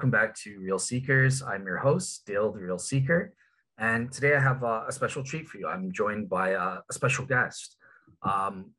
[0.00, 1.42] welcome back to Real Seekers.
[1.42, 3.34] I'm your host, Dale the Real Seeker.
[3.76, 5.68] And today I have a, a special treat for you.
[5.68, 7.76] I'm joined by a, a special guest,
[8.22, 8.70] um,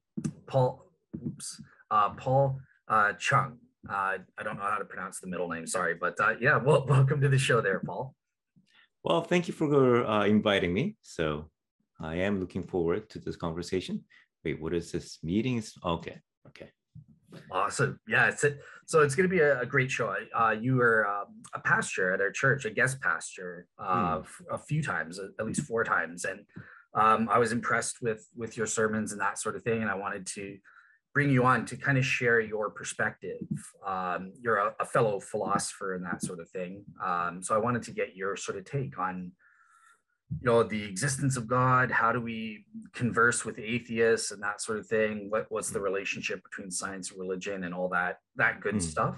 [0.48, 0.84] Paul,
[1.24, 1.62] oops,
[1.92, 3.60] uh, Paul uh, Chung.
[3.88, 6.88] Uh, I don't know how to pronounce the middle name, sorry, but uh, yeah, well,
[6.88, 8.16] welcome to the show there, Paul.
[9.04, 10.96] Well, thank you for uh, inviting me.
[11.04, 11.52] So
[12.00, 14.06] I am looking forward to this conversation.
[14.44, 15.62] Wait, what is this meeting?
[15.86, 16.72] Okay, okay.
[17.52, 18.00] Awesome.
[18.08, 18.60] Yeah, it's it.
[18.92, 20.14] So it's going to be a, a great show.
[20.38, 24.26] Uh, you were um, a pastor at our church, a guest pastor, uh, mm.
[24.52, 26.42] a few times, at least four times, and
[26.94, 29.82] um, I was impressed with with your sermons and that sort of thing.
[29.82, 30.58] And I wanted to
[31.14, 33.40] bring you on to kind of share your perspective.
[33.88, 36.84] Um, you're a, a, fellow philosopher and that sort of thing.
[37.02, 39.32] Um, so I wanted to get your sort of take on
[40.40, 44.80] you know the existence of god how do we converse with atheists and that sort
[44.80, 45.30] of thing?
[45.30, 48.82] What what's the relationship between science and religion and all that that good mm.
[48.82, 49.18] stuff?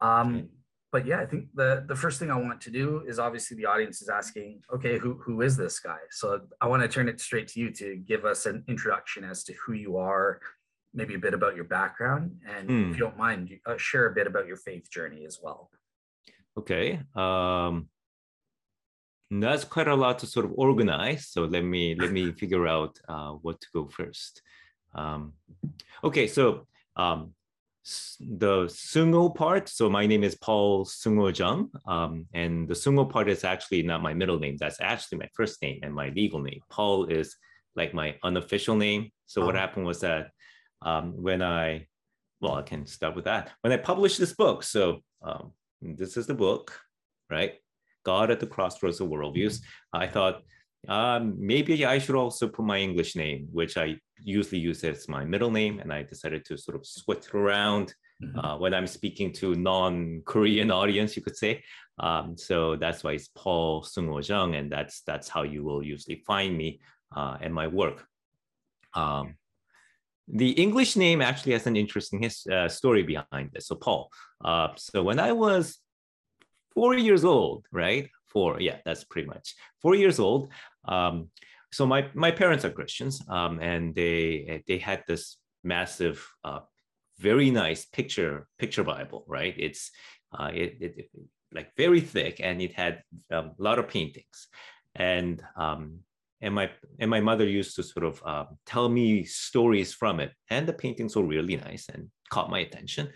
[0.00, 0.48] Um
[0.92, 3.66] but yeah i think the the first thing i want to do is obviously the
[3.66, 5.98] audience is asking okay who who is this guy?
[6.10, 9.42] So i want to turn it straight to you to give us an introduction as
[9.44, 10.40] to who you are
[10.94, 12.90] maybe a bit about your background and mm.
[12.90, 15.70] if you don't mind uh, share a bit about your faith journey as well.
[16.56, 17.88] Okay um
[19.30, 21.28] that's quite a lot to sort of organize.
[21.28, 24.42] So let me let me figure out uh, what to go first.
[24.94, 25.32] Um,
[26.04, 27.32] okay, so um,
[28.20, 29.68] the Seungoh part.
[29.68, 34.02] So my name is Paul Seungoh Chung, um, and the Seungoh part is actually not
[34.02, 34.56] my middle name.
[34.58, 36.60] That's actually my first name and my legal name.
[36.70, 37.36] Paul is
[37.74, 39.10] like my unofficial name.
[39.26, 39.46] So oh.
[39.46, 40.30] what happened was that
[40.82, 41.86] um, when I,
[42.40, 43.50] well, I can start with that.
[43.60, 45.52] When I published this book, so um,
[45.82, 46.78] this is the book,
[47.30, 47.54] right?
[48.12, 49.56] God at the Crossroads of Worldviews,
[49.92, 50.36] I thought
[50.88, 55.24] um, maybe I should also put my English name, which I usually use as my
[55.24, 55.80] middle name.
[55.80, 57.86] And I decided to sort of switch around
[58.22, 58.38] mm-hmm.
[58.38, 61.62] uh, when I'm speaking to non-Korean audience, you could say.
[61.98, 66.22] Um, so that's why it's Paul Sung Chung, and that's that's how you will usually
[66.26, 66.80] find me
[67.16, 68.06] uh, and my work.
[68.94, 69.36] Um,
[70.28, 73.66] the English name actually has an interesting his, uh, story behind this.
[73.68, 74.10] So Paul.
[74.44, 75.78] Uh, so when I was
[76.76, 78.08] four years old, right?
[78.26, 80.52] Four, yeah, that's pretty much four years old.
[80.86, 81.30] Um,
[81.72, 86.60] so my my parents are Christians, um, and they they had this massive, uh,
[87.18, 89.54] very nice picture picture Bible, right?
[89.58, 89.90] It's
[90.38, 91.08] uh, it, it, it,
[91.52, 94.48] like very thick, and it had um, a lot of paintings,
[94.94, 96.00] and um,
[96.40, 96.70] and my
[97.00, 100.72] and my mother used to sort of uh, tell me stories from it, and the
[100.84, 103.08] paintings were really nice and caught my attention,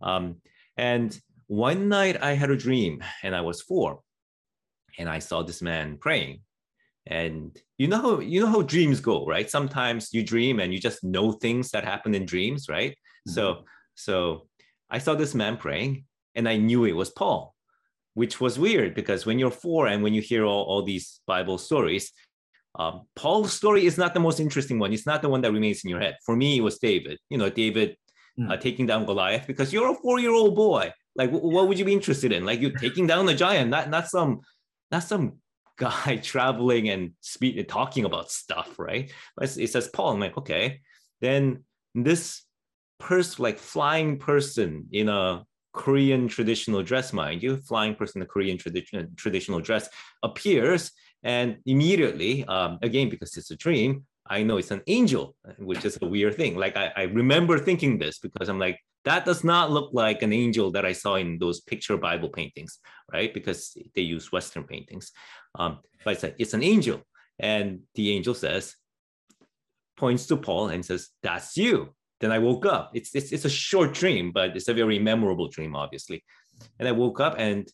[0.00, 0.36] um,
[0.76, 4.02] and one night I had a dream and I was four
[4.96, 6.42] and I saw this man praying.
[7.08, 9.50] And you know how you know how dreams go, right?
[9.50, 12.92] Sometimes you dream and you just know things that happen in dreams, right?
[12.92, 13.32] Mm-hmm.
[13.32, 13.64] So
[13.96, 14.46] so
[14.88, 16.04] I saw this man praying
[16.36, 17.56] and I knew it was Paul,
[18.14, 21.58] which was weird because when you're four and when you hear all, all these Bible
[21.58, 22.12] stories,
[22.78, 24.92] um, Paul's story is not the most interesting one.
[24.92, 26.16] It's not the one that remains in your head.
[26.24, 27.18] For me, it was David.
[27.28, 27.96] You know, David
[28.38, 28.48] mm.
[28.48, 32.32] uh, taking down Goliath because you're a four-year-old boy like, what would you be interested
[32.32, 32.46] in?
[32.46, 34.40] Like, you're taking down the giant, not not some,
[34.90, 35.34] not some
[35.76, 39.12] guy traveling and speak talking about stuff, right?
[39.36, 40.12] But it says Paul.
[40.12, 40.80] I'm like, okay.
[41.20, 41.64] Then
[41.94, 42.42] this
[42.98, 45.44] person, like flying person in a
[45.74, 49.90] Korean traditional dress, mind you, flying person in a Korean traditional traditional dress
[50.22, 50.90] appears,
[51.22, 55.98] and immediately, um, again because it's a dream, I know it's an angel, which is
[56.00, 56.56] a weird thing.
[56.56, 60.32] Like I, I remember thinking this because I'm like, that does not look like an
[60.32, 62.78] angel that I saw in those picture Bible paintings,
[63.12, 63.32] right?
[63.32, 65.12] Because they use Western paintings.
[65.58, 67.00] Um, but it's, a, it's an angel.
[67.38, 68.76] And the angel says,
[69.96, 71.94] points to Paul and says, That's you.
[72.20, 72.90] Then I woke up.
[72.94, 76.22] It's, it's, it's a short dream, but it's a very memorable dream, obviously.
[76.78, 77.66] And I woke up and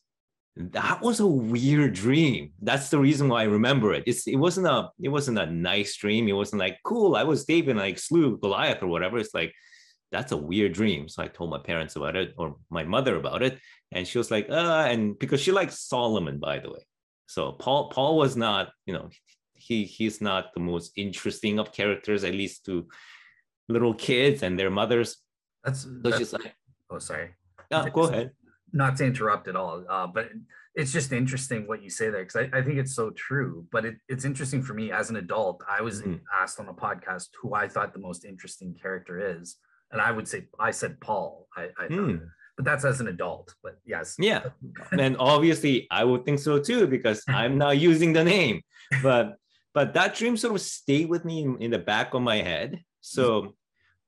[0.57, 2.53] that was a weird dream.
[2.63, 4.05] That's the reason why I remember it.
[4.07, 6.29] It's, it wasn't a it wasn't a nice dream.
[6.29, 7.17] It wasn't like cool.
[7.17, 9.19] I was David and I slew Goliath or whatever.
[9.19, 9.53] It's like
[10.13, 11.09] that's a weird dream.
[11.09, 13.59] So I told my parents about it or my mother about it.
[13.93, 16.87] And she was like, uh, and because she likes Solomon, by the way.
[17.27, 19.09] So Paul, Paul was not, you know,
[19.55, 22.87] he he's not the most interesting of characters, at least to
[23.69, 25.17] little kids and their mothers.
[25.65, 26.55] That's, so that's like,
[26.91, 27.31] oh, sorry.
[27.71, 28.31] Yeah, go ahead.
[28.73, 30.29] Not to interrupt at all, uh, but
[30.75, 33.67] it's just interesting what you say there because I, I, think it's so true.
[33.73, 35.65] But it, it's interesting for me as an adult.
[35.69, 36.21] I was mm.
[36.39, 39.57] asked on a podcast who I thought the most interesting character is,
[39.97, 41.49] and I would say I said Paul.
[41.57, 42.17] I, I hmm.
[42.57, 43.55] but that's as an adult.
[43.63, 44.43] But yes, yeah,
[44.93, 48.61] and obviously I would think so too because I'm now using the name.
[49.03, 49.37] But
[49.73, 52.81] but that dream sort of stayed with me in, in the back of my head.
[53.01, 53.55] So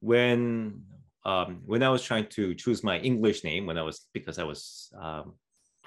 [0.01, 0.83] when
[1.25, 4.45] um, when I was trying to choose my English name, when I was because I
[4.45, 5.35] was um,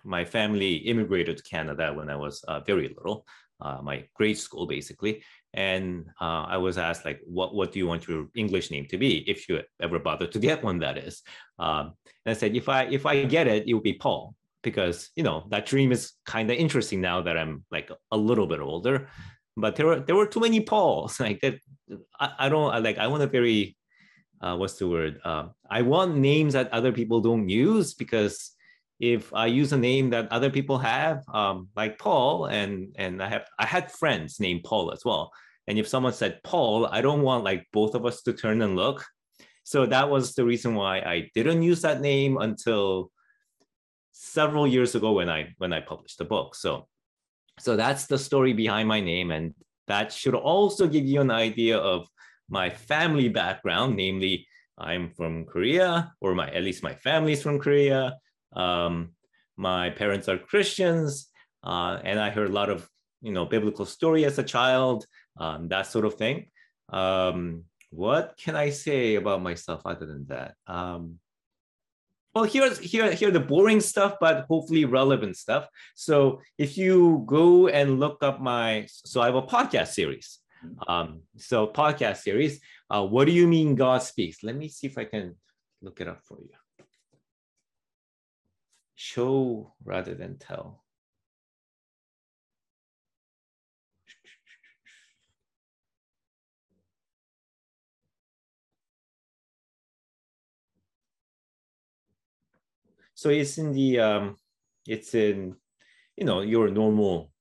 [0.04, 3.24] my family immigrated to Canada when I was uh, very little,
[3.62, 7.88] uh, my grade school basically, and uh, I was asked like, what what do you
[7.88, 10.80] want your English name to be if you ever bother to get one?
[10.80, 11.22] That is,
[11.60, 11.94] um,
[12.26, 15.24] and I said if I if I get it, it would be Paul because you
[15.24, 19.10] know that dream is kind of interesting now that I'm like a little bit older.
[19.58, 21.56] But there were there were too many Pauls like that.
[22.20, 23.76] I, I don't I like I want a very
[24.42, 25.20] uh, what's the word?
[25.24, 28.52] Uh, I want names that other people don't use because
[29.02, 33.28] if I use a name that other people have, um, like Paul, and and I
[33.30, 35.32] have I had friends named Paul as well.
[35.68, 38.76] And if someone said Paul, I don't want like both of us to turn and
[38.76, 39.04] look.
[39.64, 43.12] So that was the reason why I didn't use that name until
[44.12, 46.54] several years ago when I when I published the book.
[46.56, 46.88] So
[47.60, 49.56] so that's the story behind my name, and
[49.88, 52.08] that should also give you an idea of
[52.50, 54.46] my family background, namely
[54.78, 58.21] I'm from Korea, or my at least my family's from Korea.
[58.54, 59.12] Um,
[59.58, 61.28] my parents are Christians,
[61.64, 62.88] uh, and I heard a lot of
[63.22, 65.06] you know biblical story as a child,
[65.38, 66.48] um, that sort of thing.
[66.90, 70.56] Um, what can I say about myself other than that?
[70.68, 71.20] Um,
[72.34, 75.68] well, here's here here the boring stuff, but hopefully relevant stuff.
[75.96, 80.40] So if you go and look up my, so I have a podcast series.
[80.88, 82.62] Um, so podcast series.
[82.90, 84.44] Uh, what do you mean God speaks?
[84.44, 85.36] Let me see if I can
[85.82, 86.61] look it up for you
[89.02, 90.84] show rather than tell.
[103.16, 104.38] So it's in the um,
[104.88, 105.56] it's in
[106.16, 107.32] you know your normal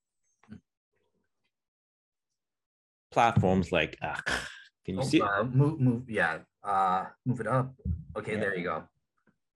[3.10, 4.16] platforms like uh,
[4.84, 7.72] can you oh, see uh, move move yeah uh move it up
[8.16, 8.40] okay yeah.
[8.40, 8.84] there you go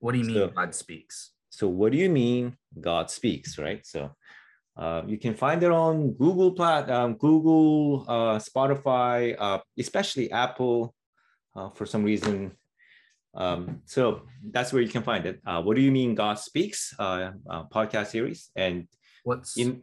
[0.00, 3.86] what do you mean so, god speaks so what do you mean God speaks, right?
[3.86, 4.10] So
[4.76, 10.94] uh, you can find it on Google plat, um, Google, uh, Spotify, uh, especially Apple,
[11.54, 12.50] uh, for some reason.
[13.34, 15.40] Um, so that's where you can find it.
[15.46, 16.92] Uh, what do you mean God speaks?
[16.98, 17.32] Uh,
[17.72, 18.88] podcast series and
[19.22, 19.82] what's in?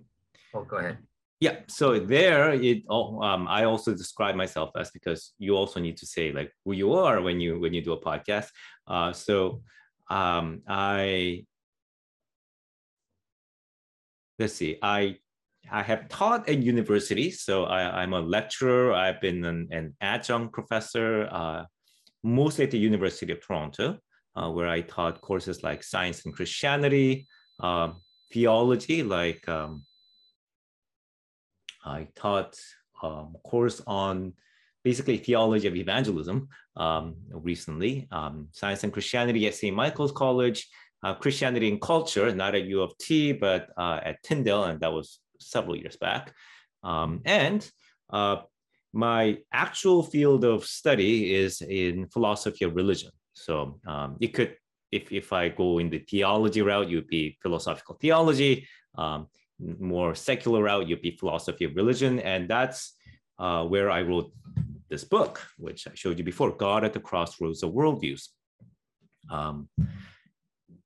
[0.53, 0.97] Oh, go ahead.
[1.39, 2.83] Yeah, so there it.
[2.89, 6.73] Oh, um, I also describe myself as because you also need to say like who
[6.73, 8.49] you are when you when you do a podcast.
[9.15, 9.63] so
[10.09, 11.45] um, I
[14.41, 15.17] let's see, I
[15.71, 18.93] I have taught at university, so I, am a lecturer.
[18.93, 21.65] I've been an, an adjunct professor, uh,
[22.23, 23.97] mostly at the University of Toronto,
[24.35, 27.27] uh, where I taught courses like science and Christianity,
[27.59, 27.91] uh,
[28.33, 29.85] theology, like um,
[31.85, 32.57] I taught
[33.03, 34.33] um, a course on
[34.83, 39.75] basically theology of evangelism um, recently, um, science and Christianity at St.
[39.75, 40.67] Michael's College,
[41.03, 44.93] uh, Christianity and Culture, not at U of T, but uh, at Tyndale, and that
[44.93, 46.33] was several years back.
[46.83, 47.69] Um, and
[48.11, 48.37] uh,
[48.93, 53.11] my actual field of study is in philosophy of religion.
[53.33, 54.55] So um, it could,
[54.91, 58.67] if, if I go in the theology route, you'd be philosophical theology.
[58.97, 59.27] Um,
[59.79, 62.19] more secular route, you'd be philosophy of religion.
[62.19, 62.93] And that's
[63.39, 64.31] uh, where I wrote
[64.89, 68.27] this book, which I showed you before, God at the Crossroads of Worldviews.
[69.29, 69.69] Um,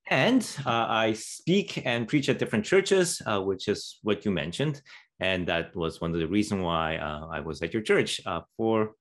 [0.07, 4.81] and uh, I speak and preach at different churches, uh, which is what you mentioned.
[5.19, 8.21] And that was one of the reasons why uh, I was at your church.
[8.25, 8.91] Uh, for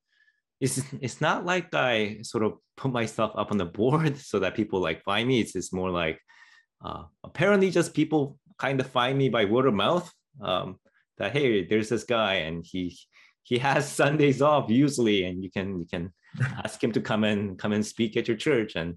[0.61, 4.55] it's, it's not like I sort of put myself up on the board so that
[4.55, 5.41] people like find me.
[5.41, 6.19] It's, just more like
[6.85, 10.11] uh, apparently just people kind of find me by word of mouth.
[10.41, 10.79] Um,
[11.19, 12.99] that hey, there's this guy and he
[13.45, 16.13] he has Sundays off usually, and you can you can
[16.65, 18.97] ask him to come and come and speak at your church and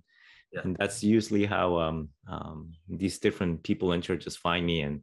[0.52, 0.62] yeah.
[0.64, 5.02] and that's usually how um, um, these different people in churches find me and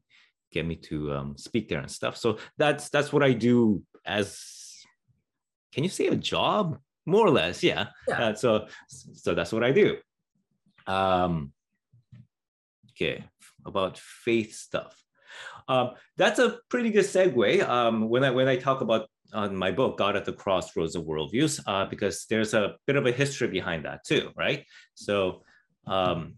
[0.53, 2.17] get me to um, speak there and stuff.
[2.17, 4.83] So that's that's what i do as
[5.73, 6.79] can you say a job?
[7.07, 8.29] More or less yeah, yeah.
[8.29, 9.97] Uh, so so that's what i do.
[10.87, 11.53] Um
[12.91, 13.25] okay
[13.67, 14.95] about faith stuff.
[15.69, 17.67] Um, that's a pretty good segue.
[17.69, 21.05] Um, when I when I talk about on my book, God at the Crossroads of
[21.05, 24.65] Worldviews, uh, because there's a bit of a history behind that too, right?
[24.95, 25.43] So
[25.87, 26.37] um,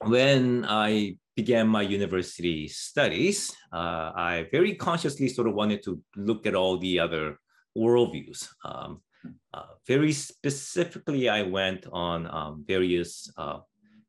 [0.00, 6.46] when I began my university studies, uh, I very consciously sort of wanted to look
[6.46, 7.38] at all the other
[7.76, 8.48] worldviews.
[8.64, 9.00] Um,
[9.54, 13.58] uh, very specifically, I went on um, various, uh,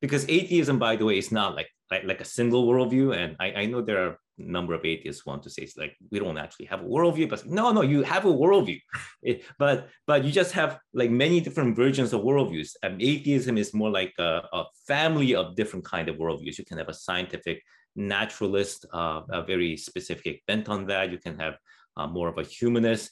[0.02, 3.16] because atheism, by the way, is not like, like, like a single worldview.
[3.16, 6.20] And I, I know there are number of atheists want to say it's like we
[6.20, 8.80] don't actually have a worldview but no no you have a worldview
[9.22, 13.74] it, but but you just have like many different versions of worldviews and atheism is
[13.74, 17.62] more like a, a, family of different kind of worldviews you can have a scientific
[17.96, 21.12] naturalist, uh, a very specific bent on that.
[21.12, 21.58] You can have
[21.98, 23.12] uh, more of a humanist.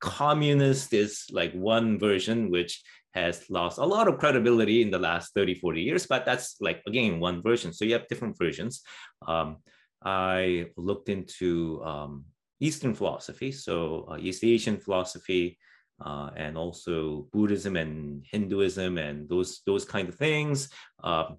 [0.00, 2.82] communist is like one version, which
[3.14, 6.82] has lost a lot of credibility in the last 30, 40 years, but that's like,
[6.86, 7.72] again, one version.
[7.72, 8.82] So you have different versions.
[9.26, 9.58] Um,
[10.04, 12.24] I looked into um,
[12.60, 15.58] Eastern philosophy, so uh, East Asian philosophy,
[16.04, 20.68] uh, and also Buddhism and Hinduism and those those kind of things,
[21.02, 21.38] um,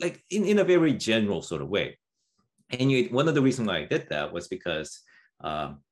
[0.00, 1.98] like in, in a very general sort of way.
[2.70, 5.00] And you, one of the reasons why I did that was because
[5.40, 5.82] um,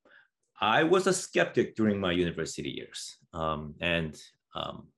[0.60, 4.18] I was a skeptic during my university years, um, and
[4.54, 4.88] um,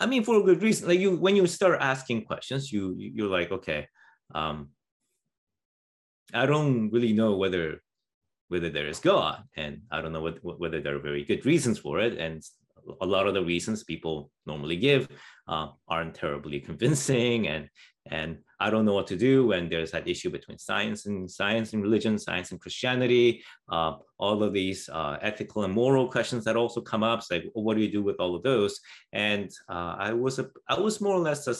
[0.00, 0.88] I mean for a good reason.
[0.88, 3.86] Like you, when you start asking questions, you you're like, okay,
[4.34, 4.70] um,
[6.34, 7.80] I don't really know whether
[8.48, 11.78] whether there is God, and I don't know what, whether there are very good reasons
[11.78, 12.18] for it.
[12.18, 12.42] And
[13.00, 15.08] a lot of the reasons people normally give
[15.46, 17.68] uh, aren't terribly convincing, and
[18.10, 21.72] and I don't know what to do when there's that issue between science and science
[21.72, 23.42] and religion, science and Christianity.
[23.70, 27.22] Uh, all of these uh, ethical and moral questions that also come up.
[27.22, 28.80] So like, what do you do with all of those?
[29.12, 31.54] And uh, I was a I was more or less a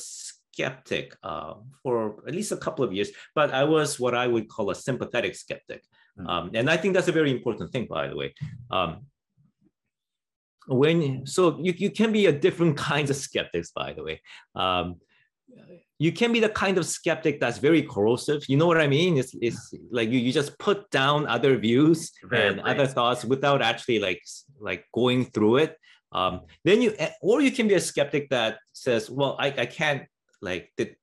[0.61, 4.49] skeptic uh, for at least a couple of years, but I was what I would
[4.49, 5.83] call a sympathetic skeptic.
[6.17, 6.26] Hmm.
[6.26, 8.35] Um, and I think that's a very important thing, by the way.
[8.71, 8.90] Um,
[10.67, 14.21] when so you, you can be a different kinds of skeptics, by the way.
[14.55, 14.97] Um,
[15.99, 18.40] you can be the kind of skeptic that's very corrosive.
[18.49, 19.19] You know what I mean?
[19.19, 23.99] It's, it's like you, you just put down other views and other thoughts without actually
[23.99, 24.23] like
[24.61, 25.76] like going through it.
[26.12, 26.90] Um, then you
[27.21, 30.02] or you can be a skeptic that says, well, I, I can't
[30.40, 30.97] like that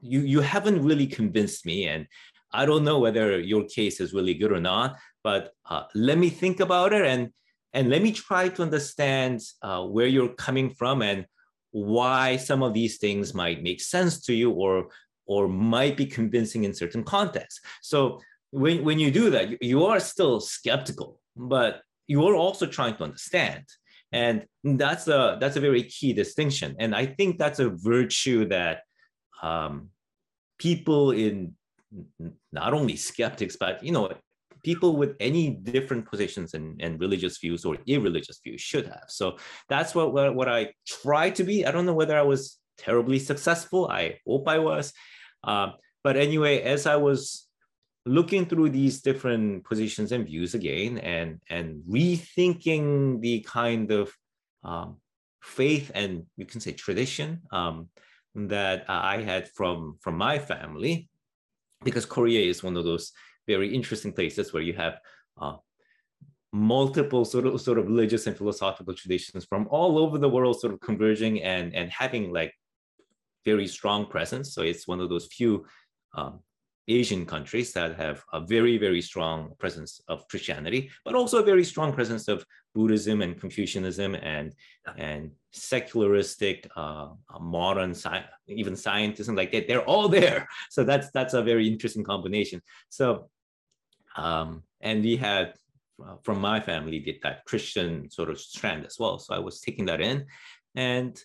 [0.00, 2.06] you you haven't really convinced me and
[2.52, 6.30] I don't know whether your case is really good or not, but uh, let me
[6.30, 7.30] think about it and
[7.74, 11.26] and let me try to understand uh, where you're coming from and
[11.70, 14.88] why some of these things might make sense to you or
[15.26, 17.60] or might be convincing in certain contexts.
[17.82, 22.64] So when, when you do that, you, you are still skeptical, but you are also
[22.66, 23.64] trying to understand.
[24.12, 26.76] And that's a that's a very key distinction.
[26.78, 28.82] And I think that's a virtue that
[29.42, 29.90] um,
[30.58, 31.54] people in
[32.52, 34.10] not only skeptics, but you know,
[34.62, 39.04] people with any different positions and, and religious views or irreligious views should have.
[39.08, 39.36] So
[39.68, 41.64] that's what, what, what I try to be.
[41.64, 43.88] I don't know whether I was terribly successful.
[43.88, 44.92] I hope I was.
[45.44, 45.72] Uh,
[46.04, 47.47] but anyway, as I was
[48.08, 54.12] looking through these different positions and views again and, and rethinking the kind of
[54.64, 54.96] um,
[55.42, 57.88] faith and you can say tradition um,
[58.34, 61.08] that I had from, from my family,
[61.84, 63.12] because Korea is one of those
[63.46, 64.98] very interesting places where you have
[65.40, 65.56] uh,
[66.52, 70.72] multiple sort of sort of religious and philosophical traditions from all over the world sort
[70.72, 72.52] of converging and and having like
[73.44, 74.54] very strong presence.
[74.54, 75.66] So it's one of those few
[76.14, 76.40] um,
[76.88, 81.64] asian countries that have a very very strong presence of christianity but also a very
[81.64, 84.54] strong presence of buddhism and confucianism and
[84.96, 87.08] and secularistic uh,
[87.40, 90.46] modern sci- even scientism like that they're all there.
[90.70, 92.62] So that's that's a very interesting combination.
[92.88, 93.30] So
[94.16, 95.54] um, and we had
[96.04, 99.18] uh, from my family did that Christian sort of strand as well.
[99.18, 100.26] So I was taking that in,
[100.74, 101.20] and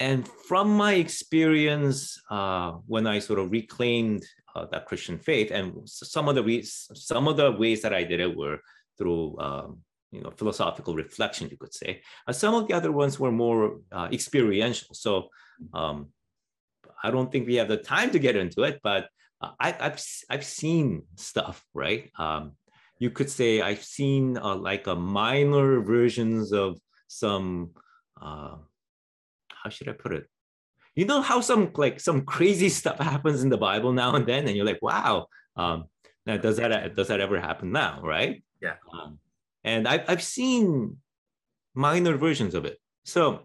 [0.00, 4.24] and from my experience uh, when I sort of reclaimed
[4.54, 8.04] uh, that Christian faith, and some of the ways some of the ways that I
[8.04, 8.58] did it were
[8.96, 9.78] through um,
[10.12, 12.02] you know philosophical reflection, you could say.
[12.26, 14.94] Uh, some of the other ones were more uh, experiential.
[14.94, 15.28] So
[15.72, 16.08] um,
[17.02, 19.08] I don't think we have the time to get into it, but
[19.40, 22.10] uh, I, have I've seen stuff, right?
[22.18, 22.52] Um,
[22.98, 26.78] you could say I've seen uh, like a minor versions of
[27.08, 27.70] some.
[29.68, 30.24] How should I put it?
[30.96, 34.48] You know how some like some crazy stuff happens in the Bible now and then,
[34.48, 35.26] and you're like, wow.
[35.56, 35.84] Um,
[36.24, 38.42] now does that does that ever happen now, right?
[38.62, 38.76] Yeah.
[38.90, 39.18] Um,
[39.64, 40.96] and I've I've seen
[41.74, 42.78] minor versions of it.
[43.04, 43.44] So,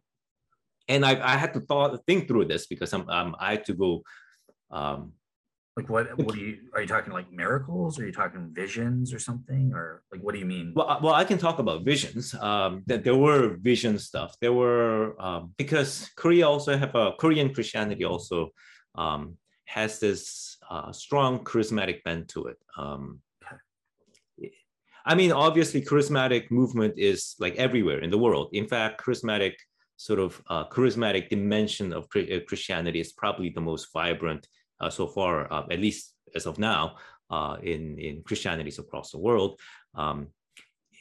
[0.87, 3.73] and I I had to thought think through this because I'm, um, I had to
[3.73, 4.03] go
[4.71, 5.11] um,
[5.75, 6.17] like what?
[6.17, 6.57] What do you?
[6.73, 7.99] Are you talking like miracles?
[7.99, 9.71] Are you talking visions or something?
[9.73, 10.73] Or like what do you mean?
[10.75, 12.35] Well, well, I can talk about visions.
[12.35, 14.35] Um, that there were vision stuff.
[14.39, 18.49] There were um, because Korea also have a Korean Christianity also
[18.95, 22.57] um, has this uh, strong charismatic bent to it.
[22.77, 23.21] Um,
[25.05, 28.49] I mean, obviously, charismatic movement is like everywhere in the world.
[28.53, 29.53] In fact, charismatic
[29.97, 34.47] sort of uh, charismatic dimension of uh, Christianity is probably the most vibrant
[34.83, 36.95] uh, so far, uh, at least as of now,
[37.29, 39.59] uh, in, in Christianities across the world.
[39.95, 40.27] Um,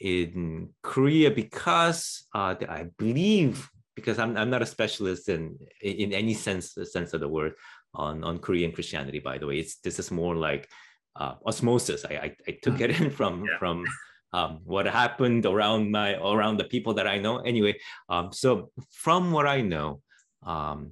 [0.01, 6.75] in Korea, because I believe, because I'm, I'm not a specialist in, in any sense,
[6.95, 7.53] sense of the word,
[7.93, 9.19] on on Korean Christianity.
[9.19, 10.69] By the way, it's this is more like
[11.15, 12.05] uh, osmosis.
[12.05, 13.57] I, I, I took it in from yeah.
[13.59, 13.85] from
[14.33, 17.39] um, what happened around my around the people that I know.
[17.39, 17.77] Anyway,
[18.09, 20.01] um, so from what I know,
[20.45, 20.91] um,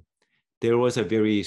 [0.60, 1.44] there was a very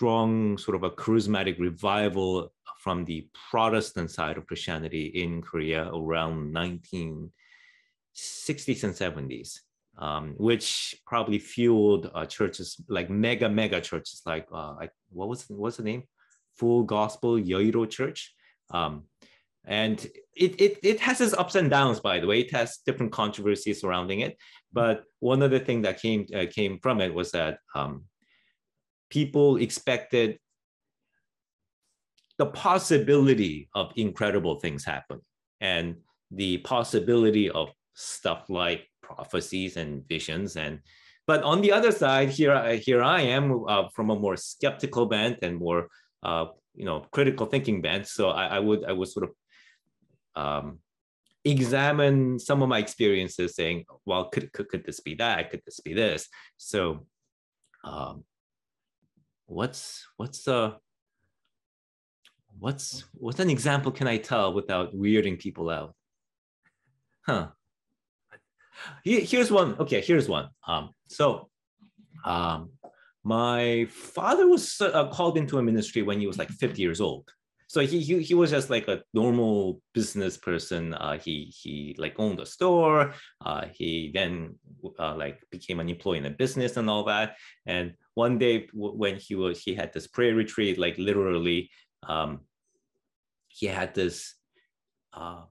[0.00, 6.54] strong sort of a charismatic revival from the Protestant side of Christianity in Korea around
[6.54, 7.30] 1960s
[8.84, 9.58] and 70s.
[9.98, 15.44] Um, which probably fueled uh, churches like mega mega churches like uh, like what was
[15.48, 16.04] what's the name
[16.56, 18.34] Full Gospel Yoido Church.
[18.70, 19.02] Um,
[19.66, 19.98] and
[20.34, 22.40] it, it, it has its ups and downs, by the way.
[22.40, 24.38] It has different controversies surrounding it.
[24.72, 28.04] But one of the things that came, uh, came from it was that um,
[29.10, 30.38] people expected
[32.38, 35.20] the possibility of incredible things happen
[35.60, 35.96] and
[36.30, 40.80] the possibility of stuff like prophecies and visions and
[41.26, 45.06] but on the other side here I, here i am uh, from a more skeptical
[45.06, 45.88] bent and more
[46.22, 48.06] uh, you know critical thinking bent.
[48.06, 50.78] So I, I would I would sort of um,
[51.44, 55.50] examine some of my experiences, saying, well, could, could could this be that?
[55.50, 56.28] Could this be this?
[56.56, 57.06] So,
[57.84, 58.24] um,
[59.50, 60.76] what's what's the
[62.58, 65.94] what's what's an example can I tell without weirding people out?
[67.26, 67.48] Huh.
[69.04, 69.76] Here's one.
[69.78, 70.48] Okay, here's one.
[70.66, 71.50] Um, so
[72.24, 72.70] um,
[73.24, 77.30] my father was uh, called into a ministry when he was like 50 years old
[77.70, 82.14] so he he, he was just like a normal business person uh, he he like
[82.18, 83.14] owned a store
[83.46, 84.58] uh, he then
[84.98, 87.36] uh, like became an employee in a business and all that
[87.66, 91.60] and one day when he was he had this prayer retreat like literally
[92.12, 92.30] um,
[93.48, 94.16] he had this
[95.12, 95.42] uh,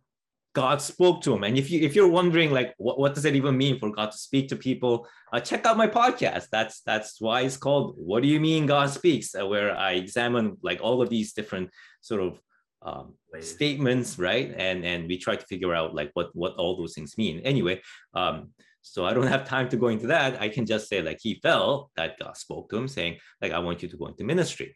[0.54, 1.44] God spoke to him.
[1.44, 4.12] And if you if you're wondering like what, what does it even mean for God
[4.12, 6.48] to speak to people, uh, check out my podcast.
[6.52, 10.58] That's that's why it's called What Do You Mean God Speaks, uh, where I examine
[10.70, 11.70] like all of these different
[12.02, 12.42] sort of
[12.82, 14.54] um, statements, right?
[14.68, 17.36] And and we try to figure out like what what all those things mean.
[17.52, 17.82] Anyway,
[18.14, 18.36] um,
[18.92, 20.42] so I don't have time to go into that.
[20.42, 23.60] I can just say like he felt that God spoke to him, saying like I
[23.60, 24.76] want you to go into ministry.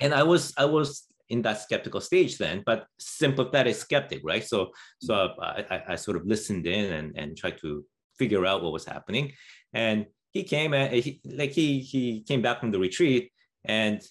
[0.00, 4.44] And I was I was in that skeptical stage then, but sympathetic skeptic, right?
[4.44, 7.84] So, so I, I, I sort of listened in and, and tried to
[8.18, 9.32] figure out what was happening.
[9.72, 13.30] And he came and he, like he, he came back from the retreat
[13.64, 14.02] and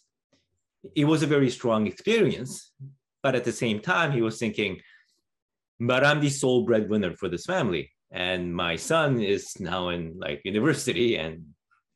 [0.96, 2.72] it was a very strong experience.
[3.22, 4.80] But at the same time, he was thinking,
[5.78, 7.92] but I'm the sole breadwinner for this family.
[8.12, 11.45] And my son is now in like university and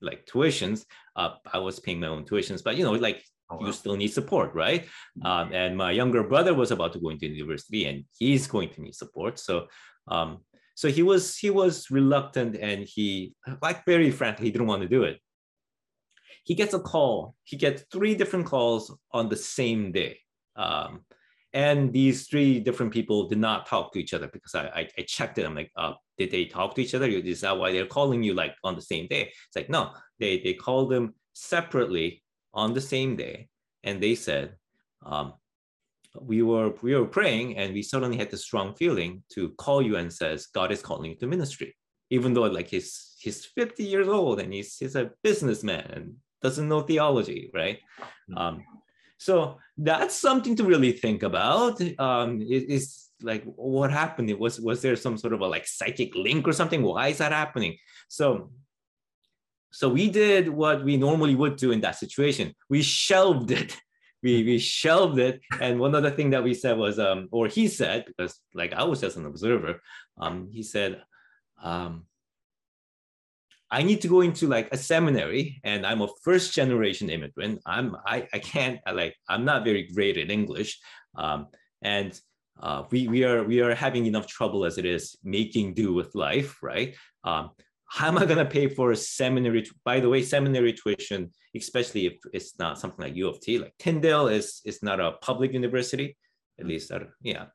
[0.01, 0.85] like tuitions.
[1.15, 3.23] Uh, I was paying my own tuitions, but you know, like
[3.53, 3.67] Oh, wow.
[3.67, 4.83] you still need support, right?
[4.83, 5.25] Mm-hmm.
[5.25, 8.81] Um, and my younger brother was about to go into university, and he's going to
[8.81, 9.39] need support.
[9.39, 9.67] So,
[10.07, 10.39] um,
[10.75, 14.87] so he was he was reluctant, and he, like very frankly, he didn't want to
[14.87, 15.19] do it.
[16.43, 17.35] He gets a call.
[17.43, 20.19] He gets three different calls on the same day.
[20.55, 21.05] Um,
[21.53, 25.01] and these three different people did not talk to each other because I, I, I
[25.03, 25.45] checked it.
[25.45, 27.07] I'm like, uh, did they talk to each other?
[27.07, 29.31] Is that why they're calling you like on the same day?
[29.47, 33.49] It's like, no, they, they called them separately on the same day,
[33.83, 34.55] and they said,
[35.05, 35.33] um,
[36.21, 39.95] we were we were praying, and we suddenly had the strong feeling to call you
[39.97, 41.75] and says God is calling you to ministry,
[42.09, 46.69] even though like he's he's 50 years old and he's he's a businessman and doesn't
[46.69, 47.79] know theology, right?
[48.29, 48.37] Mm-hmm.
[48.37, 48.63] Um,
[49.23, 51.81] so that's something to really think about.
[51.97, 54.29] Um, is like what happened?
[54.29, 56.81] It Was was there some sort of a like psychic link or something?
[56.83, 57.77] Why is that happening?
[58.09, 58.51] So
[59.71, 62.53] so we did what we normally would do in that situation.
[62.69, 63.77] We shelved it.
[64.23, 65.41] We, we shelved it.
[65.59, 68.85] And one other thing that we said was, um, or he said, because like I
[68.85, 69.81] was just an observer,
[70.17, 71.01] um, he said,
[71.61, 72.05] um,
[73.73, 77.59] I need to go into like a seminary and I'm a first generation immigrant.
[77.65, 80.79] I'm, I, I can't like, I'm not very great at English.
[81.15, 81.47] Um,
[81.81, 82.17] and
[82.61, 86.13] uh, we, we are, we are having enough trouble as it is making do with
[86.13, 86.95] life, right?
[87.23, 87.49] Um,
[87.89, 89.65] how am I going to pay for a seminary?
[89.83, 93.73] By the way, seminary tuition, especially if it's not something like U of T, like
[93.77, 96.17] Tyndale is is not a public university,
[96.59, 97.45] at least yeah,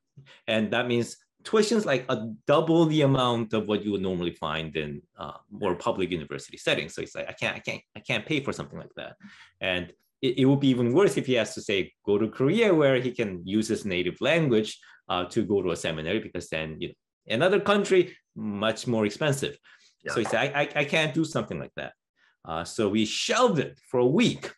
[0.47, 4.33] and that means tuition is like a double the amount of what you would normally
[4.33, 6.95] find in uh, more public university settings.
[6.95, 9.17] So it's like I can't, I can't, I can't pay for something like that,
[9.61, 12.75] and it, it would be even worse if he has to say go to Korea
[12.75, 16.77] where he can use his native language uh, to go to a seminary because then
[16.81, 16.95] you know
[17.29, 19.59] another country much more expensive.
[20.05, 20.13] Yeah.
[20.13, 21.93] So he said, I, I, I, can't do something like that.
[22.45, 24.51] Uh, so we shelved it for a week.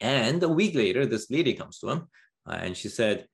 [0.00, 2.08] And a week later, this lady comes to him
[2.46, 3.26] uh, and she said,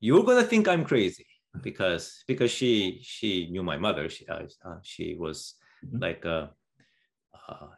[0.00, 1.26] You're going to think I'm crazy
[1.60, 4.08] because because she she knew my mother.
[4.08, 5.98] She, uh, uh she was mm-hmm.
[6.02, 6.46] like, uh,
[7.48, 7.68] uh,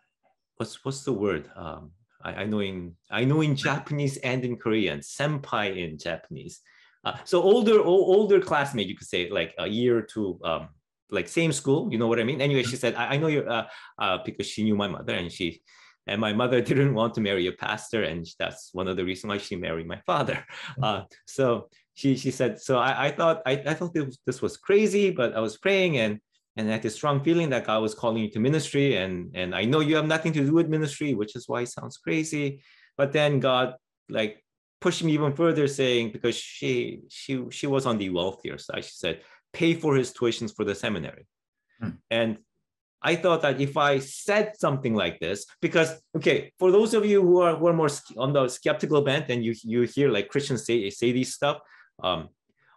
[0.56, 1.50] what's, what's the word?
[1.56, 1.90] Um,
[2.22, 6.60] I, I know in I know in Japanese and in Korean, senpai in Japanese.
[7.04, 10.68] Uh, so older older classmate, you could say like a year or two, um,
[11.10, 11.88] like same school.
[11.92, 12.40] You know what I mean?
[12.40, 13.66] Anyway, she said, I, I know you uh,
[13.98, 15.60] uh, because she knew my mother, and she
[16.06, 19.28] and my mother didn't want to marry a pastor, and that's one of the reasons
[19.28, 20.44] why she married my father.
[20.82, 24.56] Uh, so she she said, so I, I thought I, I thought this, this was
[24.56, 26.20] crazy, but I was praying and
[26.56, 29.54] and I had this strong feeling that God was calling you to ministry, and and
[29.54, 32.62] I know you have nothing to do with ministry, which is why it sounds crazy.
[32.96, 33.74] But then God
[34.08, 34.44] like
[34.80, 38.94] pushed me even further, saying because she she she was on the wealthier side, she
[38.94, 41.26] said, pay for his tuitions for the seminary,
[41.80, 41.90] hmm.
[42.10, 42.38] and
[43.02, 47.20] I thought that if I said something like this, because okay, for those of you
[47.20, 50.64] who are who are more on the skeptical bent and you you hear like Christians
[50.64, 51.58] say say these stuff,
[52.02, 52.28] um,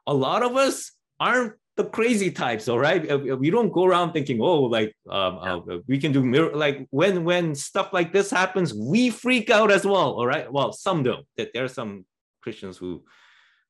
[0.05, 3.09] a lot of us aren't the crazy types all right?
[3.09, 5.55] Uh, we don't go around thinking oh like um, yeah.
[5.75, 9.71] uh, we can do mir- like when when stuff like this happens we freak out
[9.71, 10.51] as well all right?
[10.51, 11.25] Well some don't.
[11.37, 12.05] That there are some
[12.41, 13.03] christians who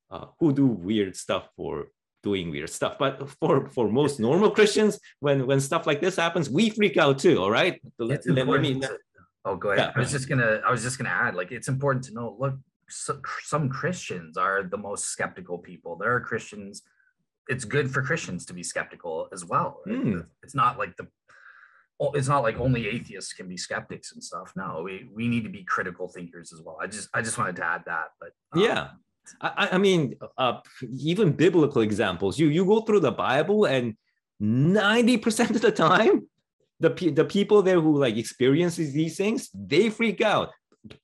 [0.10, 1.88] uh, who do weird stuff for
[2.24, 2.98] doing weird stuff.
[2.98, 7.20] But for for most normal christians when when stuff like this happens we freak out
[7.20, 7.82] too all right?
[8.00, 8.82] Let, let, me,
[9.44, 9.88] oh go ahead.
[9.88, 9.92] Yeah.
[9.96, 12.56] i was just gonna i was just gonna add like it's important to know look
[12.90, 16.84] so, some christians are the most skeptical people there are christians
[17.48, 19.82] it's good for Christians to be skeptical as well.
[19.86, 19.96] Right?
[19.96, 20.26] Mm.
[20.44, 21.08] It's not like the
[22.14, 24.54] it's not like only atheists can be skeptics and stuff.
[24.56, 26.78] No, we we need to be critical thinkers as well.
[26.80, 28.10] I just I just wanted to add that.
[28.20, 28.90] But um, yeah,
[29.42, 30.60] I, I mean, uh,
[31.00, 32.38] even biblical examples.
[32.38, 33.96] You you go through the Bible and
[34.40, 36.28] ninety percent of the time,
[36.80, 40.52] the the people there who like experiences these things, they freak out.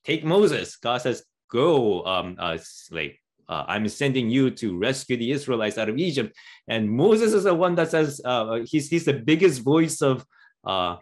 [0.03, 0.75] Take Moses.
[0.75, 2.57] God says, "Go, um, uh,
[2.91, 3.13] like
[3.49, 6.35] uh, I'm sending you to rescue the Israelites out of Egypt.
[6.67, 10.25] And Moses is the one that says uh, he's, he's the biggest voice of
[10.63, 10.97] uh,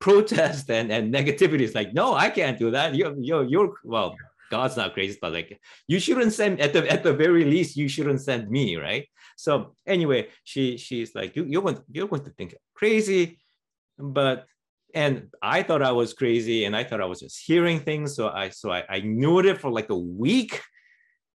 [0.00, 1.60] protest and, and negativity.
[1.60, 2.94] It's like, no, I can't do that.
[2.94, 4.16] You're, you're, you're, well,
[4.50, 7.88] God's not crazy, but like, you shouldn't send, at the, at the very least, you
[7.88, 9.06] shouldn't send me, right?
[9.36, 13.38] So anyway, she, she's like, you, you're, going you're going to think crazy,
[13.98, 14.46] but
[14.94, 18.14] and I thought I was crazy and I thought I was just hearing things.
[18.14, 20.62] So I so I, I knew it for like a week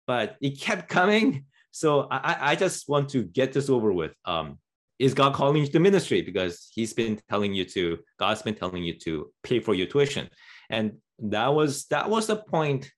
[0.08, 1.44] but it kept coming.
[1.70, 4.14] So I, I just want to get this over with.
[4.24, 4.58] Um,
[4.98, 6.22] is God calling you to ministry?
[6.22, 10.28] Because He's been telling you to, God's been telling you to pay for your tuition.
[10.70, 12.90] And that was that was the point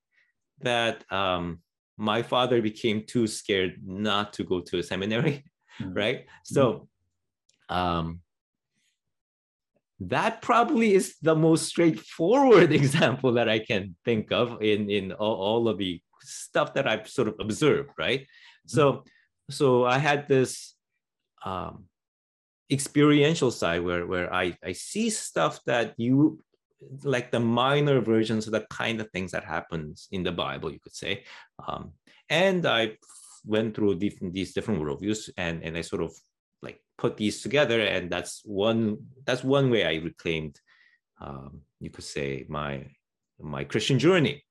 [0.61, 1.59] that um,
[1.99, 5.45] my father became too scared not to go to a seminary,
[5.81, 5.93] mm-hmm.
[5.93, 6.27] right?
[6.45, 6.89] So
[7.69, 8.21] um,
[10.01, 15.37] that probably is the most straightforward example that I can think of in in all,
[15.37, 18.21] all of the stuff that I've sort of observed, right?
[18.21, 18.77] Mm-hmm.
[18.77, 19.05] So,
[19.51, 20.75] so I had this
[21.45, 21.85] um,
[22.71, 26.43] experiential side where where I I see stuff that you
[27.05, 30.81] like the minor versions of the kind of things that happens in the Bible, you
[30.81, 31.25] could say,
[31.69, 31.93] um,
[32.31, 32.97] and I
[33.45, 36.13] went through different these different worldviews and and I sort of
[36.63, 40.61] like put these together, and that's one that's one way I reclaimed,
[41.21, 42.87] um, you could say my
[43.41, 44.45] my Christian journey.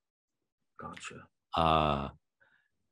[0.79, 1.27] Gotcha.
[1.55, 2.09] Uh,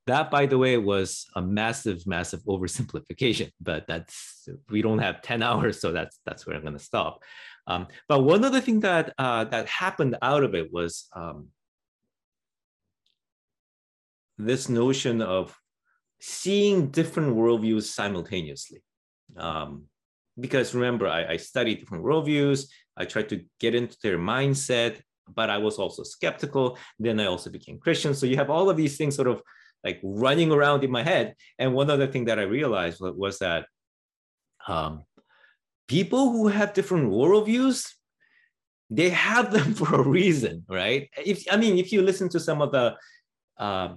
[0.08, 3.52] that, by the way, was a massive, massive oversimplification.
[3.62, 7.22] But that's we don't have ten hours, so that's that's where I'm going to stop.
[7.68, 11.50] Um, but one other thing that uh, that happened out of it was um,
[14.38, 15.56] this notion of
[16.20, 18.82] seeing different worldviews simultaneously.
[19.36, 19.84] Um,
[20.40, 22.68] because remember, I, I studied different worldviews.
[22.96, 25.02] I tried to get into their mindset
[25.34, 26.78] but I was also skeptical.
[27.00, 28.14] Then I also became Christian.
[28.14, 29.42] So you have all of these things sort of
[29.84, 31.36] like running around in my head.
[31.60, 33.66] And one other thing that I realized was, that
[34.68, 35.04] um,
[35.88, 37.88] people who have different worldviews,
[38.90, 41.10] they have them for a reason, right?
[41.18, 42.96] If I mean, if you listen to some of the
[43.58, 43.96] uh,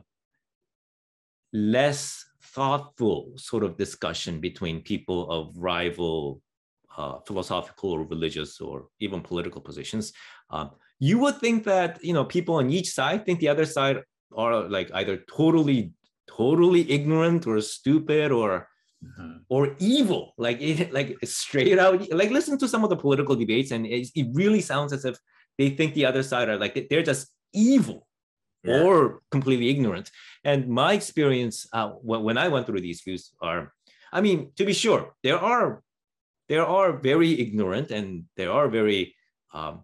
[1.52, 6.40] less thoughtful sort of discussion between people of rival
[6.96, 10.12] uh, philosophical or religious or even political positions,
[10.50, 14.02] um, you would think that you know people on each side think the other side
[14.36, 15.92] are like either totally
[16.28, 18.68] totally ignorant or stupid or
[19.04, 19.38] mm-hmm.
[19.48, 20.34] or evil.
[20.36, 24.08] Like it, like straight out like listen to some of the political debates and it,
[24.14, 25.16] it really sounds as if
[25.58, 28.06] they think the other side are like they're just evil
[28.64, 28.82] yeah.
[28.82, 30.10] or completely ignorant
[30.44, 33.72] and my experience uh, when i went through these views are
[34.12, 35.82] i mean to be sure there are
[36.48, 39.14] there are very ignorant and there are very
[39.54, 39.82] um,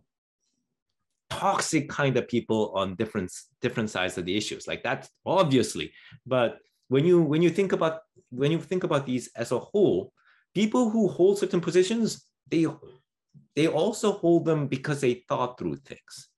[1.30, 5.92] toxic kind of people on different different sides of the issues like that obviously
[6.26, 6.58] but
[6.88, 10.12] when you when you think about when you think about these as a whole
[10.54, 12.66] people who hold certain positions they
[13.54, 16.28] they also hold them because they thought through things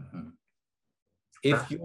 [0.00, 0.28] Mm-hmm.
[1.52, 1.80] If you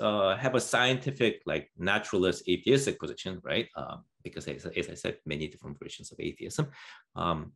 [0.00, 3.68] uh, have a scientific, like naturalist, atheistic position, right?
[3.76, 6.68] Um, because as, as, I said, many different versions of atheism.
[7.16, 7.52] Um,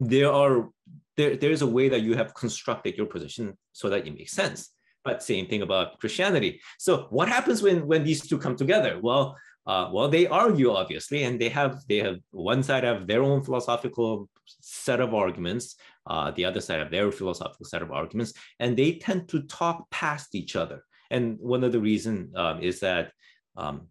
[0.00, 0.68] there are
[1.16, 4.32] there, there is a way that you have constructed your position so that it makes
[4.32, 4.70] sense.
[5.04, 6.60] But same thing about Christianity.
[6.78, 8.98] So what happens when when these two come together?
[9.02, 13.22] Well, uh, well, they argue obviously, and they have they have one side have their
[13.22, 14.28] own philosophical
[14.60, 18.94] set of arguments, uh, the other side have their philosophical set of arguments, and they
[18.94, 20.84] tend to talk past each other.
[21.10, 23.12] And one of the reasons um, is that
[23.56, 23.88] um,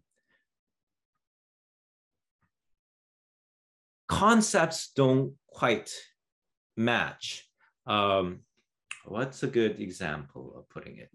[4.08, 5.90] concepts don't quite
[6.76, 7.48] match.
[7.86, 8.40] Um,
[9.04, 11.10] what's a good example of putting it?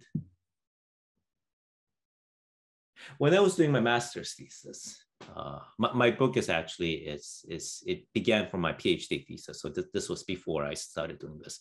[3.17, 5.03] When I was doing my master's thesis,
[5.35, 9.61] uh, my, my, book is actually is is it began from my PhD thesis.
[9.61, 11.59] So th this was before I started doing this.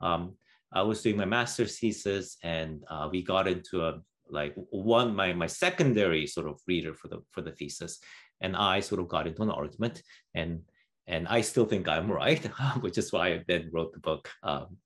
[0.00, 0.36] Um,
[0.72, 5.32] I was doing my master's thesis, and uh, we got into a like one my
[5.32, 7.98] my secondary sort of reader for the for the thesis,
[8.40, 10.02] and I sort of got into an argument,
[10.34, 10.62] and
[11.06, 12.44] and I still think I'm right,
[12.80, 14.78] which is why I then wrote the book um,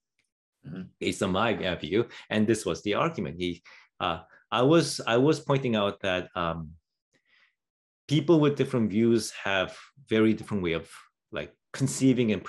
[0.67, 0.83] mm-hmm.
[0.99, 2.09] based on my view.
[2.31, 3.37] And this was the argument.
[3.39, 3.63] He,
[4.01, 6.71] uh, I was I was pointing out that um,
[8.09, 9.77] people with different views have
[10.09, 10.91] very different way of
[11.33, 12.43] like conceiving and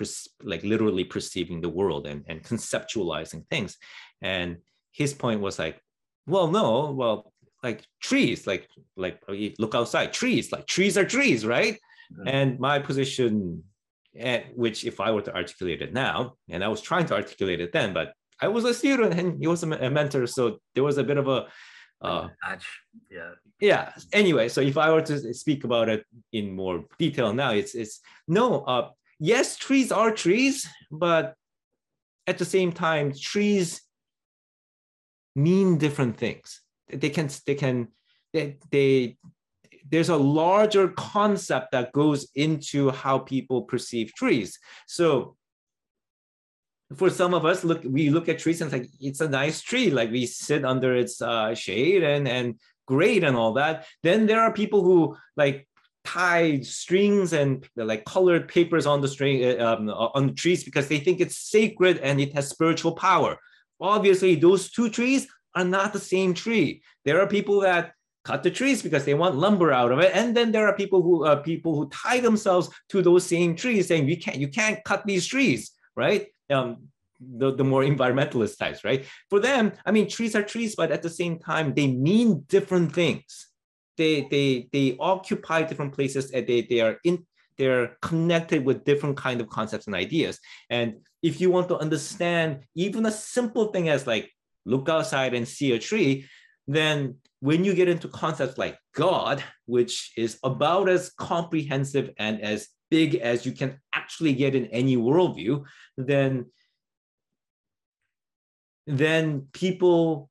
[0.43, 3.77] like literally perceiving the world and, and conceptualizing things.
[4.21, 4.57] And
[4.91, 5.81] his point was like,
[6.27, 7.31] well, no, well,
[7.63, 9.21] like trees, like like
[9.57, 11.75] look outside, trees, like trees are trees, right?
[12.13, 12.27] Mm-hmm.
[12.27, 13.63] And my position,
[14.17, 17.15] at eh, which if I were to articulate it now, and I was trying to
[17.15, 20.83] articulate it then, but I was a student and he was a, mentor, so there
[20.83, 21.47] was a bit of a
[22.01, 22.27] uh,
[23.10, 23.31] yeah.
[23.60, 23.91] yeah.
[24.12, 28.01] Anyway so if i were to speak about it in more detail now it's it's
[28.27, 31.36] no uh yes trees are trees but
[32.27, 33.81] at the same time trees
[35.36, 36.62] mean different things.
[36.88, 37.89] They can they can
[38.34, 39.17] they, they
[39.89, 44.58] there's a larger concept that goes into how people perceive trees.
[44.88, 45.36] So
[46.95, 49.62] for some of us, look, we look at trees and it's like it's a nice
[49.62, 53.86] tree, like we sit under its uh, shade and and great and all that.
[54.04, 55.67] Then there are people who like
[56.04, 60.88] tie strings and like colored papers on the string uh, um, on the trees because
[60.88, 63.38] they think it's sacred and it has spiritual power.
[63.82, 66.84] Obviously, those two trees are not the same tree.
[67.04, 67.93] There are people that
[68.24, 70.12] cut the trees because they want lumber out of it.
[70.13, 73.88] And then there are people who uh, people who tie themselves to those same trees,
[73.88, 76.28] saying you can't you can't cut these trees, right?
[76.49, 79.05] Um, the, the more environmentalist types, right?
[79.29, 82.93] For them, I mean, trees are trees, but at the same time, they mean different
[82.93, 83.47] things.
[83.97, 87.25] They they they occupy different places, and they they are in
[87.58, 90.39] they're connected with different kind of concepts and ideas.
[90.69, 94.29] And if you want to understand even a simple thing as like
[94.65, 96.27] look outside and see a tree,
[96.67, 102.67] then when you get into concepts like God, which is about as comprehensive and as
[102.89, 105.63] big as you can actually get in any worldview,
[105.98, 106.45] then,
[108.88, 110.30] then people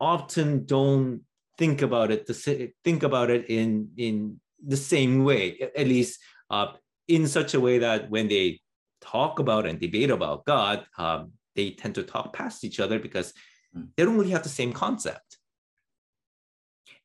[0.00, 1.22] often don't
[1.58, 6.68] think about it to think about it in in the same way, at least uh,
[7.08, 8.60] in such a way that when they
[9.00, 13.32] talk about and debate about God, um, they tend to talk past each other because
[13.74, 13.82] hmm.
[13.96, 15.31] they don't really have the same concept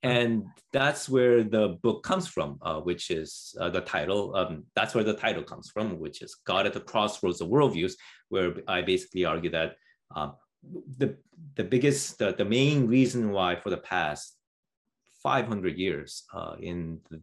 [0.04, 4.94] and that's where the book comes from uh, which is uh, the title um, that's
[4.94, 7.94] where the title comes from which is god at the crossroads of worldviews
[8.30, 9.76] where i basically argue that
[10.16, 10.34] um,
[10.98, 11.16] the,
[11.56, 14.36] the biggest the, the main reason why for the past
[15.24, 17.20] 500 years uh, in the,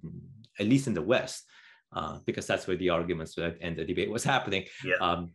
[0.59, 1.45] at least in the west
[1.93, 4.97] uh, because that's where the arguments and the debate was happening yeah.
[5.01, 5.31] um,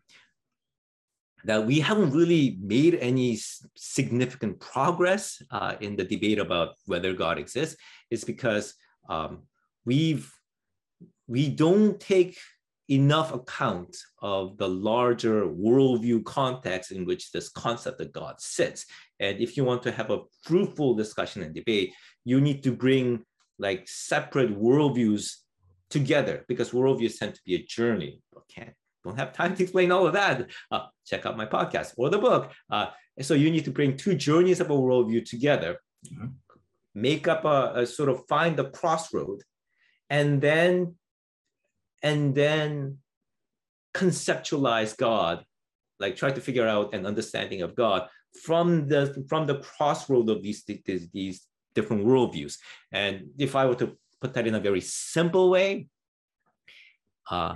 [1.45, 3.37] that we haven't really made any
[3.75, 7.77] significant progress uh, in the debate about whether God exists
[8.09, 8.73] is because
[9.09, 9.43] um,
[9.85, 10.31] we've
[11.27, 12.37] we don't take
[12.89, 18.85] enough account of the larger worldview context in which this concept of God sits.
[19.19, 21.93] And if you want to have a fruitful discussion and debate,
[22.25, 23.23] you need to bring
[23.59, 25.35] like separate worldviews
[25.89, 28.21] together because worldviews tend to be a journey.
[28.35, 28.71] Okay,
[29.03, 30.49] don't have time to explain all of that.
[30.71, 32.51] Uh, check out my podcast or the book.
[32.69, 32.87] Uh,
[33.21, 36.27] so you need to bring two journeys of a worldview together, mm-hmm.
[36.95, 39.41] make up a, a, sort of find the crossroad,
[40.09, 40.95] and then
[42.01, 42.97] and then
[43.93, 45.43] conceptualize God,
[45.99, 48.07] like try to figure out an understanding of God
[48.43, 52.57] from the from the crossroad of these these, these different worldviews.
[52.91, 55.87] And if I were to put that in a very simple way,
[57.29, 57.55] uh,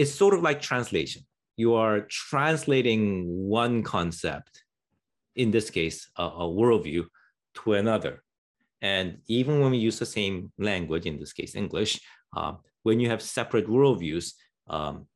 [0.00, 1.22] it's sort of like translation.
[1.60, 3.26] you are translating
[3.60, 4.62] one concept,
[5.36, 7.04] in this case, a, a worldview,
[7.58, 8.22] to another.
[8.80, 12.00] And even when we use the same language, in this case, English,
[12.34, 14.32] uh, when you have separate worldviews,
[14.68, 15.06] um,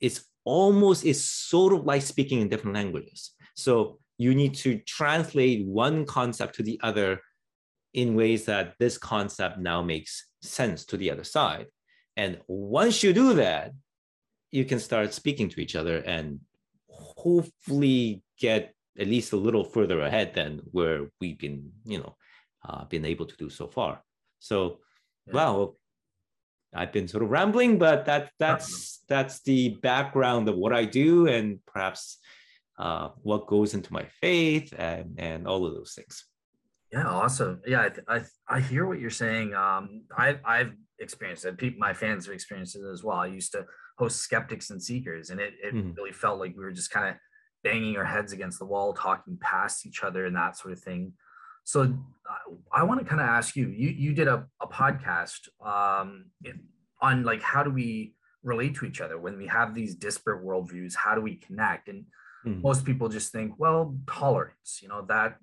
[0.00, 3.32] it's almost, it's sort of like speaking in different languages.
[3.54, 7.20] So you need to translate one concept to the other
[7.92, 11.66] in ways that this concept now makes sense to the other side.
[12.16, 13.72] And once you do that,
[14.52, 16.38] you can start speaking to each other and
[16.88, 22.14] hopefully get at least a little further ahead than where we've been, you know,
[22.68, 24.02] uh, been able to do so far.
[24.38, 24.78] So,
[25.26, 25.34] yeah.
[25.34, 25.76] well,
[26.74, 31.26] I've been sort of rambling, but that that's that's the background of what I do
[31.26, 32.18] and perhaps
[32.78, 36.24] uh, what goes into my faith and and all of those things.
[36.92, 37.62] Yeah, awesome.
[37.66, 39.54] Yeah, I I, I hear what you're saying.
[39.54, 41.56] Um, I I've experienced it.
[41.56, 43.18] People, my fans have experienced it as well.
[43.18, 43.66] I used to
[44.02, 45.92] host skeptics and seekers, and it it mm-hmm.
[45.92, 47.14] really felt like we were just kind of
[47.62, 51.12] banging our heads against the wall, talking past each other, and that sort of thing.
[51.64, 53.68] So uh, I want to kind of ask you.
[53.68, 56.26] You you did a, a podcast um,
[57.00, 60.94] on like how do we relate to each other when we have these disparate worldviews?
[60.96, 61.88] How do we connect?
[61.88, 62.04] And
[62.44, 62.60] mm-hmm.
[62.60, 64.80] most people just think, well, tolerance.
[64.82, 65.36] You know that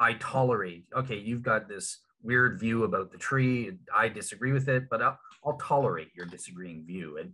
[0.00, 0.86] I tolerate.
[0.96, 3.78] Okay, you've got this weird view about the tree.
[3.96, 7.18] I disagree with it, but I'll, I'll tolerate your disagreeing view.
[7.18, 7.32] And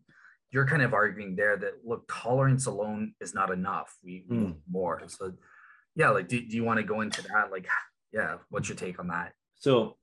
[0.51, 3.95] you're kind of arguing there that look, tolerance alone is not enough.
[4.05, 4.57] We, we mm.
[4.71, 5.03] more.
[5.09, 5.33] So
[5.95, 7.51] yeah, like do, do you want to go into that?
[7.51, 7.67] Like,
[8.13, 9.33] yeah, what's your take on that?
[9.55, 9.97] So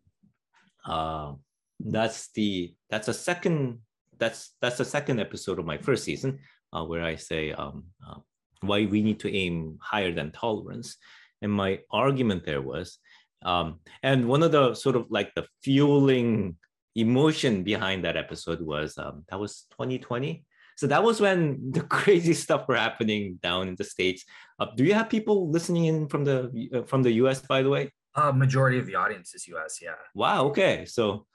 [0.85, 1.33] uh,
[1.79, 3.79] that's the that's a second
[4.17, 6.39] that's that's the second episode of my first season
[6.73, 8.19] uh, where I say um, uh,
[8.61, 10.97] why we need to aim higher than tolerance.
[11.41, 12.97] And my argument there was,
[13.43, 16.57] um, and one of the sort of like the fueling
[16.95, 20.45] emotion behind that episode was um, that was 2020.
[20.75, 24.25] So that was when the crazy stuff were happening down in the states.
[24.59, 27.69] Uh, do you have people listening in from the uh, from the US, by the
[27.69, 27.91] way?
[28.15, 29.79] Uh, majority of the audience is US.
[29.81, 29.95] Yeah.
[30.13, 30.45] Wow.
[30.47, 30.85] Okay.
[30.85, 31.25] So,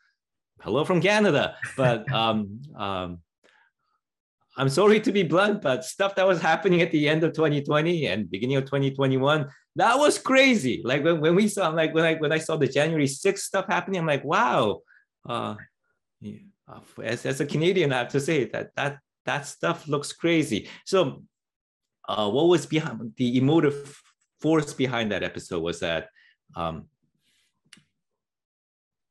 [0.61, 1.57] hello from Canada.
[1.77, 3.18] But um, um,
[4.57, 8.07] I'm sorry to be blunt, but stuff that was happening at the end of 2020
[8.07, 10.83] and beginning of 2021, that was crazy.
[10.85, 13.66] Like when, when we saw, like when I when I saw the January 6th stuff
[13.68, 14.81] happening, I'm like, wow.
[15.26, 15.54] Uh,
[16.20, 20.12] yeah, uh, as, as a Canadian, I have to say that that that stuff looks
[20.12, 20.68] crazy.
[20.85, 21.22] So,
[22.09, 24.00] uh, what was behind the emotive
[24.40, 26.09] force behind that episode was that
[26.57, 26.87] um,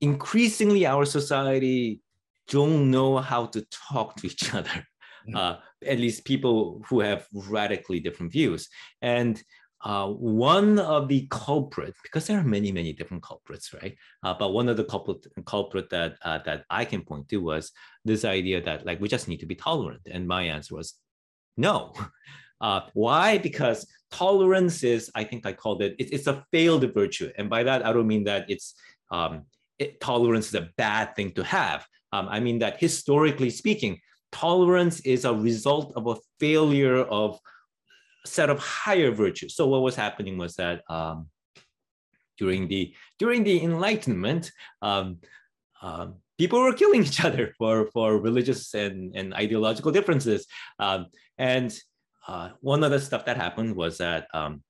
[0.02, 2.02] increasingly our society
[2.48, 4.86] don't know how to talk to each other.
[5.28, 5.36] Mm.
[5.36, 8.70] Uh, at least people who have radically different views.
[9.02, 9.42] And
[9.84, 13.96] uh, one of the culprit, because there are many, many different culprits, right?
[14.24, 17.72] Uh, but one of the culprit, culprit that uh, that I can point to was
[18.04, 20.96] this idea that like we just need to be tolerant, and my answer was
[21.58, 21.94] no.
[22.60, 23.38] Uh, why?
[23.38, 27.62] Because tolerance is, I think I called it, it, it's a failed virtue, and by
[27.62, 28.74] that I don't mean that it's
[29.12, 29.44] um,
[29.78, 31.86] it, tolerance is a bad thing to have.
[32.14, 34.00] Um, I mean that historically speaking,
[34.32, 37.40] tolerance is a result of a failure of
[38.28, 39.56] set of higher virtues.
[39.56, 41.28] So what was happening was that um,
[42.38, 45.20] during the during the Enlightenment, um,
[45.82, 50.48] um, people were killing each other for for religious and, and ideological differences.
[50.80, 51.78] Um, and
[52.28, 54.64] uh, one of the stuff that happened was that um,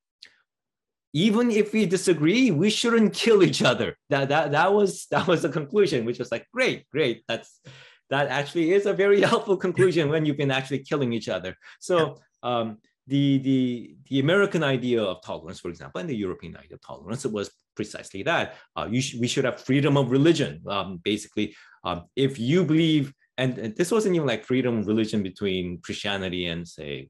[1.14, 3.98] even if we disagree, we shouldn't kill each other.
[4.10, 7.24] That that that was that was the conclusion, which was like great, great.
[7.28, 7.60] That's
[8.10, 11.56] that actually is a very helpful conclusion when you've been actually killing each other.
[11.80, 12.78] So um,
[13.08, 17.26] the, the, the American idea of tolerance, for example, and the European idea of tolerance
[17.26, 18.56] it was precisely that.
[18.76, 20.62] Uh, sh- we should have freedom of religion.
[20.68, 25.24] Um, basically, um, if you believe, and, and, this wasn't even like freedom of religion
[25.24, 27.10] between Christianity and, say,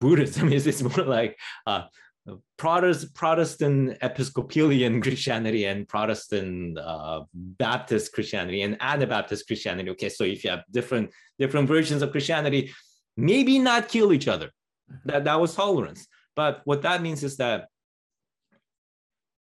[0.00, 0.52] Buddhism.
[0.52, 1.82] It's, it's more like uh,
[2.56, 9.90] Protestant, Protestant Episcopalian Christianity and Protestant uh, Baptist Christianity and Anabaptist Christianity.
[9.90, 12.72] Okay, so if you have different different versions of Christianity,
[13.18, 14.50] maybe not kill each other.
[15.04, 16.06] That, that was tolerance.
[16.36, 17.66] But what that means is that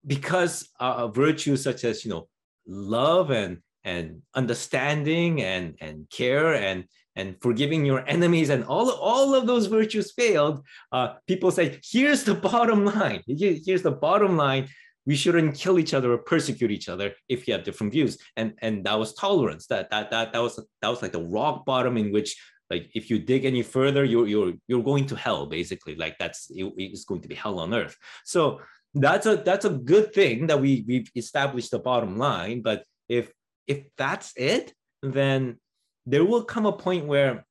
[0.07, 2.29] because uh, virtues such as you know
[2.67, 6.85] love and and understanding and and care and
[7.17, 10.63] and forgiving your enemies and all, all of those virtues failed
[10.93, 13.23] uh, people say here's the bottom line.
[13.27, 14.69] Here's the bottom line.
[15.07, 18.19] We shouldn't kill each other or persecute each other if you have different views.
[18.37, 19.67] And and that was tolerance.
[19.69, 22.37] That that that, that was that was like the rock bottom in which
[22.71, 25.95] like if you dig any further you're you're you're going to hell basically.
[25.97, 27.97] Like that's it, it's going to be hell on earth.
[28.25, 28.61] So
[28.95, 32.63] that's a that's a good thing that we we've established the bottom line.
[32.63, 33.33] But if
[33.67, 35.59] if that's it then
[36.07, 37.45] there will come a point where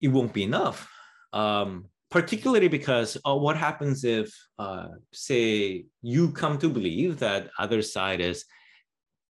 [0.00, 0.90] it won't be enough.
[1.32, 7.80] Um, particularly because uh, what happens if, uh, say, you come to believe that other
[7.80, 8.44] side is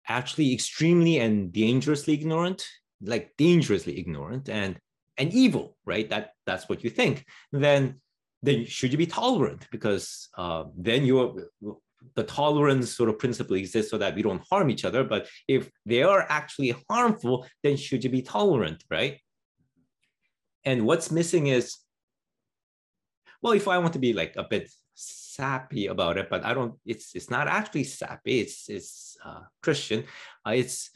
[0.08, 2.66] actually extremely and dangerously ignorant,
[3.02, 4.80] like dangerously ignorant and
[5.18, 6.10] and evil, right?
[6.10, 7.26] That that's what you think.
[7.52, 8.02] Then
[8.42, 9.68] then should you be tolerant?
[9.72, 11.50] Because uh, then you're
[12.16, 15.04] the tolerance sort of principle exists so that we don't harm each other.
[15.06, 19.20] But if they are actually harmful, then should you be tolerant, right?
[20.66, 21.78] And what's missing is
[23.42, 26.76] well, if I want to be like a bit sappy about it, but I don't.
[26.86, 28.42] It's it's not actually sappy.
[28.42, 30.06] It's it's uh, Christian.
[30.46, 30.92] Uh, it's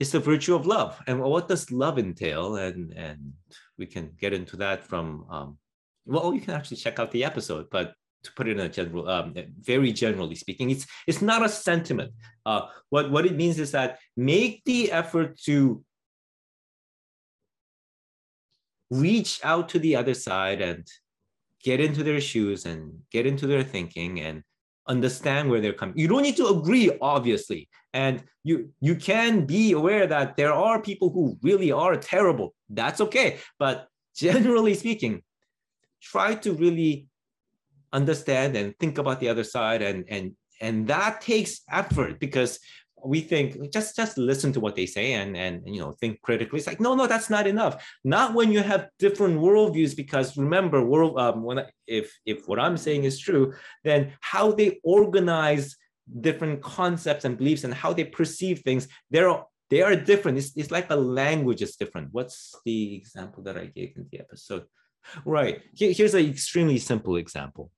[0.00, 1.00] it's the virtue of love.
[1.06, 2.56] And what does love entail?
[2.56, 3.32] And and
[3.78, 5.26] we can get into that from.
[5.30, 5.58] Um,
[6.06, 7.92] well, you can actually check out the episode, but
[8.24, 12.12] to put it in a general, um, very generally speaking, it's it's not a sentiment.
[12.46, 15.84] Uh, what what it means is that make the effort to
[18.90, 20.86] reach out to the other side and
[21.62, 24.42] get into their shoes and get into their thinking and
[24.86, 25.98] understand where they're coming.
[25.98, 27.68] You don't need to agree, obviously.
[27.92, 32.54] And you you can be aware that there are people who really are terrible.
[32.70, 33.38] That's okay.
[33.58, 35.22] But generally speaking,
[36.02, 37.06] try to really
[37.92, 42.58] understand and think about the other side and and and that takes effort because
[43.04, 46.58] we think just just listen to what they say and and you know think critically.
[46.58, 47.74] It's like no no that's not enough.
[48.04, 52.58] Not when you have different worldviews because remember world um, when I, if if what
[52.58, 55.76] I'm saying is true, then how they organize
[56.20, 60.38] different concepts and beliefs and how they perceive things they're they are different.
[60.38, 62.08] It's, it's like a language is different.
[62.12, 64.64] What's the example that I gave in the episode?
[65.24, 65.62] Right.
[65.74, 67.70] Here, here's an extremely simple example.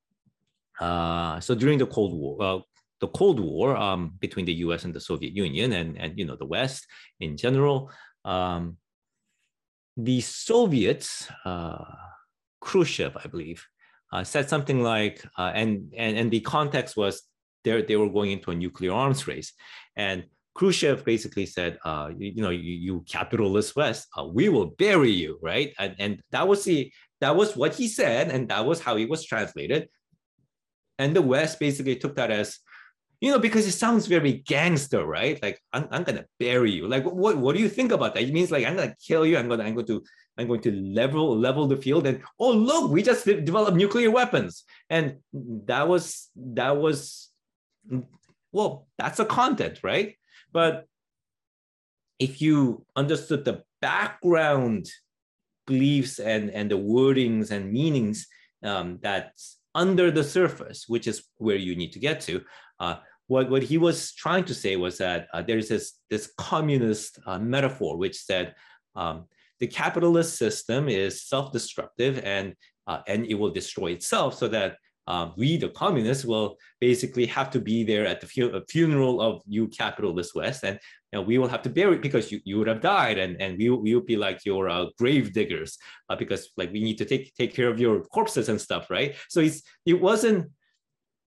[0.79, 2.59] Uh, so during the Cold War, uh,
[3.01, 4.85] the Cold War um, between the U.S.
[4.85, 6.87] and the Soviet Union, and and you know the West
[7.19, 7.91] in general.
[8.25, 8.77] Um,
[9.97, 11.85] the Soviets, uh,
[12.61, 13.67] Khrushchev, I believe,
[14.13, 17.23] uh, said something like, uh, and and and the context was
[17.65, 19.53] they they were going into a nuclear arms race,
[19.97, 20.25] and
[20.55, 25.11] Khrushchev basically said, uh, you, you, know, you, you capitalist West, uh, we will bury
[25.11, 25.73] you, right?
[25.79, 29.07] And, and that was the that was what he said, and that was how he
[29.07, 29.89] was translated.
[30.99, 32.59] And the West basically took that as
[33.21, 35.41] you know, because it sounds very gangster, right?
[35.43, 36.89] Like I'm, I'm gonna bury you.
[36.89, 38.23] Like what what do you think about that?
[38.23, 39.37] It means like I'm gonna kill you.
[39.37, 40.03] I'm gonna I'm going to
[40.39, 42.07] I'm going to level level the field.
[42.07, 44.65] And oh look, we just developed nuclear weapons.
[44.89, 45.17] And
[45.67, 47.29] that was that was
[48.53, 50.17] well, that's a content, right?
[50.53, 50.87] But
[52.19, 54.91] if you understood the background
[55.67, 58.27] beliefs and and the wordings and meanings
[58.65, 62.43] um, that's under the surface, which is where you need to get to,
[62.81, 62.97] uh,
[63.31, 67.39] what, what he was trying to say was that uh, there's this, this communist uh,
[67.39, 68.57] metaphor which said
[68.97, 69.27] um,
[69.61, 72.55] the capitalist system is self-destructive and,
[72.89, 77.51] uh, and it will destroy itself so that um, we, the communists, will basically have
[77.51, 80.79] to be there at the fu- funeral of you capitalist West, and
[81.13, 83.41] you know, we will have to bury it because you, you would have died, and,
[83.41, 85.79] and we, we would be like your uh, grave diggers
[86.11, 89.17] uh, because like we need to take take care of your corpses and stuff, right?
[89.29, 90.51] So it's it wasn't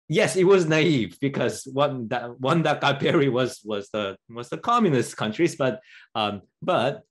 [0.08, 4.48] yes, it was naive because one that one that got buried was was the was
[4.48, 5.80] the communist countries, but
[6.14, 7.02] um, but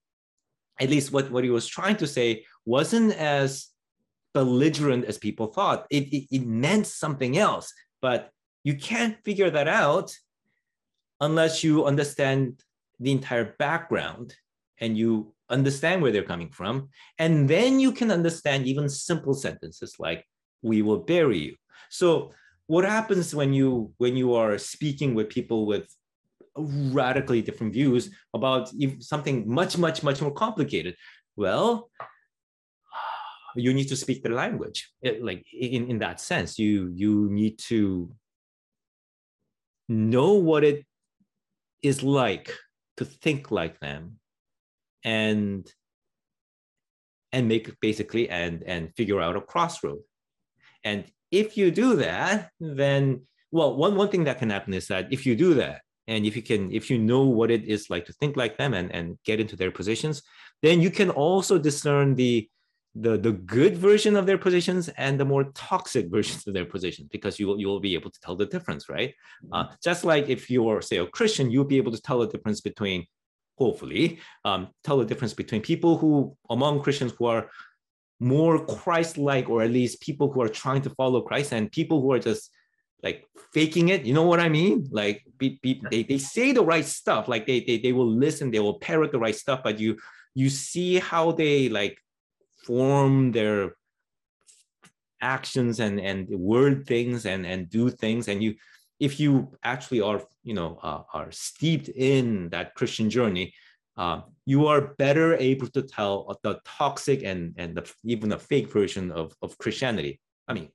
[0.79, 3.67] at least what, what he was trying to say wasn't as
[4.33, 5.85] belligerent as people thought.
[5.89, 7.71] It, it, it meant something else,
[8.01, 8.31] but
[8.63, 10.15] you can't figure that out
[11.21, 12.61] unless you understand
[12.99, 14.35] the entire background
[14.79, 16.89] and you understand where they're coming from.
[17.19, 20.25] And then you can understand even simple sentences like,
[20.61, 21.55] we will bury you.
[21.89, 22.31] So
[22.67, 25.87] what happens when you when you are speaking with people with
[26.55, 30.95] radically different views about something much much much more complicated?
[31.35, 31.89] Well
[33.55, 34.91] you need to speak their language.
[35.01, 38.13] It, like in, in that sense you you need to
[39.89, 40.85] know what it
[41.81, 42.55] is like
[42.97, 44.19] to think like them
[45.03, 45.69] and
[47.31, 49.99] and make basically and and figure out a crossroad.
[50.83, 53.21] And if you do that, then
[53.51, 56.35] well, one one thing that can happen is that if you do that, and if
[56.35, 59.17] you can, if you know what it is like to think like them and and
[59.25, 60.21] get into their positions,
[60.61, 62.47] then you can also discern the
[62.95, 67.07] the the good version of their positions and the more toxic versions of their positions
[67.11, 69.13] because you will you will be able to tell the difference right?
[69.51, 72.61] Uh, just like if you're say a christian you'll be able to tell the difference
[72.61, 73.03] between
[73.57, 77.49] hopefully um, tell the difference between people who among christians who are
[78.23, 82.11] more Christ-like, or at least people who are trying to follow Christ, and people who
[82.13, 82.49] are just
[83.03, 84.05] like faking it.
[84.05, 84.87] You know what I mean?
[84.91, 88.49] Like be, be, they, they say the right stuff, like they, they they will listen,
[88.49, 89.97] they will parrot the right stuff, but you
[90.33, 91.97] you see how they like
[92.65, 93.75] form their
[95.21, 98.53] actions and and word things and and do things and you
[98.99, 103.53] if you actually are you know uh, are steeped in that christian journey
[103.97, 108.71] uh, you are better able to tell the toxic and and the, even a fake
[108.71, 110.19] version of of christianity.
[110.47, 110.69] I mean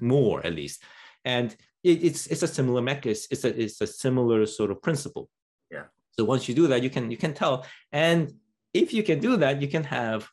[0.00, 0.82] more at least.
[1.24, 5.28] And it, it's it's a similar mechanism it's a it's a similar sort of principle.
[5.70, 5.84] Yeah.
[6.12, 7.66] So once you do that you can you can tell.
[7.92, 8.32] And
[8.74, 10.28] if you can do that you can have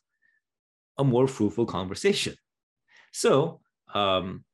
[0.98, 2.34] a more fruitful conversation.
[3.12, 3.60] So
[3.94, 4.44] um,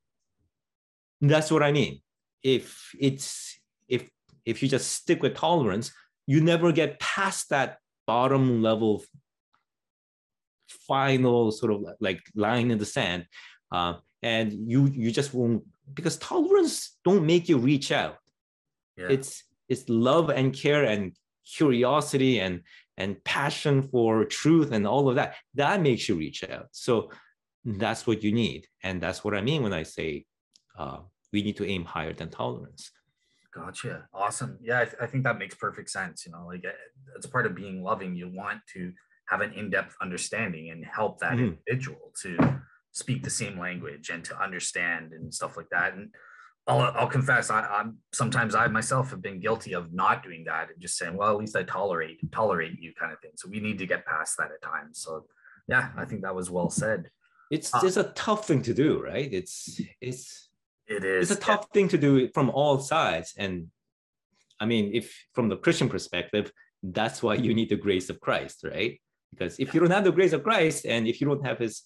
[1.21, 2.01] that's what I mean.
[2.43, 3.59] If it's
[3.89, 4.09] if
[4.45, 5.93] if you just stick with tolerance,
[6.31, 9.03] you never get past that bottom level
[10.89, 13.27] final sort of like line in the sand
[13.73, 15.63] uh, and you you just won't
[15.95, 16.75] because tolerance
[17.05, 18.17] don't make you reach out
[18.97, 19.09] yeah.
[19.17, 19.31] it's
[19.69, 21.03] it's love and care and
[21.57, 22.55] curiosity and
[22.97, 27.11] and passion for truth and all of that that makes you reach out so
[27.65, 28.67] that's what you need.
[28.83, 30.25] And that's what I mean when I say
[30.79, 30.99] uh,
[31.33, 32.91] we need to aim higher than tolerance.
[33.55, 34.07] Gotcha.
[34.15, 34.59] Awesome.
[34.63, 36.25] Yeah, I, th- I, think that makes perfect sense.
[36.25, 36.65] You know, like
[37.17, 38.15] it's part of being loving.
[38.15, 38.93] You want to
[39.29, 41.55] have an in-depth understanding and help that mm-hmm.
[41.69, 42.61] individual to
[42.93, 45.95] speak the same language and to understand and stuff like that.
[45.95, 46.11] And
[46.67, 50.69] I'll, I'll confess, I, I'm sometimes I myself have been guilty of not doing that
[50.71, 53.33] and just saying, well, at least I tolerate tolerate you kind of thing.
[53.37, 55.01] So we need to get past that at times.
[55.01, 55.27] So
[55.67, 57.11] yeah, I think that was well said
[57.51, 60.49] it's uh, it's a tough thing to do right it's it's
[60.91, 63.69] it is it's a tough thing to do from all sides and
[64.59, 68.65] i mean if from the christian perspective that's why you need the grace of christ
[68.65, 69.01] right?
[69.31, 71.83] Because if you don't have the grace of christ and if you don't have his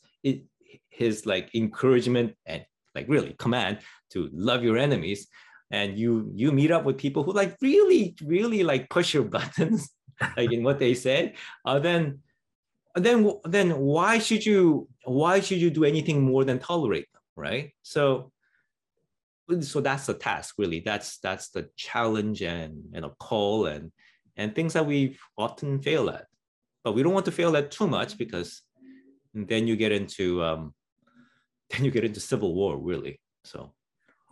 [0.88, 3.80] his like encouragement and like really command
[4.10, 5.26] to love your enemies
[5.70, 9.90] and you you meet up with people who like really really like push your buttons
[10.36, 11.34] like in what they say
[11.66, 12.20] uh, then
[12.94, 17.72] then then why should you why should you do anything more than tolerate them right?
[17.82, 18.32] So
[19.60, 20.80] so that's the task really.
[20.80, 23.92] That's that's the challenge and and a call and
[24.36, 26.26] and things that we often fail at.
[26.82, 28.62] But we don't want to fail at too much because
[29.32, 30.74] then you get into um
[31.70, 33.20] then you get into civil war really.
[33.44, 33.72] So.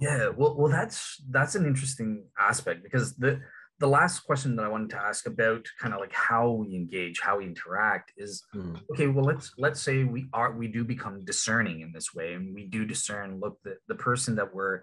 [0.00, 3.40] Yeah well well that's that's an interesting aspect because the
[3.82, 7.18] the last question that I wanted to ask about kind of like how we engage,
[7.18, 8.80] how we interact is mm.
[8.92, 12.54] okay, well let's let's say we are we do become discerning in this way and
[12.54, 14.82] we do discern look the, the person that we're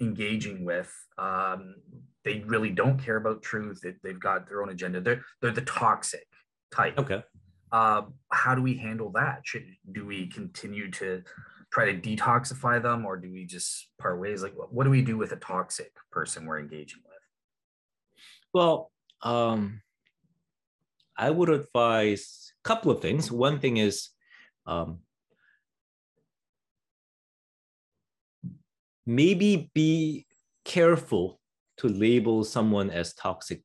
[0.00, 1.74] engaging with um,
[2.24, 5.00] they really don't care about truth they, they've got their own agenda.
[5.00, 6.26] They're they're the toxic
[6.70, 6.98] type.
[6.98, 7.22] Okay.
[7.70, 9.40] Uh, how do we handle that?
[9.44, 11.22] Should do we continue to
[11.70, 14.42] try to detoxify them or do we just part ways?
[14.42, 17.18] Like what, what do we do with a toxic person we're engaging with?
[18.54, 18.90] Well,
[19.22, 19.82] um,
[21.16, 23.30] I would advise a couple of things.
[23.30, 24.08] One thing is
[24.66, 25.00] um,
[29.08, 30.26] maybe be
[30.66, 31.40] careful
[31.78, 33.64] to label someone as toxic.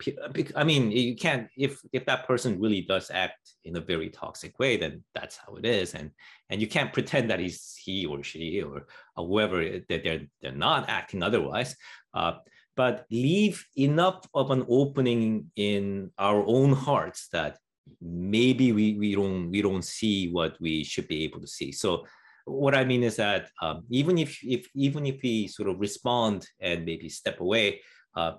[0.55, 4.57] I mean, you can't if if that person really does act in a very toxic
[4.57, 6.11] way, then that's how it is, and
[6.49, 8.87] and you can't pretend that he's he or she or,
[9.17, 9.57] or whoever
[9.89, 11.75] that they're they're not acting otherwise.
[12.13, 12.33] Uh,
[12.75, 17.57] but leave enough of an opening in our own hearts that
[18.01, 22.05] maybe we, we don't we don't see what we should be able to see so
[22.45, 26.45] what i mean is that um, even if if even if we sort of respond
[26.59, 27.81] and maybe step away
[28.15, 28.33] uh,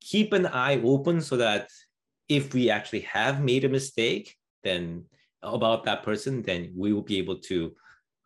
[0.00, 1.68] keep an eye open so that
[2.28, 4.34] if we actually have made a mistake
[4.64, 5.04] then
[5.42, 7.72] about that person then we will be able to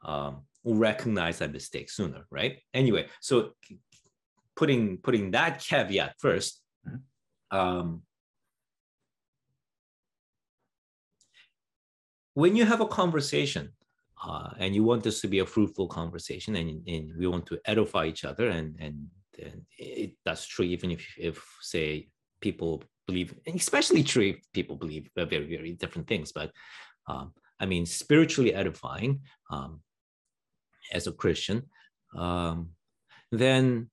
[0.04, 3.50] um, recognize that mistake sooner right anyway so
[4.54, 6.52] putting putting that caveat 1st
[6.88, 7.56] mm-hmm.
[7.56, 8.02] um,
[12.36, 13.72] when you have a conversation
[14.22, 17.58] uh, and you want this to be a fruitful conversation and, and we want to
[17.64, 18.96] edify each other and and,
[19.42, 22.08] and it, that's true even if if say
[22.40, 26.50] people believe especially true if people believe very very different things but
[27.08, 29.20] um, i mean spiritually edifying
[29.50, 29.80] um,
[30.92, 31.62] as a christian
[32.16, 32.70] um,
[33.32, 33.88] then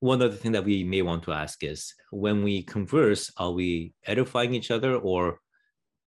[0.00, 3.94] one other thing that we may want to ask is when we converse, are we
[4.06, 5.40] edifying each other or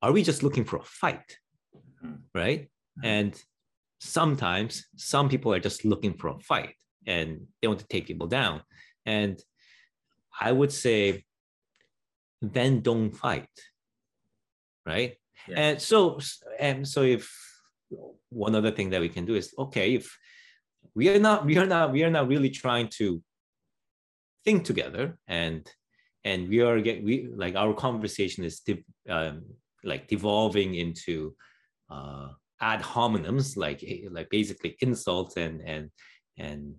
[0.02, 1.38] are we just looking for a fight?
[2.06, 2.16] Mm-hmm.
[2.34, 2.62] Right.
[2.62, 3.06] Mm-hmm.
[3.06, 3.44] And
[4.00, 6.76] sometimes some people are just looking for a fight
[7.06, 8.62] and they want to take people down.
[9.06, 9.42] And
[10.40, 11.24] I would say,
[12.42, 13.50] then don't fight.
[14.86, 15.16] Right.
[15.48, 15.60] Yeah.
[15.60, 16.20] And so,
[16.60, 17.32] and so if
[18.30, 20.18] one other thing that we can do is okay, if
[20.96, 23.22] we are not, we are not, we are not really trying to
[24.44, 25.70] think together and
[26.26, 29.44] and we are get we like our conversation is de- um,
[29.84, 31.36] like devolving into
[31.94, 32.30] uh,
[32.62, 35.90] ad hominems, like like basically insults and and
[36.38, 36.76] and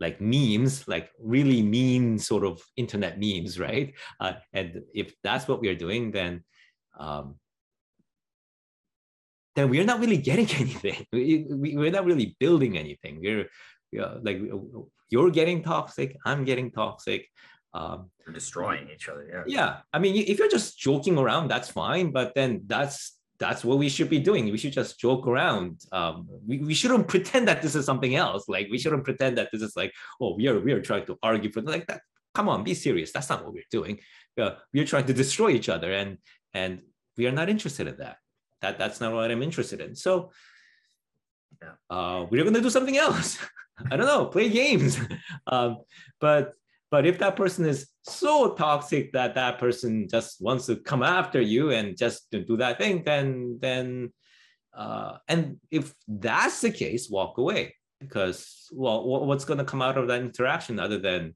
[0.00, 3.94] like memes, like really mean sort of internet memes, right?
[4.20, 6.42] Uh, and if that's what we're doing, then
[6.98, 7.36] um,
[9.54, 11.06] then we're not really getting anything.
[11.12, 13.20] We, we, we're not really building anything.
[13.20, 13.48] We're,
[13.92, 14.40] we're like
[15.10, 17.28] you're getting toxic, I'm getting toxic.
[17.72, 19.26] Um, destroying each other.
[19.28, 19.42] Yeah.
[19.46, 19.76] Yeah.
[19.92, 22.12] I mean, if you're just joking around, that's fine.
[22.12, 24.50] But then that's that's what we should be doing.
[24.50, 25.80] We should just joke around.
[25.92, 28.48] Um, we, we shouldn't pretend that this is something else.
[28.48, 31.18] Like we shouldn't pretend that this is like, oh, we are we are trying to
[31.22, 32.02] argue for like that.
[32.34, 33.12] Come on, be serious.
[33.12, 34.00] That's not what we're doing.
[34.40, 36.18] Uh, we're trying to destroy each other, and
[36.52, 36.82] and
[37.16, 38.18] we are not interested in that.
[38.62, 39.94] That that's not what I'm interested in.
[39.94, 40.30] So
[41.90, 43.38] uh, we're gonna do something else.
[43.90, 44.98] I don't know, play games.
[45.48, 45.78] um,
[46.20, 46.54] but
[46.94, 51.40] but if that person is so toxic that that person just wants to come after
[51.40, 54.12] you and just do that thing, then then
[54.72, 59.98] uh, and if that's the case, walk away because well, what's going to come out
[59.98, 61.34] of that interaction other than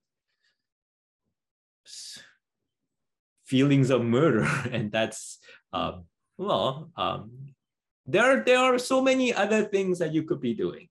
[3.44, 5.40] feelings of murder, and that's
[5.72, 6.04] um,
[6.36, 7.32] well, um,
[8.06, 10.86] there there are so many other things that you could be doing,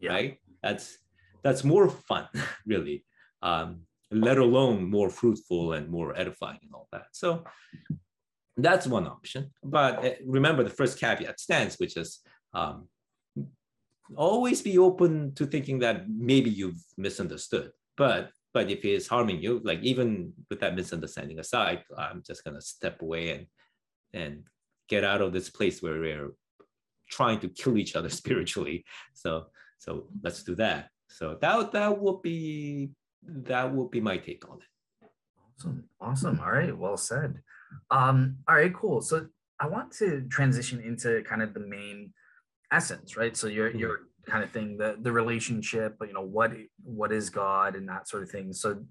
[0.00, 0.12] yeah.
[0.12, 0.38] right?
[0.62, 0.96] That's
[1.42, 2.26] that's more fun,
[2.66, 3.04] really.
[3.42, 7.06] Um, let alone more fruitful and more edifying and all that.
[7.12, 7.44] So
[8.56, 9.50] that's one option.
[9.62, 12.20] But eh, remember, the first caveat stands, which is
[12.54, 12.88] um,
[14.16, 17.70] always be open to thinking that maybe you've misunderstood.
[17.96, 22.60] But but if it's harming you, like even with that misunderstanding aside, I'm just gonna
[22.60, 23.46] step away and
[24.14, 24.44] and
[24.88, 26.30] get out of this place where we're
[27.10, 28.84] trying to kill each other spiritually.
[29.14, 29.46] So
[29.78, 30.88] so let's do that.
[31.08, 32.90] So that that would be
[33.26, 35.08] that would be my take on it.
[35.58, 35.84] Awesome.
[36.00, 36.40] Awesome.
[36.40, 36.76] All right.
[36.76, 37.40] Well said.
[37.90, 39.02] Um, all right, cool.
[39.02, 39.26] So
[39.60, 42.12] I want to transition into kind of the main
[42.72, 43.36] essence, right?
[43.36, 44.30] So you're mm-hmm.
[44.30, 46.52] kind of thing, the the relationship, you know, what
[46.82, 48.52] what is God and that sort of thing.
[48.52, 48.84] So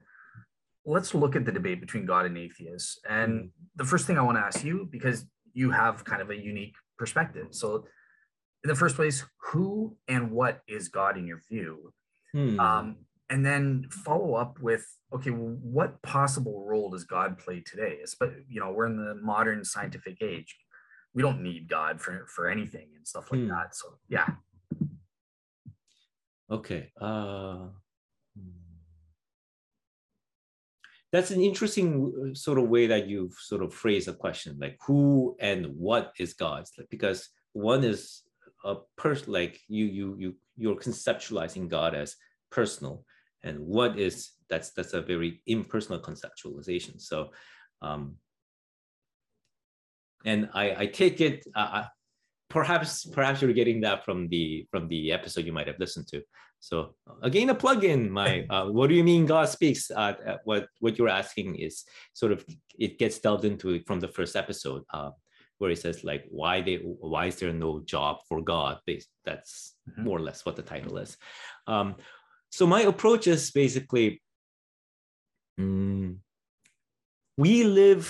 [0.85, 2.99] let's look at the debate between God and atheists.
[3.09, 3.47] And mm-hmm.
[3.75, 6.75] the first thing I want to ask you, because you have kind of a unique
[6.97, 7.47] perspective.
[7.51, 7.85] So
[8.63, 11.93] in the first place, who and what is God in your view?
[12.33, 12.59] Hmm.
[12.59, 12.95] Um,
[13.29, 17.99] and then follow up with okay what possible role does god play today?
[18.19, 20.55] But you know we're in the modern scientific age.
[21.13, 23.49] We don't need god for for anything and stuff like hmm.
[23.49, 24.27] that so yeah.
[26.49, 27.67] Okay uh
[31.11, 34.77] that's an interesting uh, sort of way that you've sort of phrased a question like
[34.85, 38.23] who and what is god's like because one is
[38.65, 42.15] a person like you you you you're conceptualizing god as
[42.51, 43.03] personal
[43.43, 47.01] and what is that's that's a very impersonal conceptualization.
[47.01, 47.31] So
[47.81, 48.15] um,
[50.25, 51.85] and I, I take it uh,
[52.49, 56.21] perhaps perhaps you're getting that from the from the episode you might have listened to.
[56.59, 59.91] So again a plug-in my uh, what do you mean god speaks?
[59.91, 61.83] Uh, uh, what what you're asking is
[62.13, 62.45] sort of
[62.79, 65.11] it gets delved into it from the first episode uh,
[65.59, 68.79] where it says like why they why is there no job for god?
[69.25, 70.03] That's mm-hmm.
[70.03, 71.17] more or less what the title is.
[71.67, 71.95] Um,
[72.57, 74.19] so my approach is basically
[75.59, 76.19] um,
[77.37, 78.05] we live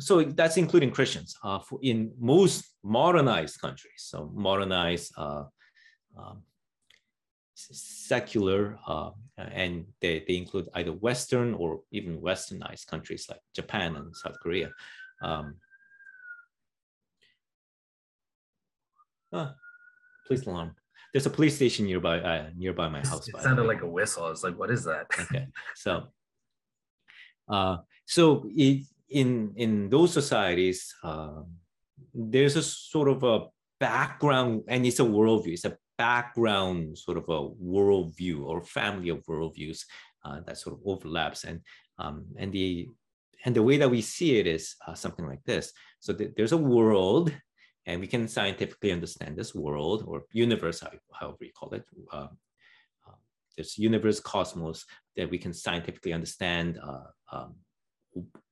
[0.00, 4.02] so that's including christians uh, in most modernized countries.
[4.10, 5.44] So modernized uh,
[6.18, 6.34] uh,
[7.54, 14.16] secular uh, and they, they include either western or even westernized countries like japan and
[14.16, 14.70] south korea.
[15.22, 15.54] Um,
[20.26, 20.74] please alarm
[21.12, 23.28] there's a police station nearby uh, nearby my house.
[23.28, 24.24] It sounded like a whistle.
[24.24, 25.06] I was like, what is that?
[25.20, 26.08] okay, so
[27.48, 31.42] uh, so it, in in those societies, uh,
[32.14, 33.46] there's a sort of a
[33.78, 35.52] background, and it's a worldview.
[35.52, 39.84] It's a background sort of a worldview or family of worldviews
[40.24, 41.60] uh, that sort of overlaps, and
[41.98, 42.88] um, and the
[43.44, 45.72] and the way that we see it is uh, something like this.
[46.00, 47.32] So th- there's a world
[47.86, 51.84] and we can scientifically understand this world or universe, however you call it.
[52.12, 52.28] Uh,
[53.56, 54.84] this universe, cosmos,
[55.16, 57.54] that we can scientifically understand uh, um,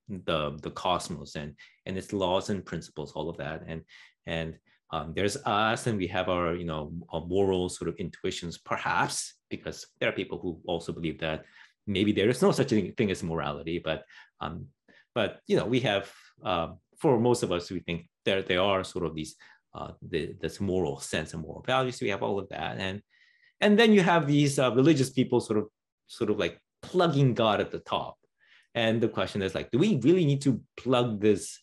[0.09, 1.55] the the cosmos and
[1.87, 3.83] and its laws and principles, all of that, and
[4.27, 4.59] and
[4.93, 9.35] um, there's us, and we have our you know our moral sort of intuitions, perhaps
[9.49, 11.45] because there are people who also believe that
[11.87, 14.05] maybe there is no such thing as morality, but
[14.41, 14.67] um,
[15.15, 16.11] but you know we have
[16.45, 16.69] uh,
[17.01, 19.37] for most of us we think there there are sort of these
[19.75, 22.01] uh, the, this moral sense and moral values.
[22.01, 23.03] We have all of that, and
[23.61, 25.67] and then you have these uh, religious people sort of
[26.07, 28.17] sort of like plugging God at the top.
[28.75, 31.59] And the question is like, do we really need to plug this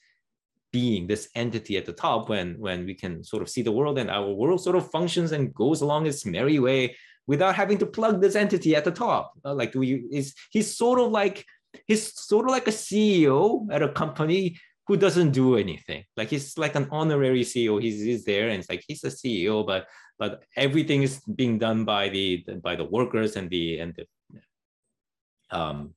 [0.71, 3.97] being, this entity at the top, when when we can sort of see the world
[3.97, 7.85] and our world sort of functions and goes along its merry way without having to
[7.85, 9.33] plug this entity at the top.
[9.43, 11.45] Uh, like we is he's sort of like
[11.87, 14.57] he's sort of like a CEO at a company
[14.87, 16.03] who doesn't do anything.
[16.15, 17.81] Like he's like an honorary CEO.
[17.81, 21.85] He's, he's there and it's like he's a CEO, but but everything is being done
[21.85, 25.93] by the by the workers and the and the um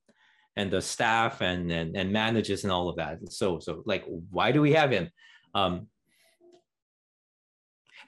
[0.57, 3.19] and the staff and and, and managers and all of that.
[3.33, 5.09] So so like why do we have him?
[5.55, 5.87] Um,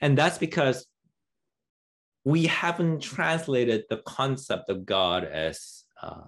[0.00, 0.86] and that's because
[2.24, 6.22] we haven't translated the concept of God as uh,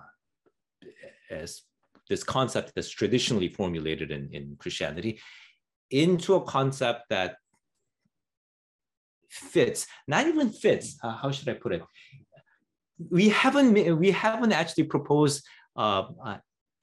[1.30, 1.62] as
[2.09, 5.20] this concept that's traditionally formulated in, in Christianity
[5.90, 7.36] into a concept that
[9.28, 11.82] fits, not even fits, uh, how should I put it?
[13.11, 15.44] We haven't, we haven't actually proposed
[15.76, 16.38] uh, uh,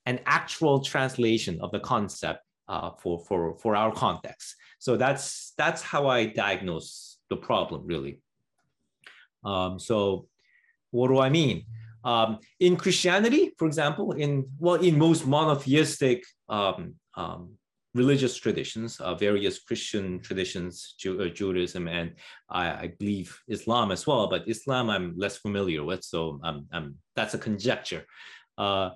[0.06, 4.56] an actual translation of the concept uh, for, for, for our context.
[4.80, 8.20] So that's, that's how I diagnose the problem really.
[9.44, 10.28] Um, so
[10.92, 11.66] what do I mean?
[12.04, 17.54] Um, in Christianity, for example, in well, in most monotheistic um, um,
[17.94, 22.16] religious traditions, uh, various Christian traditions, Ju- uh, Judaism, and
[22.50, 24.28] I, I, believe Islam as well.
[24.28, 28.06] But Islam, I'm less familiar with, so I'm, I'm, that's a conjecture.
[28.58, 28.92] Uh,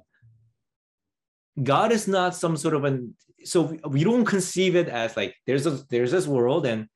[1.61, 5.65] God is not some sort of an so we don't conceive it as like there's
[5.67, 6.87] a there's this world and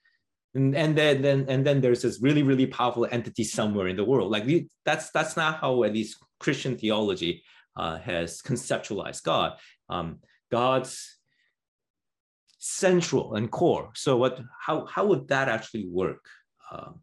[0.55, 4.03] and, and then, then and then there's this really really powerful entity somewhere in the
[4.03, 4.31] world.
[4.31, 4.45] Like
[4.85, 7.43] that's that's not how at least christian theology
[7.75, 9.57] uh, has conceptualized god.
[9.89, 10.19] Um,
[10.51, 11.17] god's
[12.57, 13.91] central and core.
[13.95, 16.25] So what how how would that actually work?
[16.71, 17.01] Um,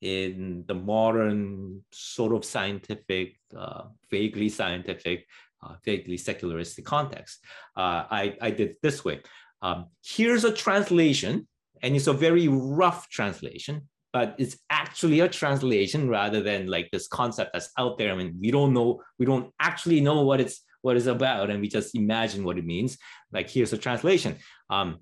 [0.00, 5.26] in the modern sort of scientific uh, vaguely scientific
[5.62, 7.44] uh, vaguely secularistic context.
[7.76, 9.20] Uh, I, I did this way.
[9.62, 11.46] Um, here's a translation
[11.82, 17.06] and it's a very rough translation but it's actually a translation rather than like this
[17.06, 18.12] concept that's out there.
[18.12, 21.60] I mean we don't know we don't actually know what it's what it's about and
[21.60, 22.98] we just imagine what it means.
[23.32, 24.36] Like here's a translation.
[24.68, 24.98] Um,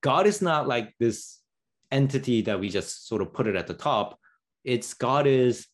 [0.00, 1.40] god is not like this
[1.90, 4.18] entity that we just sort of put it at the top.
[4.64, 5.66] It's god is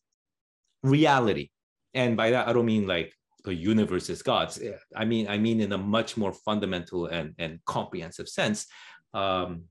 [0.83, 1.49] reality.
[1.93, 3.13] And by that i don't mean like
[3.43, 4.59] the universe is god's.
[4.95, 8.65] I mean i mean in a much more fundamental and, and comprehensive sense.
[9.13, 9.65] Um,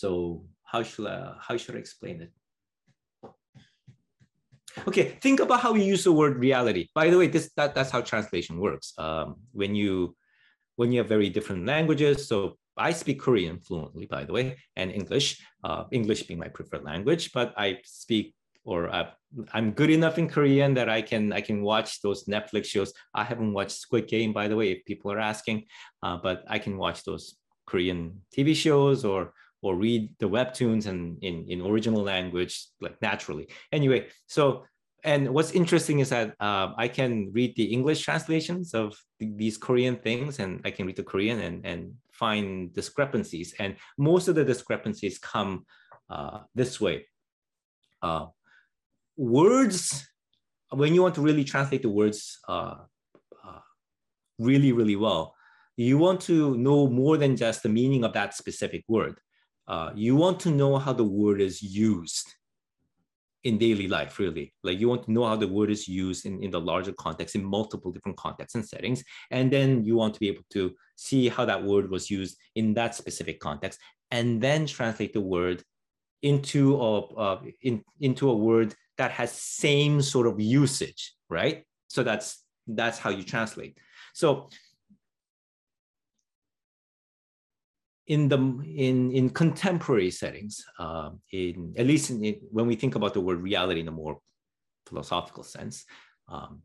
[0.00, 2.32] so how should I, how should I explain it?
[4.88, 6.88] Okay, think about how we use the word reality.
[6.94, 8.94] By the way, this that, that's how translation works.
[8.96, 10.16] Um, when you
[10.76, 14.92] when you have very different languages, so I speak Korean fluently, by the way, and
[14.92, 15.42] English.
[15.64, 18.34] Uh, English being my preferred language, but I speak
[18.64, 19.10] or uh,
[19.52, 22.94] I'm good enough in Korean that I can I can watch those Netflix shows.
[23.12, 25.66] I haven't watched Squid Game, by the way, if people are asking,
[26.04, 27.34] uh, but I can watch those
[27.66, 29.32] Korean TV shows or
[29.62, 33.48] or read the webtoons and in, in original language like naturally.
[33.72, 34.64] Anyway so
[35.02, 39.96] and what's interesting is that uh, i can read the english translations of these korean
[39.96, 43.54] things and i can read the korean and, and find discrepancies.
[43.58, 45.64] And most of the discrepancies come
[46.10, 47.06] uh, this way.
[48.02, 48.26] Uh,
[49.16, 50.06] words
[50.70, 52.76] when you want to really translate the words uh,
[53.46, 53.62] uh,
[54.38, 55.34] really really well
[55.76, 59.16] you want to know more than just the meaning of that specific word
[59.70, 62.34] uh, you want to know how the word is used
[63.44, 64.52] in daily life, really.
[64.64, 67.36] Like you want to know how the word is used in, in the larger context,
[67.36, 69.04] in multiple different contexts and settings.
[69.30, 72.74] And then you want to be able to see how that word was used in
[72.74, 73.78] that specific context,
[74.10, 75.62] and then translate the word
[76.22, 81.64] into a, uh, in, into a word that has same sort of usage, right?
[81.86, 83.78] So that's that's how you translate.
[84.14, 84.50] So
[88.10, 88.38] in the
[88.86, 93.20] in in contemporary settings, uh, in at least in, in, when we think about the
[93.20, 94.18] word reality in a more
[94.88, 95.84] philosophical sense,
[96.28, 96.62] um,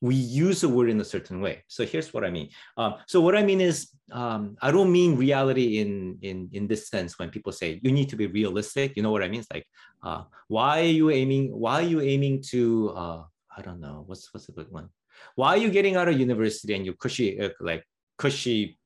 [0.00, 1.64] we use the word in a certain way.
[1.66, 2.50] So here's what I mean.
[2.76, 6.88] Um, so what I mean is, um, I don't mean reality in in in this
[6.88, 8.96] sense when people say you need to be realistic.
[8.96, 9.40] You know what I mean?
[9.40, 9.66] It's like,
[10.04, 11.44] uh, why are you aiming?
[11.58, 12.90] Why are you aiming to?
[13.02, 13.22] Uh,
[13.58, 14.04] I don't know.
[14.06, 14.90] What's what's the big one?
[15.34, 17.82] Why are you getting out of university and you're cushy uh, like
[18.16, 18.78] cushy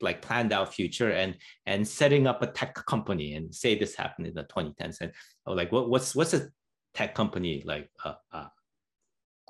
[0.00, 1.36] like planned out future and
[1.66, 5.12] and setting up a tech company and say this happened in the 2010s and
[5.46, 6.48] oh, like what, what's what's a
[6.94, 8.46] tech company like uh, uh,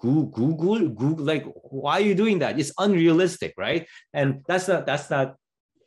[0.01, 2.59] Google, Google, Google, like why are you doing that?
[2.59, 3.86] It's unrealistic, right?
[4.12, 5.36] And that's not that's not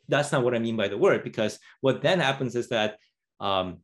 [0.08, 2.96] that's not what I mean by the word because what then happens is that
[3.38, 3.78] um,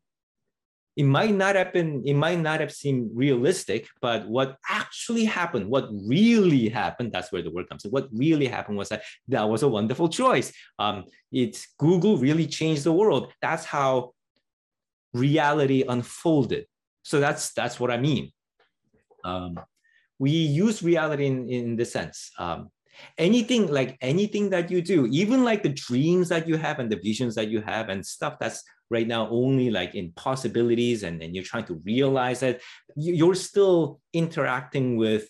[0.97, 5.69] it might not have been, it might not have seemed realistic, but what actually happened,
[5.69, 7.91] what really happened, that's where the word comes in.
[7.91, 10.53] What really happened was that that was a wonderful choice.
[10.79, 13.31] Um, it's Google really changed the world.
[13.43, 14.13] That's how
[15.13, 16.67] reality unfolded.
[17.03, 18.33] So that's that's what I mean.
[19.23, 19.61] Um,
[20.19, 22.31] we use reality in, in this sense.
[22.39, 22.71] Um,
[23.19, 27.01] anything like anything that you do, even like the dreams that you have and the
[27.03, 31.35] visions that you have and stuff that's right now only like in possibilities and, and
[31.35, 32.61] you're trying to realize that
[32.97, 35.29] you're still interacting with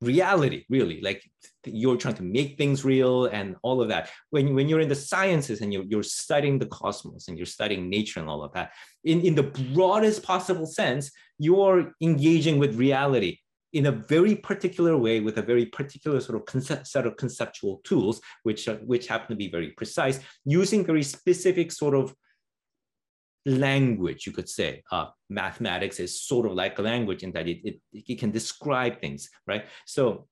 [0.00, 1.00] reality really.
[1.00, 1.28] Like
[1.66, 4.10] you're trying to make things real and all of that.
[4.30, 7.90] When, when you're in the sciences and you're, you're studying the cosmos and you're studying
[7.90, 8.72] nature and all of that
[9.04, 9.42] in, in the
[9.74, 13.38] broadest possible sense you're engaging with reality
[13.72, 17.80] in a very particular way with a very particular sort of concept, set of conceptual
[17.84, 22.14] tools which, which happen to be very precise using very specific sort of
[23.46, 24.82] language, you could say.
[24.90, 29.00] Uh, mathematics is sort of like a language in that it, it, it can describe
[29.00, 29.66] things, right?
[29.86, 30.26] So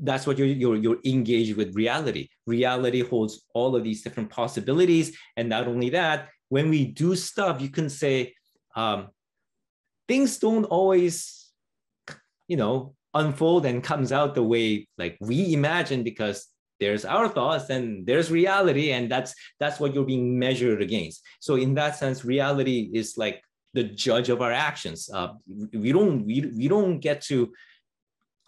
[0.00, 2.28] that's what you're, you're, you're engaged with reality.
[2.46, 5.16] Reality holds all of these different possibilities.
[5.36, 8.34] And not only that, when we do stuff, you can say
[8.76, 9.08] um,
[10.06, 11.47] things don't always,
[12.48, 16.46] you know, unfold and comes out the way like we imagine because
[16.80, 21.22] there's our thoughts and there's reality and that's that's what you're being measured against.
[21.40, 23.42] So in that sense reality is like
[23.74, 25.10] the judge of our actions.
[25.12, 25.34] Uh,
[25.72, 27.52] we don't we, we don't get to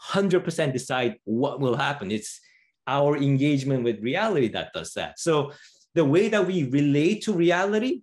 [0.09, 2.11] 100% decide what will happen.
[2.11, 2.41] It's
[2.87, 5.19] our engagement with reality that does that.
[5.19, 5.53] So
[5.95, 8.03] the way that we relate to reality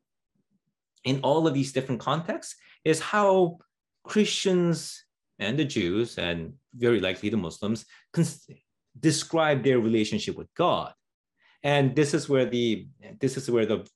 [1.03, 3.57] in all of these different contexts is how
[4.03, 5.03] christians
[5.39, 7.85] and the jews and very likely the muslims
[8.99, 10.93] describe their relationship with God.
[11.63, 12.87] And this is where the
[13.19, 13.87] this is where the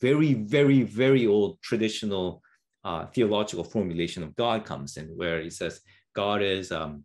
[0.00, 2.42] very, very, very old traditional
[2.84, 5.80] uh, theological formulation of God comes in, where he says
[6.14, 7.04] God is, um,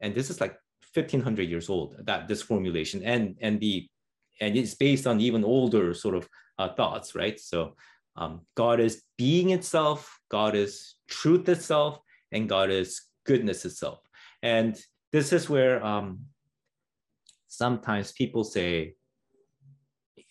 [0.00, 0.56] and this is like
[0.94, 3.88] 1500 years old, that this formulation, and and the
[4.40, 6.28] and it's based on even older sort of
[6.58, 7.40] uh, thoughts, right?
[7.40, 7.74] So
[8.14, 11.98] um, God is being itself, God is truth itself,
[12.32, 14.00] and God is goodness itself.
[14.42, 14.78] And
[15.12, 16.20] this is where um,
[17.48, 18.94] sometimes people say,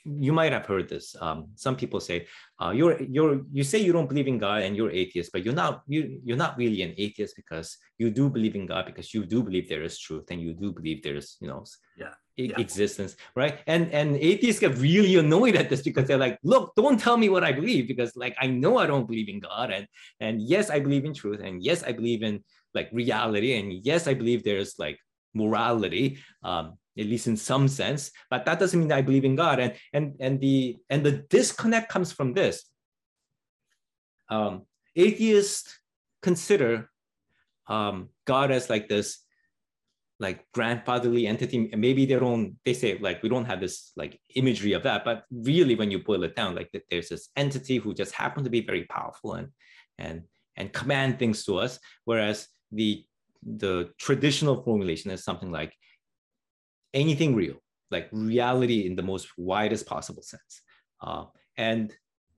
[0.08, 1.16] you might have heard this.
[1.20, 2.28] Um, some people say,
[2.62, 5.54] uh, you're you're you say you don't believe in God and you're atheist, but you're
[5.54, 9.26] not you you're not really an atheist because you do believe in God because you
[9.26, 11.66] do believe there is truth and you do believe there is you know
[11.98, 12.14] yeah.
[12.38, 12.60] Yeah.
[12.60, 13.60] existence, right?
[13.68, 17.30] And and atheists get really annoyed at this because they're like, look, don't tell me
[17.30, 19.88] what I believe because like I know I don't believe in God and
[20.20, 24.08] and yes I believe in truth and yes I believe in like reality and yes
[24.08, 25.00] I believe there's like
[25.34, 26.20] morality.
[26.44, 29.60] Um, at least in some sense, but that doesn't mean I believe in God.
[29.60, 32.66] And and and the and the disconnect comes from this.
[34.30, 34.64] Um,
[34.96, 35.78] atheists
[36.24, 36.90] consider
[37.68, 39.20] um, God as like this
[40.20, 44.74] like grandfatherly entity maybe they don't they say like we don't have this like imagery
[44.74, 48.14] of that but really when you boil it down like there's this entity who just
[48.14, 49.50] happened to be very powerful and
[50.00, 50.24] and
[50.56, 53.06] and command things to us whereas the
[53.44, 55.74] the traditional formulation is something like
[56.94, 57.56] anything real,
[57.92, 60.62] like reality in the most widest possible sense.
[61.02, 61.26] Uh,
[61.58, 61.94] and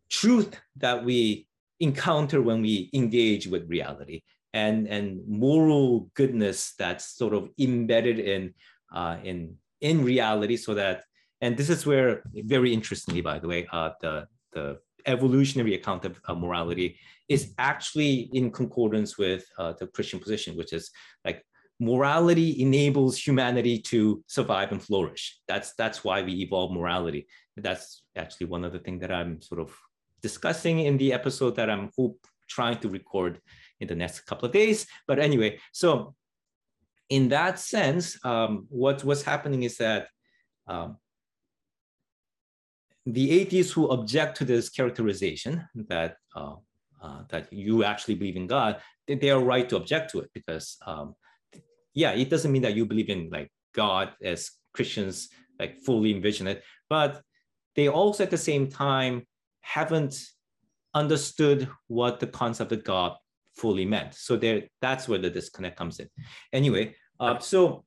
[0.10, 1.48] truth that we
[1.80, 4.22] encounter when we engage with reality
[4.54, 8.54] and, and moral goodness that's sort of embedded in,
[8.94, 11.04] uh, in, in reality so that,
[11.42, 16.20] and this is where, very interestingly, by the way, uh, the, the evolutionary account of
[16.28, 16.98] uh, morality
[17.28, 20.92] is actually in concordance with uh, the Christian position, which is
[21.24, 21.44] like
[21.80, 25.40] morality enables humanity to survive and flourish.
[25.48, 27.28] That's that's why we evolve morality.
[27.56, 29.76] That's actually one of the things that I'm sort of
[30.22, 32.20] discussing in the episode that I'm hope
[32.50, 33.40] trying to record
[33.80, 34.86] in the next couple of days.
[35.08, 36.16] But anyway, so
[37.10, 40.08] in that sense, um, what, what's happening is that
[40.68, 40.98] um,
[43.06, 46.56] the atheists who object to this characterization that uh,
[47.02, 50.30] uh, that you actually believe in God, they, they, are right to object to it
[50.34, 51.16] because um,
[51.94, 56.46] yeah, it doesn't mean that you believe in like God as Christians like fully envision
[56.46, 57.22] it, but
[57.76, 59.26] they also at the same time
[59.62, 60.22] haven't
[60.94, 63.16] understood what the concept of God
[63.60, 64.14] fully meant.
[64.16, 66.08] So there, that's where the disconnect comes in.
[66.54, 67.84] Anyway, uh, so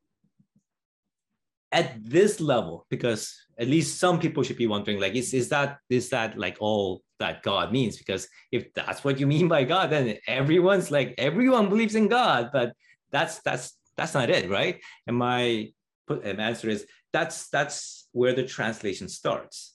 [1.71, 5.79] at this level, because at least some people should be wondering, like, is, is that
[5.89, 7.97] is that like all that God means?
[7.97, 12.51] Because if that's what you mean by God, then everyone's like everyone believes in God,
[12.53, 12.75] but
[13.11, 14.81] that's that's that's not it, right?
[15.07, 15.69] And my
[16.07, 19.72] put, answer is that's that's where the translation starts.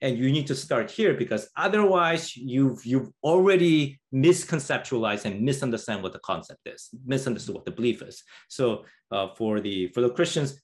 [0.00, 6.12] And you need to start here because otherwise you've you've already misconceptualized and misunderstand what
[6.12, 8.22] the concept is misunderstood what the belief is.
[8.48, 10.60] So uh, for the for the christians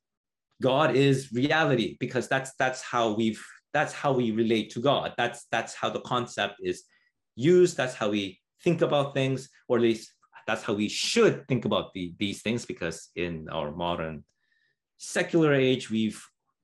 [0.63, 5.13] god is reality because that's that's how we've that's how we relate to god.
[5.19, 6.85] That's that's how the concept is
[7.35, 7.77] used.
[7.77, 10.13] That's how we think about things or at least
[10.47, 14.25] that's how we should think about the, these things because in our modern
[14.97, 16.23] secular age we've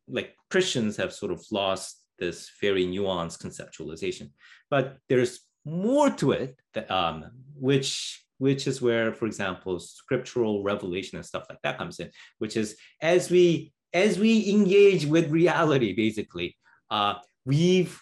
[0.08, 4.30] like christians have sort of lost this very nuanced conceptualization.
[4.70, 11.16] But there's more to it, that, um, which which is where, for example, scriptural revelation
[11.18, 15.92] and stuff like that comes in, which is as we as we engage with reality,
[15.92, 16.56] basically,
[16.90, 17.14] uh,
[17.44, 18.00] we've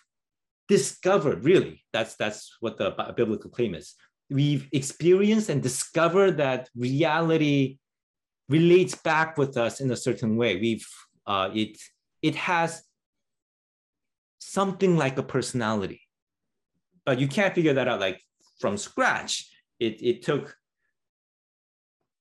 [0.69, 3.95] discovered really that's that's what the biblical claim is.
[4.31, 7.79] We've experienced and discovered that reality
[8.49, 10.61] relates back with us in a certain way.
[10.61, 10.87] We've
[11.27, 11.79] uh, it
[12.23, 12.83] it has
[14.49, 16.01] something like a personality.
[17.05, 18.21] But you can't figure that out like
[18.61, 19.49] from scratch.
[19.79, 20.57] It, it took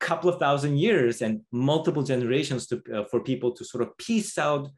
[0.01, 3.97] a couple of thousand years and multiple generations to, uh, for people to sort of
[3.97, 4.69] piece out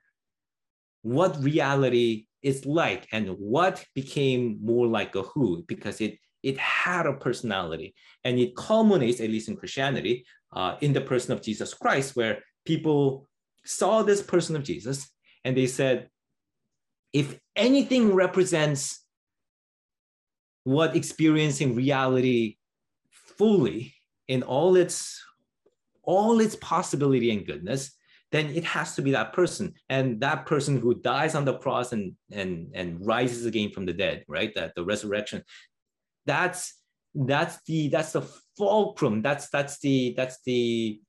[1.02, 7.06] what reality is like and what became more like a who because it it had
[7.06, 7.94] a personality
[8.24, 12.42] and it culminates at least in christianity uh, in the person of jesus christ where
[12.66, 13.28] people
[13.66, 15.10] saw this person of jesus
[15.44, 16.10] and they said
[17.14, 19.04] if anything represents
[20.64, 22.58] what experiencing reality
[23.12, 23.94] fully
[24.28, 25.24] in all its
[26.04, 27.96] all its possibility and goodness
[28.32, 29.74] then it has to be that person.
[29.90, 33.94] And that person who dies on the cross and and and rises again from the
[33.94, 34.54] dead right?
[34.56, 35.44] That the resurrection.
[36.26, 36.76] That's
[37.16, 38.22] that's the that's the
[38.58, 39.22] fulcrum.
[39.22, 41.02] That's that's the that's the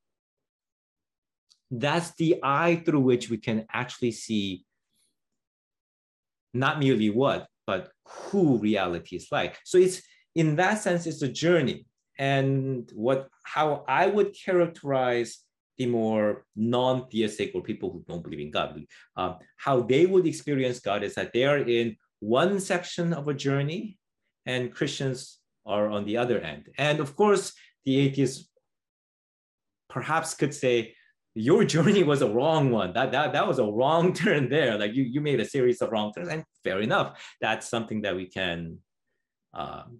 [1.71, 4.65] that's the eye through which we can actually see
[6.53, 9.59] not merely what, but who reality is like.
[9.65, 10.03] So it's
[10.35, 11.87] in that sense, it's a journey.
[12.19, 15.39] And what how I would characterize
[15.79, 18.85] the more non-theistic or people who don't believe in God,
[19.17, 23.35] uh, how they would experience God is that they are in one section of a
[23.35, 23.97] journey,
[24.45, 26.69] and Christians are on the other end.
[26.77, 27.55] And of course,
[27.87, 28.51] the atheists
[29.89, 30.95] perhaps could say,
[31.35, 32.93] your journey was a wrong one.
[32.93, 34.79] That, that, that was a wrong turn there.
[34.79, 37.21] Like you, you made a series of wrong turns and fair enough.
[37.41, 38.79] That's something that we can,
[39.55, 39.99] um,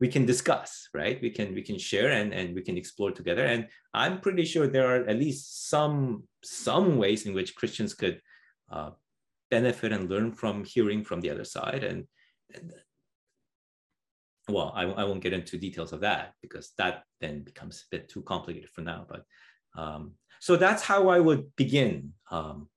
[0.00, 1.20] we can discuss, right?
[1.22, 3.44] We can, we can share and, and we can explore together.
[3.44, 8.20] And I'm pretty sure there are at least some, some ways in which Christians could
[8.70, 8.90] uh,
[9.50, 11.84] benefit and learn from hearing from the other side.
[11.84, 12.06] And,
[12.52, 12.72] and
[14.48, 18.08] well, I, I won't get into details of that because that then becomes a bit
[18.08, 19.06] too complicated for now.
[19.08, 19.24] But
[19.80, 22.68] um, so that's how I would begin um,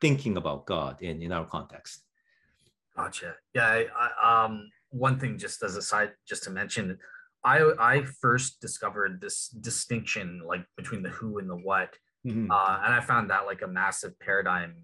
[0.00, 2.02] thinking about God in, in our context.
[2.96, 3.34] Gotcha.
[3.54, 3.66] Yeah.
[3.66, 6.98] I, I, um, one thing, just as a side, just to mention,
[7.44, 12.50] I I first discovered this distinction like between the who and the what, mm-hmm.
[12.50, 14.74] uh, and I found that like a massive paradigm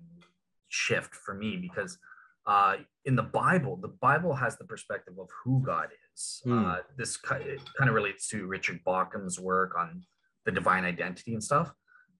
[0.68, 1.98] shift for me because
[2.46, 6.42] uh, in the Bible, the Bible has the perspective of who God is.
[6.46, 6.66] Mm.
[6.66, 10.04] Uh, this kind of relates to Richard Bauckham's work on
[10.44, 11.72] the divine identity and stuff.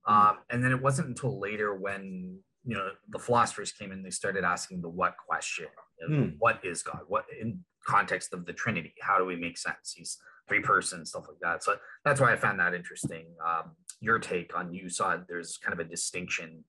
[0.07, 0.15] Hmm.
[0.15, 4.11] Um, and then it wasn't until later when you know the philosophers came in, they
[4.11, 5.67] started asking the what question:
[6.09, 6.35] mm.
[6.39, 7.01] What is God?
[7.09, 8.95] What in context of the Trinity?
[9.01, 9.95] How do we make sense?
[9.97, 10.19] He's
[10.49, 11.65] three persons, stuff like that.
[11.65, 13.27] So that's why I found that interesting.
[13.45, 16.65] Um, your take on you saw there's kind of a distinction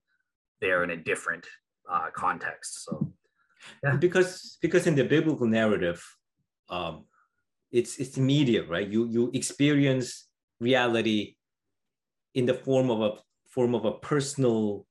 [0.60, 1.46] there in a different
[1.90, 2.84] uh, context.
[2.84, 3.12] So
[3.82, 3.96] yeah.
[3.96, 6.02] because because in the biblical narrative,
[6.68, 7.04] um,
[7.70, 8.88] it's it's immediate, right?
[8.88, 10.28] You you experience
[10.60, 11.36] reality
[12.34, 13.12] in the form of a
[13.48, 14.86] form of a personal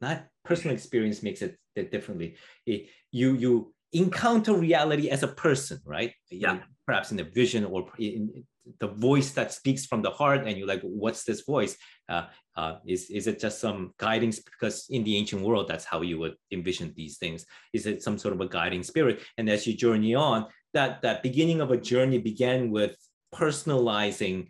[0.00, 1.56] not personal experience makes it
[1.90, 2.36] differently.
[2.66, 6.12] It, you you encounter reality as a person right?
[6.30, 6.58] Yeah.
[6.86, 8.44] perhaps in a vision or in
[8.80, 11.76] the voice that speaks from the heart and you're like what's this voice?
[12.08, 16.02] Uh, uh, is, is it just some guidance because in the ancient world that's how
[16.02, 17.46] you would envision these things.
[17.72, 19.20] Is it some sort of a guiding spirit?
[19.38, 22.96] And as you journey on that that beginning of a journey began with
[23.34, 24.48] personalizing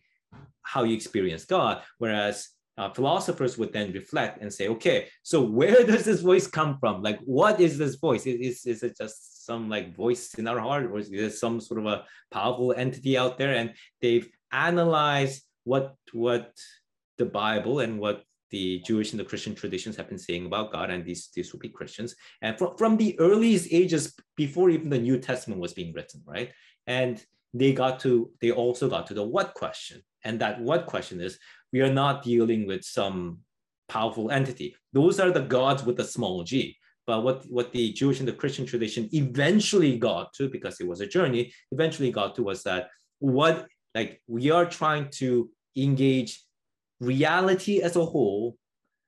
[0.63, 1.83] how you experience God.
[1.99, 6.79] Whereas uh, philosophers would then reflect and say, okay, so where does this voice come
[6.79, 7.03] from?
[7.03, 8.27] Like, what is this voice?
[8.27, 11.81] Is, is it just some like voice in our heart, or is there some sort
[11.81, 13.55] of a powerful entity out there?
[13.55, 16.53] And they've analyzed what what
[17.19, 20.91] the Bible and what the Jewish and the Christian traditions have been saying about God,
[20.91, 22.15] and these, these would be Christians.
[22.41, 26.53] And from, from the earliest ages, before even the New Testament was being written, right?
[26.87, 27.21] And
[27.53, 30.03] they got to, they also got to the what question.
[30.25, 31.39] And that what question is
[31.73, 33.39] we are not dealing with some
[33.89, 34.75] powerful entity.
[34.93, 36.77] Those are the gods with a small g.
[37.07, 41.01] but what, what the Jewish and the Christian tradition eventually got to, because it was
[41.01, 46.43] a journey, eventually got to was that what like we are trying to engage
[47.01, 48.57] reality as a whole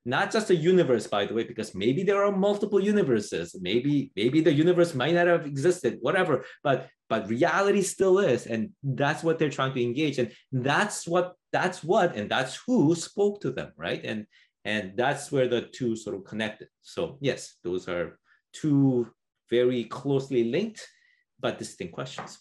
[0.07, 3.53] not just a universe by the way because maybe there are multiple universes.
[3.59, 8.69] Maybe maybe the universe might not have existed whatever but but reality still is and
[8.81, 13.41] that's what they're trying to engage and that's what that's what and that's who spoke
[13.41, 14.01] to them right?
[14.05, 14.25] And
[14.63, 16.69] and that's where the two sort of connected.
[16.81, 18.17] So yes those are
[18.53, 19.11] two
[19.49, 20.87] very closely linked
[21.37, 22.39] but distinct questions.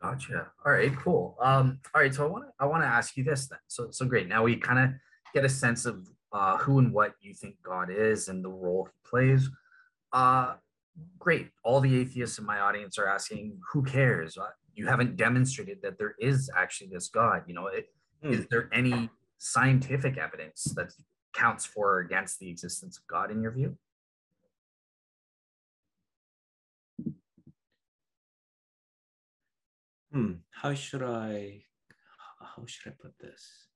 [0.00, 0.52] Gotcha.
[0.64, 1.36] All right cool.
[1.42, 3.58] Um all right so i want to i want to ask you this then.
[3.66, 4.26] So so great.
[4.26, 4.88] Now we kind of
[5.34, 8.86] get a sense of uh, who and what you think God is and the role
[8.86, 9.48] he plays.
[10.12, 10.54] Uh,
[11.18, 11.50] great.
[11.64, 14.36] All the atheists in my audience are asking, who cares?
[14.36, 17.42] Uh, you haven't demonstrated that there is actually this God.
[17.46, 17.88] You know, it,
[18.24, 18.32] mm.
[18.32, 20.92] is there any scientific evidence that
[21.32, 23.76] counts for or against the existence of God in your view?
[30.12, 30.32] Hmm.
[30.50, 31.64] How should I?
[32.40, 33.67] How should I put this?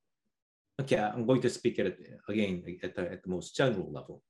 [0.81, 1.97] Okay, I'm going to speak at
[2.27, 4.21] again at the, at the most general level.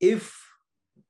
[0.00, 0.36] If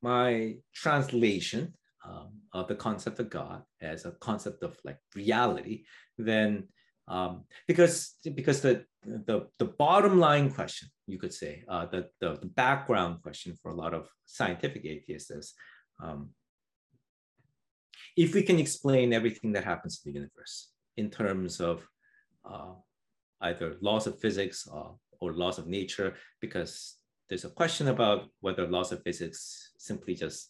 [0.03, 1.75] my translation
[2.07, 5.85] um, of the concept of God as a concept of like reality,
[6.19, 6.69] then
[7.09, 12.37] um, because because the, the the bottom line question you could say uh, the, the,
[12.41, 15.55] the background question for a lot of scientific atheists is
[16.03, 16.31] um,
[18.17, 21.87] if we can explain everything that happens in the universe in terms of
[22.45, 22.75] uh,
[23.41, 24.91] either laws of physics uh,
[25.21, 26.97] or laws of nature, because
[27.29, 30.49] there's a question about whether laws of physics simply just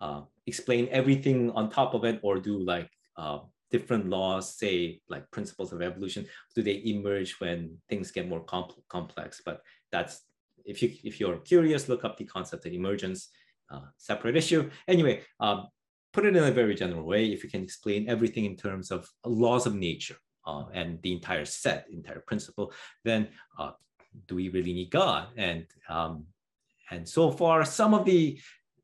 [0.00, 3.38] uh, explain everything on top of it or do like uh,
[3.70, 8.82] different laws, say like principles of evolution, do they emerge when things get more comp-
[8.88, 9.40] complex?
[9.44, 10.22] But that's,
[10.64, 13.28] if, you, if you're curious, look up the concept of emergence,
[13.70, 14.70] uh, separate issue.
[14.86, 15.68] Anyway, um,
[16.16, 19.06] put it in a very general way, if you can explain everything in terms of
[19.26, 22.72] laws of nature uh, and the entire set, entire principle,
[23.04, 23.72] then uh,
[24.26, 25.28] do we really need God?
[25.36, 26.24] And um,
[26.90, 28.40] and so far, some of the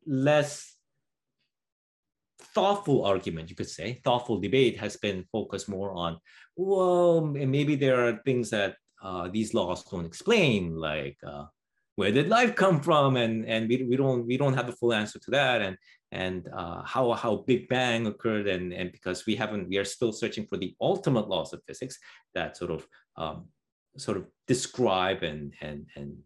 [0.06, 0.76] less
[2.54, 6.18] thoughtful argument, you could say, thoughtful debate has been focused more on,
[6.56, 7.22] well,
[7.56, 11.46] maybe there are things that uh, these laws don't explain, like uh,
[11.96, 14.92] where did life come from and and we, we don't we don't have the full
[14.92, 15.76] answer to that and
[16.12, 20.12] and uh, how how big bang occurred and and because we haven't we are still
[20.12, 21.98] searching for the ultimate laws of physics
[22.34, 22.86] that sort of
[23.16, 23.46] um,
[23.96, 26.16] sort of describe and and and,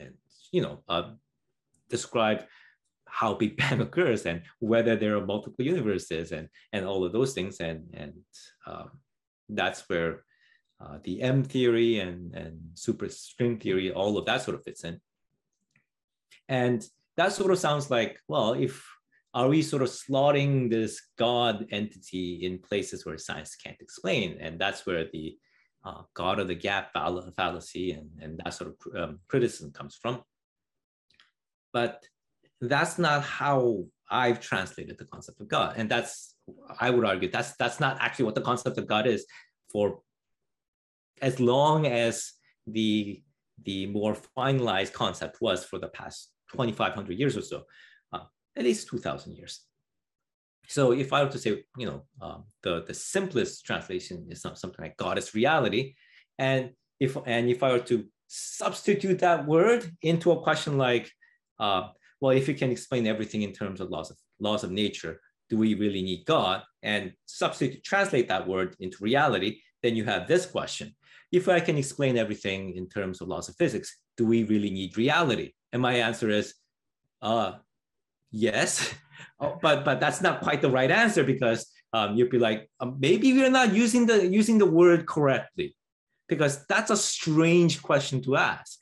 [0.00, 0.14] and
[0.50, 1.10] you know uh,
[1.88, 2.44] describe
[3.06, 7.32] how big bang occurs and whether there are multiple universes and and all of those
[7.34, 8.14] things and and
[8.66, 8.90] um,
[9.48, 10.24] that's where
[10.80, 15.00] uh, the M theory and, and superstring theory, all of that sort of fits in.
[16.48, 16.86] And
[17.16, 18.84] that sort of sounds like, well, if
[19.34, 24.38] are we sort of slotting this God entity in places where science can't explain?
[24.40, 25.36] And that's where the
[25.84, 29.94] uh, God of the gap fall- fallacy and, and that sort of um, criticism comes
[30.00, 30.22] from.
[31.72, 32.02] But
[32.60, 35.74] that's not how I've translated the concept of God.
[35.76, 36.34] And that's,
[36.80, 39.26] I would argue, that's, that's not actually what the concept of God is
[39.70, 40.00] for
[41.20, 42.32] as long as
[42.66, 43.22] the
[43.64, 47.62] the more finalized concept was for the past 2,500 years or so,
[48.12, 48.24] uh,
[48.56, 49.62] at least 2,000 years.
[50.68, 54.74] So if I were to say, you know, um, the, the simplest translation is something
[54.78, 55.94] like God is reality.
[56.38, 61.10] And if, and if I were to substitute that word into a question like,
[61.60, 61.88] uh,
[62.20, 65.56] well, if you can explain everything in terms of laws of, laws of nature, do
[65.56, 66.62] we really need God?
[66.82, 70.96] And substitute, translate that word into reality, then you have this question
[71.32, 74.96] if I can explain everything in terms of laws of physics, do we really need
[74.96, 75.52] reality?
[75.72, 76.54] And my answer is,
[77.22, 77.52] uh,
[78.30, 78.94] yes,
[79.40, 82.96] oh, but but that's not quite the right answer because um, you'd be like, um,
[82.98, 85.76] maybe we're not using the using the word correctly,
[86.28, 88.78] because that's a strange question to ask.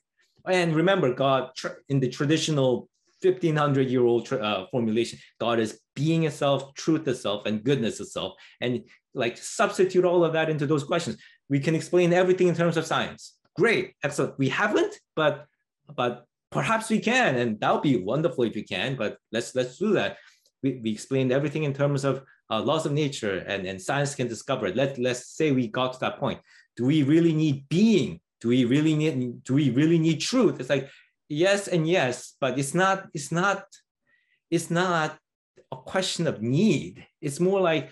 [0.46, 1.50] And remember, God
[1.88, 2.88] in the traditional
[3.22, 8.82] 1500 year old uh, formulation, God is being itself, truth itself, and goodness itself, and
[9.14, 11.16] like substitute all of that into those questions
[11.48, 13.34] we can explain everything in terms of science.
[13.56, 14.38] Great, excellent.
[14.38, 15.46] We haven't, but
[15.94, 18.94] but perhaps we can, and that would be wonderful if we can.
[18.96, 20.16] But let's let's do that.
[20.62, 24.28] We, we explained everything in terms of uh, laws of nature, and, and science can
[24.28, 24.76] discover it.
[24.76, 26.40] Let let's say we got to that point.
[26.76, 28.20] Do we really need being?
[28.40, 29.44] Do we really need?
[29.44, 30.60] Do we really need truth?
[30.60, 30.88] It's like
[31.28, 33.08] yes and yes, but it's not.
[33.12, 33.64] It's not.
[34.50, 35.18] It's not
[35.72, 37.04] a question of need.
[37.20, 37.90] It's more like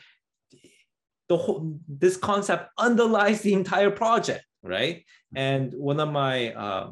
[1.28, 5.04] the whole this concept underlies the entire project, right?
[5.34, 6.90] And one of my uh,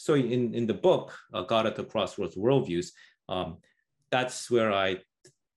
[0.00, 2.86] so in, in the book, uh, God at the Crossroads Worldviews,
[3.28, 3.58] um,
[4.10, 4.96] that's where I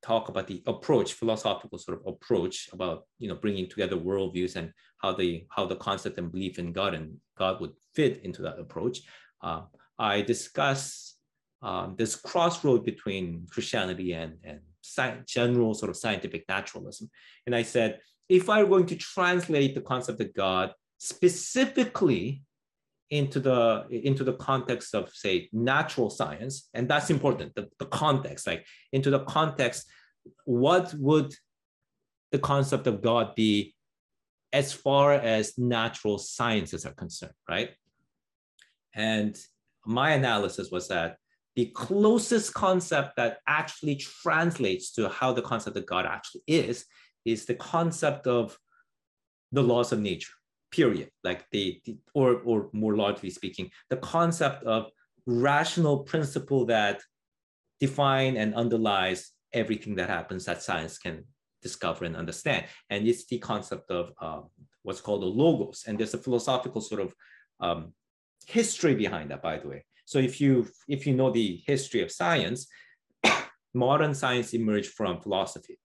[0.02, 4.74] talk about the approach, philosophical sort of approach about you know bringing together worldviews and
[5.02, 8.60] how the how the concept and belief in God and God would fit into that
[8.60, 9.04] approach.
[9.42, 9.62] Uh,
[9.98, 11.16] I discuss
[11.62, 14.60] um, this crossroad between Christianity and and
[15.26, 17.10] general sort of scientific naturalism,
[17.46, 22.44] and I said if I were going to translate the concept of God specifically
[23.10, 28.48] into the into the context of say natural science and that's important the, the context
[28.48, 29.86] like into the context
[30.46, 31.34] what would
[32.32, 33.76] the concept of god be
[34.54, 37.72] as far as natural sciences are concerned right?
[38.96, 39.38] And
[39.86, 41.18] my analysis was that
[41.56, 46.86] the closest concept that actually translates to how the concept of god actually is
[47.26, 48.58] is the concept of
[49.52, 50.34] the laws of nature
[50.78, 54.82] period like the, the, or or more largely speaking the concept of
[55.26, 57.02] rational principle that
[57.80, 61.24] define and underlies everything that happens that science can
[61.62, 62.66] discover and understand.
[62.90, 64.42] And it's the concept of uh,
[64.84, 65.86] what's called the logos.
[65.88, 67.14] And there's a philosophical sort of
[67.60, 67.94] um,
[68.46, 69.86] history behind that by the way.
[70.06, 72.68] So if you if you know the history of science
[73.74, 75.80] modern science emerged from philosophy.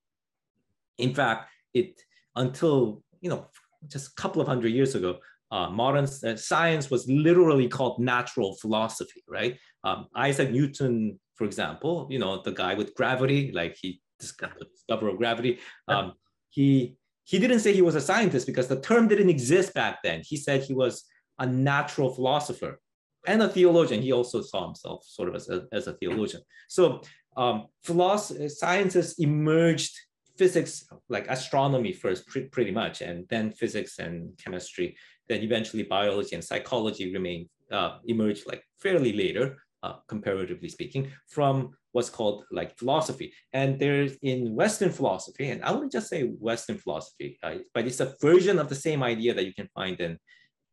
[0.98, 2.00] In fact it
[2.34, 3.46] until you know
[3.86, 5.18] just a couple of hundred years ago,
[5.50, 9.58] uh, modern uh, science was literally called natural philosophy, right?
[9.84, 15.10] Um, Isaac Newton, for example, you know, the guy with gravity, like he discovered discoverer
[15.10, 15.58] of gravity.
[15.86, 16.14] Um,
[16.50, 20.22] he he didn't say he was a scientist because the term didn't exist back then.
[20.24, 21.04] He said he was
[21.38, 22.80] a natural philosopher
[23.26, 24.00] and a theologian.
[24.00, 26.42] He also saw himself sort of as a, as a theologian.
[26.68, 27.02] So
[27.36, 29.94] um, philosophy, sciences emerged
[30.38, 34.96] physics, like astronomy first, pre pretty much, and then physics and chemistry,
[35.28, 41.70] then eventually biology and psychology remain uh, emerged like fairly later, uh, comparatively speaking, from
[41.92, 43.32] what's called like philosophy.
[43.52, 48.00] And there's in Western philosophy, and I wouldn't just say Western philosophy, uh, but it's
[48.00, 50.18] a version of the same idea that you can find in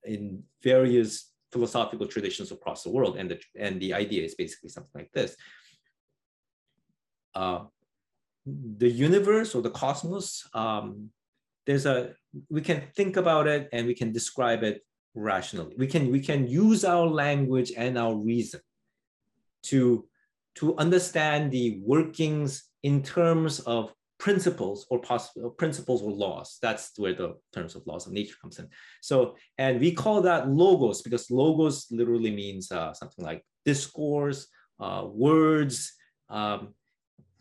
[0.04, 3.18] in various philosophical traditions across the world.
[3.18, 5.36] And the and the idea is basically something like this.
[7.34, 7.66] Uh,
[8.46, 11.10] the universe or the cosmos, um,
[11.66, 12.14] there's a
[12.50, 14.82] we can think about it and we can describe it
[15.16, 15.76] rationally.
[15.78, 18.62] We can we can use our language and our reason
[19.64, 20.08] to
[20.56, 26.58] to understand the workings in terms of principles or possible principles or laws.
[26.62, 28.70] That's where the terms of laws of nature comes in.
[29.02, 34.48] So, and we call that logos because logos literally means uh, something like discourse,
[34.80, 35.94] uh, words,
[36.30, 36.74] um,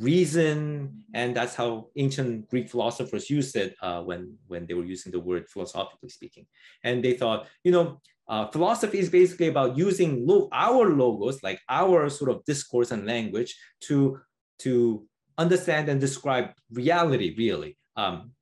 [0.00, 5.12] reason, and that's how ancient Greek philosophers used it uh, when, when they were using
[5.12, 6.46] the word philosophically speaking.
[6.82, 11.60] And they thought, you know, uh, philosophy is basically about using lo- our logos, like
[11.68, 14.18] our sort of discourse and language, to,
[14.60, 15.06] to
[15.38, 17.76] understand and describe reality, really.
[17.96, 18.32] Um,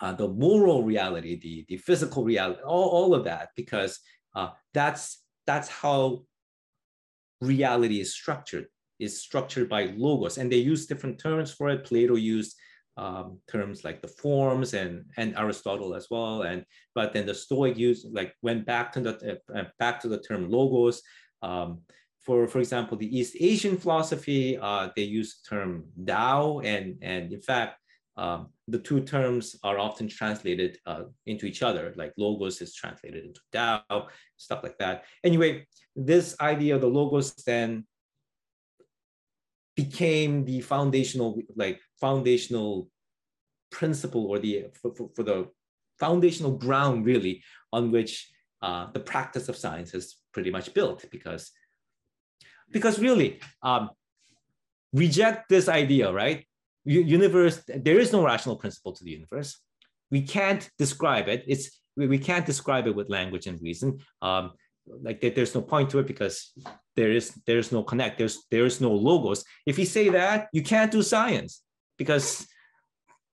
[0.00, 4.00] uh, the moral reality, the, the physical reality, all, all of that, because
[4.34, 6.24] uh, that's, that's how
[7.40, 8.66] reality is structured
[9.02, 11.84] is structured by logos, and they use different terms for it.
[11.84, 12.56] Plato used
[12.96, 16.64] um, terms like the forms and and Aristotle as well, and
[16.94, 20.50] but then the Stoic used like went back to the uh, back to the term
[20.50, 21.02] logos.
[21.42, 21.80] Um,
[22.20, 27.32] for for example, the East Asian philosophy, uh, they use the term Dao, and and
[27.32, 27.78] in fact.
[28.14, 33.24] Um, the two terms are often translated uh, into each other, like logos is translated
[33.24, 35.04] into Tao, stuff like that.
[35.24, 35.66] Anyway,
[35.96, 37.86] this idea of the logos then
[39.76, 42.88] became the foundational like foundational
[43.70, 45.48] principle or the for, for, for the
[45.98, 47.42] foundational ground really
[47.72, 48.30] on which
[48.60, 51.50] uh, the practice of science is pretty much built because
[52.70, 53.90] because really um,
[54.92, 56.46] reject this idea right?
[56.84, 59.60] Universe there is no rational principle to the universe.
[60.10, 61.44] We can't describe it.
[61.46, 64.00] It's we, we can't describe it with language and reason.
[64.20, 64.52] Um,
[64.86, 66.52] like there's no point to it because
[66.96, 69.44] there is there's no connect there's there's no logos.
[69.66, 71.62] If you say that you can't do science
[71.96, 72.46] because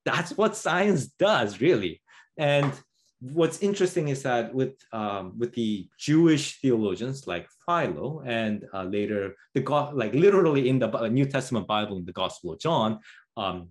[0.04, 2.00] that's what science does really.
[2.38, 2.72] And
[3.20, 9.36] what's interesting is that with um, with the jewish theologians like philo and uh, later
[9.54, 12.98] the god like literally in the new testament bible in the gospel of john
[13.36, 13.68] um,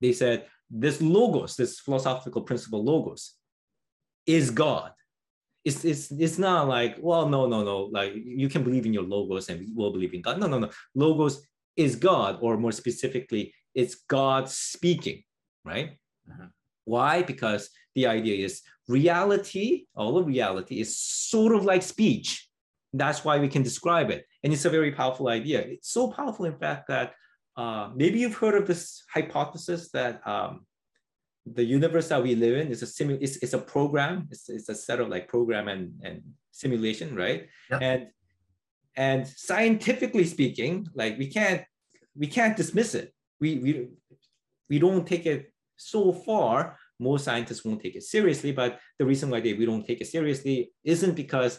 [0.00, 3.34] they said this logos this philosophical principle logos
[4.26, 4.92] is god
[5.64, 9.04] it's it's it's not like well no no no like you can believe in your
[9.04, 12.72] logos and we will believe in god no no no logos is god or more
[12.72, 15.22] specifically it's god speaking
[15.64, 15.98] right
[16.30, 16.46] uh-huh.
[16.84, 22.48] why because the idea is reality all of reality is sort of like speech
[22.92, 24.26] that's why we can describe it.
[24.42, 25.60] And it's a very powerful idea.
[25.60, 27.14] It's so powerful, in fact, that
[27.56, 30.66] uh, maybe you've heard of this hypothesis that um,
[31.46, 34.28] the universe that we live in is a simu- it's, it's a program.
[34.30, 37.48] It's, it's a set of like program and, and simulation, right?
[37.70, 37.78] Yeah.
[37.80, 38.06] And
[38.94, 41.62] and scientifically speaking, like we can't
[42.14, 43.12] we can't dismiss it.
[43.40, 43.88] We we
[44.68, 46.78] we don't take it so far.
[47.00, 50.06] Most scientists won't take it seriously, but the reason why they we don't take it
[50.06, 51.58] seriously isn't because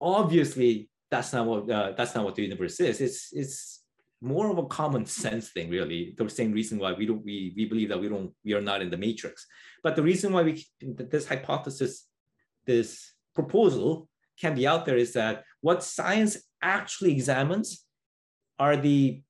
[0.00, 3.00] obviously that's not what uh, that's not what the universe is.
[3.00, 3.79] It's it's
[4.20, 6.14] more of a common sense thing, really.
[6.16, 8.82] The same reason why we don't we we believe that we don't we are not
[8.82, 9.46] in the matrix.
[9.82, 12.06] But the reason why we this hypothesis,
[12.66, 17.84] this proposal can be out there is that what science actually examines
[18.58, 19.22] are the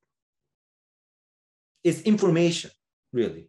[1.84, 2.70] is information,
[3.12, 3.48] really.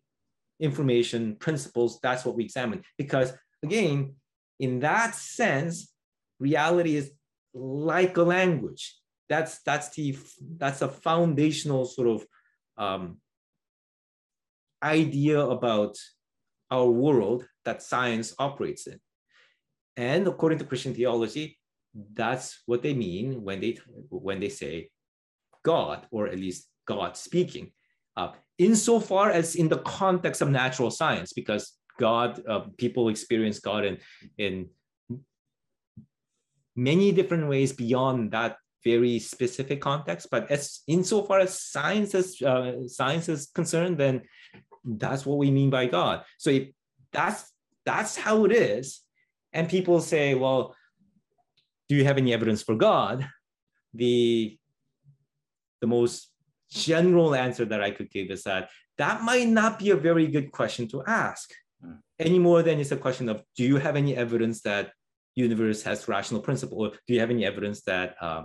[0.60, 2.84] Information, principles, that's what we examine.
[2.98, 4.14] Because again,
[4.60, 5.92] in that sense,
[6.40, 7.12] reality is
[7.54, 9.01] like a language
[9.32, 10.18] that's that's the
[10.58, 12.26] that's a foundational sort of
[12.78, 13.18] um,
[14.84, 15.96] idea about
[16.70, 19.00] our world that science operates in.
[19.98, 21.58] And according to christian theology
[22.14, 23.78] that's what they mean when they
[24.10, 24.90] when they say
[25.64, 27.72] god or at least god speaking
[28.18, 33.84] uh, insofar as in the context of natural science because god uh, people experience god
[33.84, 33.98] in
[34.38, 34.70] in
[36.76, 40.28] many different ways beyond that very specific context.
[40.32, 44.22] But as insofar as science is uh, science is concerned, then
[44.84, 46.24] that's what we mean by God.
[46.38, 46.70] So if
[47.12, 47.52] that's
[47.86, 49.02] that's how it is,
[49.54, 50.76] and people say, well,
[51.90, 53.28] do you have any evidence for God?
[53.94, 54.58] The
[55.82, 56.32] the most
[56.70, 60.52] general answer that I could give is that that might not be a very good
[60.52, 61.52] question to ask
[61.84, 61.98] mm.
[62.18, 64.92] any more than it's a question of do you have any evidence that
[65.36, 68.44] universe has rational principle or do you have any evidence that uh,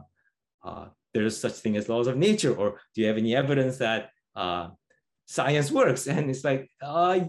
[0.66, 4.10] uh, there's such thing as laws of nature, or do you have any evidence that
[4.34, 4.68] uh,
[5.26, 6.06] science works?
[6.14, 7.20] And it's like, uh,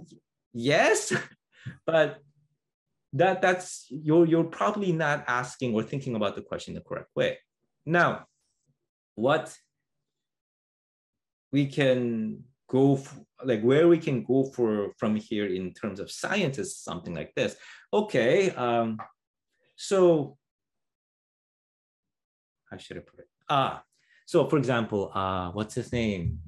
[0.53, 1.13] yes,
[1.85, 2.17] but
[3.13, 7.37] that that's you're you're probably not asking or thinking about the question the correct way.
[7.85, 8.25] Now,
[9.15, 9.55] what
[11.53, 13.15] we can go for,
[13.45, 17.33] like where we can go for from here in terms of science is something like
[17.35, 17.55] this.
[17.93, 18.97] Okay, um,
[19.77, 20.37] so
[22.69, 23.27] how should I put it?
[23.49, 23.83] Ah,
[24.25, 26.39] so for example, uh, what's his name?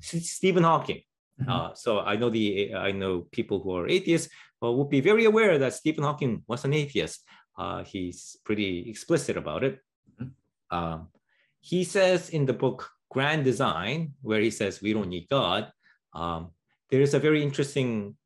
[0.00, 1.02] Stephen Hawking.
[1.40, 1.50] Mm-hmm.
[1.50, 5.24] Uh, so I know the I know people who are atheists uh, will be very
[5.24, 7.24] aware that Stephen Hawking was an atheist.
[7.56, 9.78] Uh, he's pretty explicit about it.
[10.20, 10.76] Mm-hmm.
[10.76, 11.08] Um,
[11.60, 15.70] he says in the book Grand Design, where he says we don't need God,
[16.14, 16.50] um,
[16.90, 18.16] there is a very interesting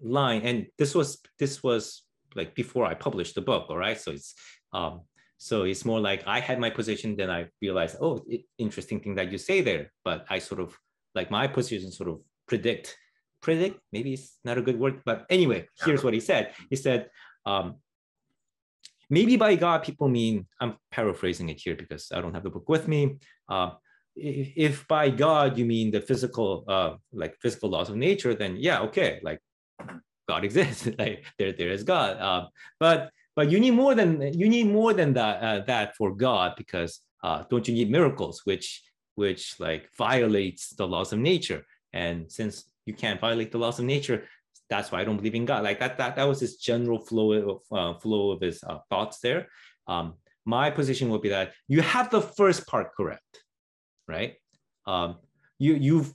[0.00, 2.02] line, and this was this was
[2.34, 3.66] like before I published the book.
[3.68, 4.34] All right, so it's
[4.72, 5.02] um,
[5.38, 9.14] so it's more like I had my position, then I realized, oh, it, interesting thing
[9.16, 9.92] that you say there.
[10.04, 10.76] But I sort of
[11.14, 12.96] like my position sort of predict,
[13.42, 16.54] predict, maybe it's not a good word, but anyway, here's what he said.
[16.70, 17.10] He said,
[17.44, 17.76] um,
[19.10, 22.68] maybe by God, people mean, I'm paraphrasing it here because I don't have the book
[22.68, 23.16] with me.
[23.48, 23.70] Uh,
[24.14, 28.80] if by God you mean the physical, uh, like physical laws of nature, then yeah,
[28.80, 29.40] okay, like
[30.26, 32.16] God exists, like there, there is God.
[32.16, 32.46] Uh,
[32.80, 36.54] but but you need more than you need more than that uh, that for God
[36.56, 38.82] because uh, don't you need miracles which
[39.14, 43.84] which like violates the laws of nature and since you can't violate the laws of
[43.84, 44.24] nature
[44.68, 47.32] that's why I don't believe in God like that that that was his general flow
[47.32, 49.48] of uh, flow of his uh, thoughts there.
[49.86, 50.14] Um,
[50.44, 53.44] my position would be that you have the first part correct,
[54.08, 54.34] right?
[54.86, 55.16] Um,
[55.58, 56.12] you you've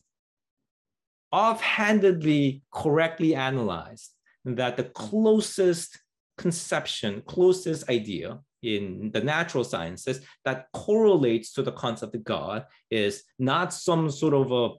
[1.31, 4.11] offhandedly correctly analyzed
[4.43, 5.97] that the closest
[6.37, 13.23] conception, closest idea in the natural sciences that correlates to the concept of God is
[13.39, 14.75] not some sort of a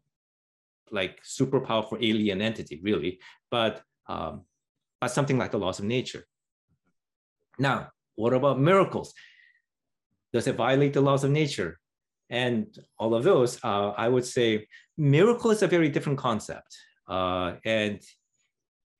[0.93, 3.19] like super powerful alien entity, really,
[3.51, 4.43] but um,
[5.01, 6.24] but something like the laws of nature.
[7.59, 9.15] Now, what about miracles?
[10.33, 11.79] Does it violate the laws of nature?
[12.31, 12.66] And
[12.99, 14.66] all of those, uh, I would say,
[14.97, 16.77] miracle is a very different concept,
[17.09, 18.01] uh, and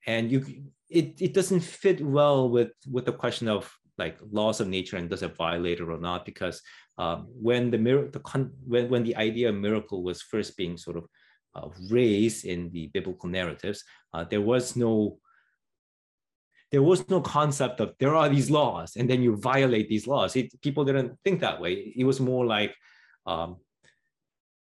[0.05, 0.45] and you
[0.93, 5.09] it, it doesn't fit well with with the question of like laws of nature and
[5.09, 6.25] does it violate it or not?
[6.25, 6.61] Because
[6.97, 10.77] um, when the mir- the con- when, when the idea of miracle was first being
[10.77, 11.05] sort of
[11.55, 13.83] uh, raised in the biblical narratives
[14.13, 15.19] uh, there was no
[16.71, 20.35] there was no concept of there are these laws and then you violate these laws.
[20.35, 21.93] It, people didn't think that way.
[21.95, 22.75] It was more like
[23.27, 23.57] um,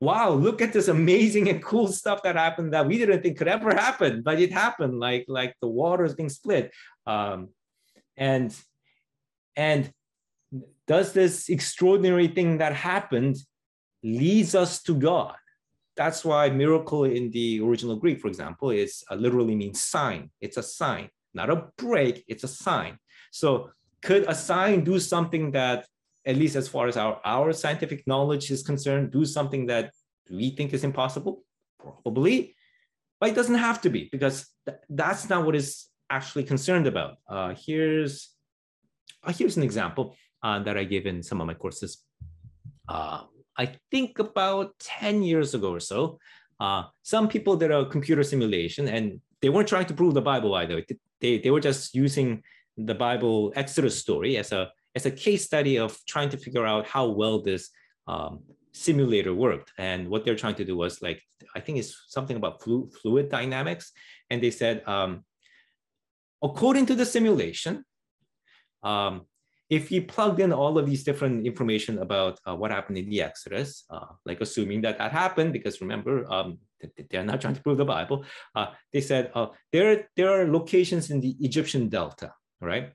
[0.04, 3.48] wow, look at this amazing and cool stuff that happened that we didn't think could
[3.48, 5.00] ever happen, but it happened.
[5.00, 6.72] Like like the water is being split,
[7.06, 7.48] um,
[8.16, 8.54] and
[9.56, 9.92] and
[10.86, 13.36] does this extraordinary thing that happened
[14.02, 15.36] leads us to God?
[15.96, 20.30] That's why miracle in the original Greek, for example, is uh, literally means sign.
[20.40, 22.24] It's a sign, not a break.
[22.26, 22.98] It's a sign.
[23.30, 23.70] So
[24.02, 25.86] could a sign do something that,
[26.26, 29.92] at least as far as our, our scientific knowledge is concerned, do something that
[30.30, 31.44] we think is impossible?
[31.78, 32.56] Probably,
[33.20, 37.18] but it doesn't have to be because th- that's not what is actually concerned about.
[37.28, 38.30] Uh, here's
[39.22, 42.02] uh, here's an example uh, that I give in some of my courses.
[42.88, 43.22] Uh,
[43.56, 46.18] I think about 10 years ago or so,
[46.60, 50.54] uh, some people did a computer simulation and they weren't trying to prove the Bible
[50.54, 50.82] either.
[51.20, 52.42] They, they were just using
[52.76, 56.86] the Bible Exodus story as a, as a case study of trying to figure out
[56.86, 57.70] how well this
[58.06, 58.40] um,
[58.72, 59.72] simulator worked.
[59.78, 61.22] And what they're trying to do was like,
[61.54, 63.92] I think it's something about flu fluid dynamics.
[64.30, 65.24] And they said, um,
[66.42, 67.84] according to the simulation,
[68.82, 69.22] um,
[69.70, 73.22] if you plugged in all of these different information about uh, what happened in the
[73.22, 76.58] Exodus, uh, like assuming that that happened, because remember, um,
[77.08, 78.24] they're not trying to prove the Bible.
[78.54, 82.92] Uh, they said uh, there, there are locations in the Egyptian Delta, right,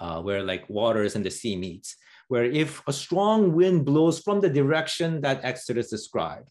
[0.00, 1.96] uh, where like waters and the sea meets,
[2.28, 6.50] where if a strong wind blows from the direction that Exodus described,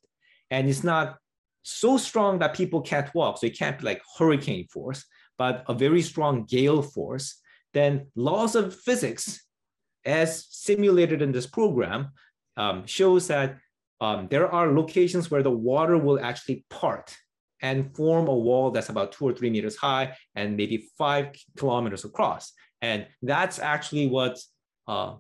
[0.52, 1.18] and it's not
[1.64, 5.06] so strong that people can't walk, so it can't be like hurricane force,
[5.38, 7.40] but a very strong gale force,
[7.74, 9.46] then laws of physics,
[10.06, 12.10] as simulated in this program,
[12.58, 13.58] um, shows that
[14.02, 17.16] um, there are locations where the water will actually part
[17.62, 21.28] and form a wall that's about two or three meters high and maybe five
[21.58, 22.54] kilometers across.
[22.82, 24.40] And that's actually what
[24.88, 25.16] uh,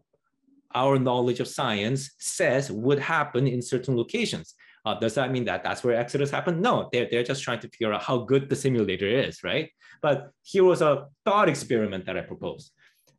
[0.73, 4.55] our knowledge of science says would happen in certain locations.
[4.85, 6.61] Uh, does that mean that that's where Exodus happened?
[6.61, 9.69] No, they're, they're just trying to figure out how good the simulator is, right?
[10.01, 12.71] But here was a thought experiment that I proposed.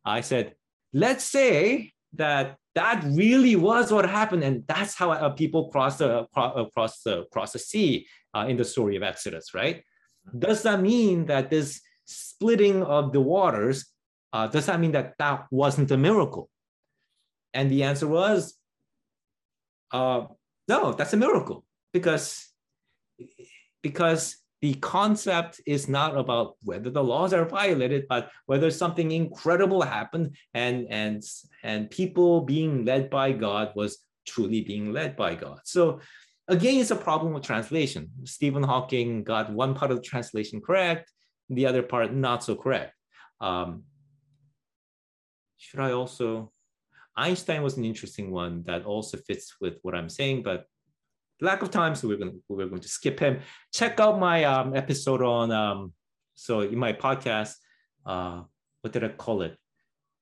[0.03, 0.55] I said,
[0.93, 6.25] let's say that that really was what happened, and that's how uh, people cross the
[6.33, 9.83] cross the cross the sea uh, in the story of Exodus, right?
[10.37, 13.91] Does that mean that this splitting of the waters
[14.33, 16.49] uh, does that mean that that wasn't a miracle?
[17.53, 18.55] And the answer was,
[19.91, 20.25] uh,
[20.67, 22.47] no, that's a miracle because
[23.81, 29.81] because the concept is not about whether the laws are violated, but whether something incredible
[29.81, 31.23] happened and and
[31.63, 35.59] and people being led by God was truly being led by God.
[35.65, 35.99] So
[36.47, 38.11] again, it's a problem with translation.
[38.23, 41.11] Stephen Hawking got one part of the translation correct,
[41.49, 42.93] the other part not so correct.
[43.41, 43.83] Um,
[45.61, 46.51] should I also?
[47.15, 50.65] Einstein was an interesting one that also fits with what I'm saying, but
[51.39, 53.41] lack of time, so we're going to, we're going to skip him.
[53.71, 55.93] Check out my um, episode on um,
[56.33, 57.53] so in my podcast.
[58.05, 58.41] Uh,
[58.81, 59.55] what did I call it?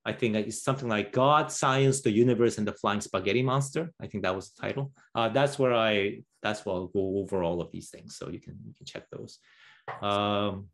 [0.04, 3.92] I think it's something like God, Science, the Universe, and the Flying Spaghetti Monster.
[4.02, 4.92] I think that was the title.
[5.16, 8.18] Uh, that's where I that's where I'll go over all of these things.
[8.18, 9.40] So you can you can check those.
[10.02, 10.68] Um,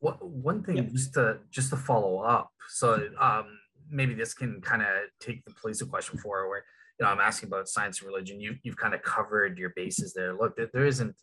[0.00, 0.82] what, one thing yeah.
[0.82, 2.50] just to just to follow up.
[2.68, 3.46] So um,
[3.92, 4.88] maybe this can kind of
[5.20, 6.64] take the place of question four, where
[6.98, 8.40] you know I'm asking about science and religion.
[8.40, 10.34] You you've kind of covered your bases there.
[10.34, 11.14] Look, there isn't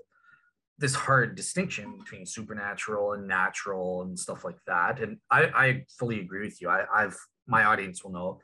[0.80, 5.02] this hard distinction between supernatural and natural and stuff like that.
[5.02, 6.70] And I, I fully agree with you.
[6.70, 7.18] I, I've
[7.48, 8.42] my audience will know.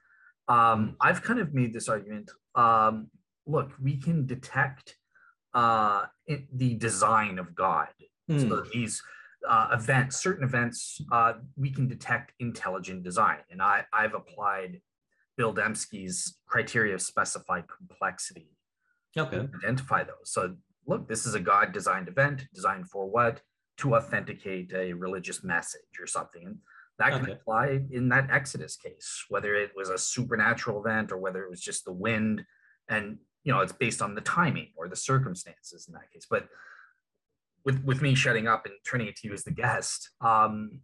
[0.47, 2.30] Um, I've kind of made this argument.
[2.53, 3.07] Um,
[3.47, 4.97] look, we can detect
[5.53, 6.06] uh,
[6.53, 7.88] the design of God.
[8.30, 8.41] Mm.
[8.41, 8.69] So hmm.
[8.73, 9.02] these
[9.47, 13.39] uh, events, certain events, uh, we can detect intelligent design.
[13.49, 14.81] And I, I've applied
[15.38, 18.49] Bill Dembski's criteria of specified complexity
[19.17, 19.38] okay.
[19.38, 20.31] to identify those.
[20.31, 20.55] So
[20.88, 23.41] look, this is a God designed event, designed for what?
[23.77, 26.45] To authenticate a religious message or something.
[26.45, 26.57] And
[26.99, 27.34] that can okay.
[27.34, 31.61] apply in that Exodus case, whether it was a supernatural event or whether it was
[31.61, 32.43] just the wind.
[32.88, 36.26] And you know, it's based on the timing or the circumstances in that case.
[36.30, 36.47] But
[37.65, 40.79] with with me shutting up and turning it to you as the guest, um,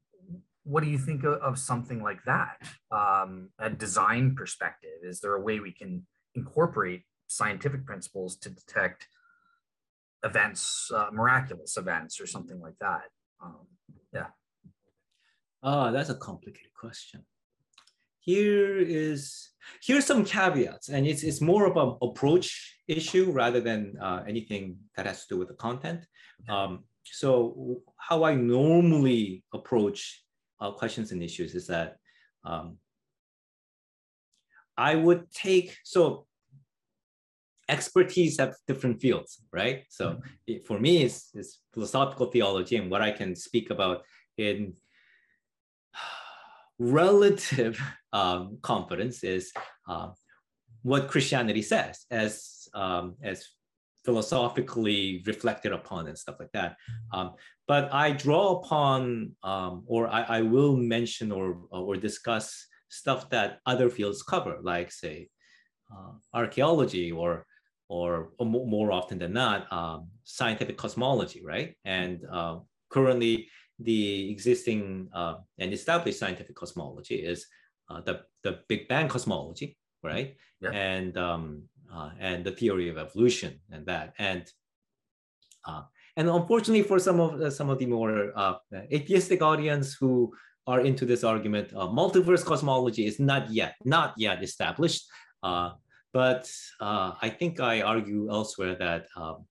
[0.63, 2.57] what do you think of, of something like that?
[2.91, 6.05] Um, a design perspective, is there a way we can
[6.35, 9.07] incorporate scientific principles to detect
[10.23, 13.03] events, uh, miraculous events, or something like that?
[13.43, 13.67] Um,
[14.13, 14.27] yeah.
[15.63, 17.23] Ah, that's a complicated question.
[18.19, 19.51] Here is
[19.83, 25.05] here's some caveats, and it's it's more an approach issue rather than uh, anything that
[25.05, 26.05] has to do with the content.
[26.49, 30.23] Um, so how I normally approach
[30.59, 31.97] uh, questions and issues is that
[32.43, 32.77] um,
[34.77, 36.25] I would take, so
[37.69, 39.83] expertise have different fields, right?
[39.89, 40.27] So mm-hmm.
[40.47, 44.03] it, for me, it's, it's philosophical theology and what I can speak about
[44.37, 44.73] in
[46.79, 47.79] relative
[48.13, 49.51] um, confidence is
[49.87, 50.09] uh,
[50.83, 53.48] what Christianity says as um, as
[54.03, 56.76] philosophically reflected upon and stuff like that.
[57.14, 57.34] Um,
[57.68, 63.60] but I draw upon, um, or I, I, will mention or or discuss stuff that
[63.65, 65.30] other fields cover, like say
[65.93, 67.45] uh, archaeology or
[67.91, 71.76] or, or more often than not, um, scientific cosmology, right?
[71.84, 73.49] And uh, currently,
[73.80, 77.45] the existing uh, and established scientific cosmology is
[77.89, 80.38] uh, the, the Big Bang cosmology, right?
[80.61, 80.69] Yeah.
[80.72, 84.49] And um, uh, and the theory of evolution and that and
[85.65, 85.84] uh,
[86.18, 88.55] and unfortunately for some of uh, some of the more uh,
[88.91, 90.34] atheistic audience who
[90.68, 95.05] are into this argument, uh, multiverse cosmology is not yet not yet established.
[95.43, 95.72] Uh,
[96.13, 96.51] but
[96.81, 99.45] I think I argue elsewhere that um,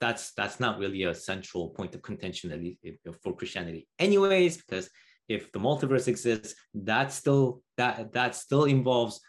[0.00, 2.78] that's that's not really a central point of contention at least
[3.22, 4.88] for Christianity, anyways, because
[5.28, 9.20] if the multiverse exists, that still that that still involves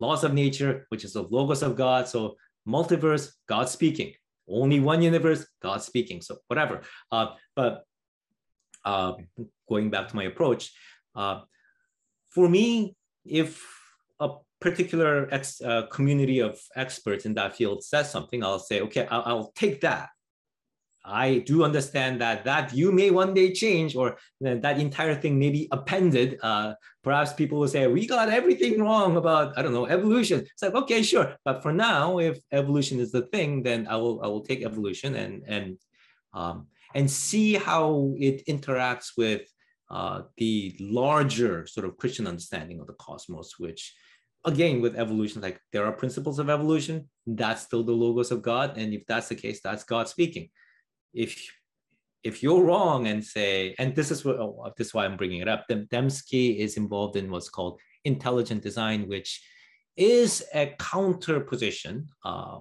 [0.00, 2.08] laws of nature, which is the logos of God.
[2.08, 2.36] So
[2.66, 4.12] multiverse, God speaking.
[4.48, 6.20] Only one universe, God speaking.
[6.20, 6.80] So whatever.
[7.12, 7.84] Uh, but
[8.84, 9.12] uh,
[9.68, 10.72] going back to my approach,
[11.14, 11.42] uh,
[12.30, 13.62] for me, if
[14.18, 19.06] a particular ex, uh, community of experts in that field says something, I'll say, okay,
[19.10, 20.08] I'll, I'll take that
[21.04, 25.50] I do understand that that view may one day change, or that entire thing may
[25.50, 26.38] be appended.
[26.42, 30.40] Uh, perhaps people will say we got everything wrong about I don't know evolution.
[30.40, 34.22] It's like okay, sure, but for now, if evolution is the thing, then I will
[34.22, 35.78] I will take evolution and and
[36.34, 39.42] um, and see how it interacts with
[39.90, 43.94] uh, the larger sort of Christian understanding of the cosmos, which
[44.44, 48.78] again with evolution like there are principles of evolution that's still the logos of god
[48.78, 50.48] and if that's the case that's god speaking
[51.12, 51.50] if
[52.22, 55.40] if you're wrong and say, and this is what oh, this is why I'm bringing
[55.40, 55.66] it up.
[55.68, 59.42] Dembski is involved in what's called intelligent design, which
[59.96, 62.58] is a counter position uh,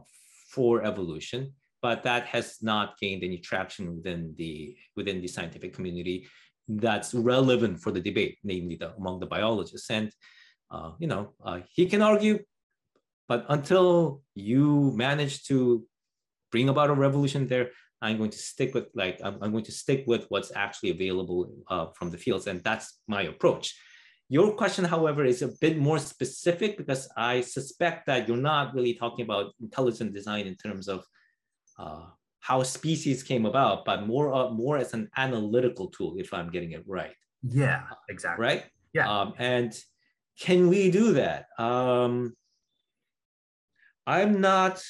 [0.53, 6.27] for evolution, but that has not gained any traction within the within the scientific community
[6.67, 9.89] that's relevant for the debate, namely the, among the biologists.
[9.89, 10.11] And
[10.71, 12.39] uh, you know, uh, he can argue,
[13.27, 15.85] but until you manage to
[16.51, 17.71] bring about a revolution there,
[18.01, 21.51] I'm going to stick with like I'm, I'm going to stick with what's actually available
[21.67, 23.75] uh, from the fields, and that's my approach.
[24.29, 28.93] Your question, however, is a bit more specific because I suspect that you're not really
[28.93, 31.03] talking about intelligent design in terms of
[31.79, 32.05] uh,
[32.39, 36.71] how species came about, but more uh, more as an analytical tool, if I'm getting
[36.73, 37.15] it right.
[37.41, 38.45] Yeah, exactly.
[38.45, 38.63] Right.
[38.93, 39.09] Yeah.
[39.09, 39.77] Um, and
[40.39, 41.47] can we do that?
[41.57, 42.35] Um,
[44.07, 44.81] I'm not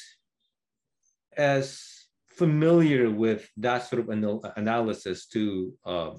[1.36, 1.99] as
[2.44, 5.44] familiar with that sort of anal- analysis to
[5.92, 6.12] uh,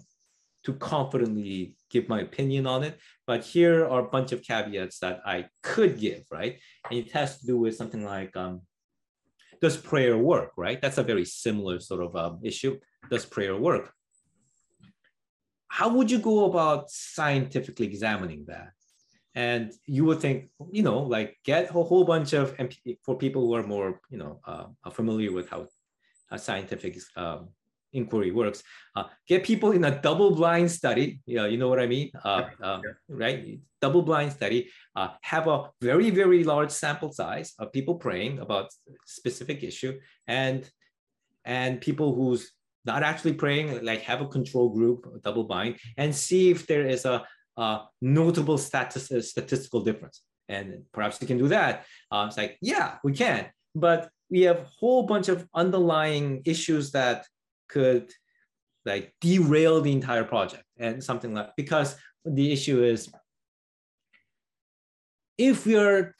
[0.64, 2.94] to confidently give my opinion on it.
[3.26, 6.54] But here are a bunch of caveats that I could give, right?
[6.88, 8.54] And it has to do with something like um,
[9.64, 10.78] does prayer work, right?
[10.82, 12.78] That's a very similar sort of um, issue.
[13.10, 13.86] Does prayer work?
[15.68, 18.70] How would you go about scientifically examining that?
[19.34, 22.44] And you would think, you know, like get a whole bunch of,
[23.04, 25.68] for people who are more, you know, uh, familiar with how
[26.38, 27.48] scientific um,
[27.92, 28.62] inquiry works.
[28.94, 31.20] Uh, get people in a double-blind study.
[31.26, 33.58] You know, you know what I mean, uh, uh, right?
[33.80, 34.70] Double-blind study.
[34.94, 38.70] Uh, have a very very large sample size of people praying about
[39.06, 40.70] specific issue, and
[41.44, 42.52] and people who's
[42.84, 47.26] not actually praying, like have a control group, double-blind, and see if there is a,
[47.56, 50.22] a notable statis- statistical difference.
[50.48, 51.84] And perhaps you can do that.
[52.10, 53.46] Uh, it's like, yeah, we can.
[53.74, 57.26] But we have a whole bunch of underlying issues that
[57.68, 58.12] could
[58.84, 63.12] like derail the entire project and something like because the issue is
[65.36, 66.14] if you're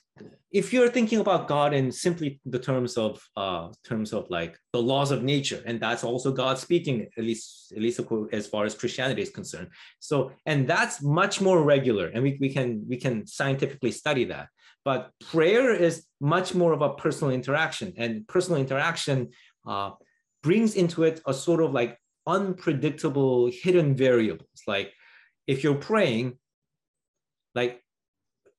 [0.51, 4.83] if you're thinking about God in simply the terms of uh, terms of like the
[4.83, 8.01] laws of nature, and that's also God speaking, at least at least
[8.33, 9.69] as far as Christianity is concerned.
[10.01, 14.49] So, and that's much more regular, and we, we can we can scientifically study that.
[14.85, 19.31] But prayer is much more of a personal interaction, and personal interaction
[19.67, 19.91] uh,
[20.43, 24.63] brings into it a sort of like unpredictable hidden variables.
[24.67, 24.93] Like
[25.47, 26.39] if you're praying,
[27.55, 27.83] like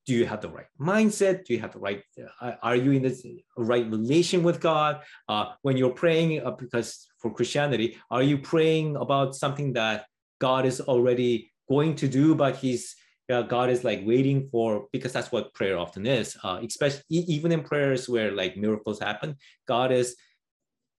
[0.06, 2.04] do you have the right mindset do you have the right
[2.42, 7.08] uh, are you in the right relation with god uh, when you're praying uh, because
[7.20, 10.06] for christianity are you praying about something that
[10.40, 12.96] god is already going to do but he's
[13.32, 16.38] uh, God is like waiting for because that's what prayer often is.
[16.44, 19.36] Uh, especially even in prayers where like miracles happen,
[19.68, 20.16] God is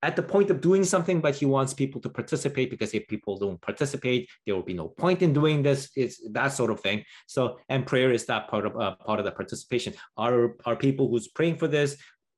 [0.04, 3.38] at the point of doing something, but he wants people to participate because if people
[3.38, 5.90] don't participate, there will be no point in doing this.
[5.96, 7.04] It's that sort of thing.
[7.28, 9.94] So, and prayer is that part of uh, part of the participation.
[10.18, 11.98] Are are people who's praying for this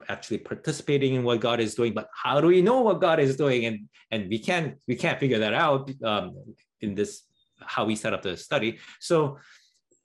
[0.09, 1.93] actually participating in what God is doing?
[1.93, 3.65] But how do we know what God is doing?
[3.65, 6.35] And and we can't we can't figure that out um,
[6.81, 7.23] in this
[7.65, 8.79] how we set up the study.
[8.99, 9.37] So,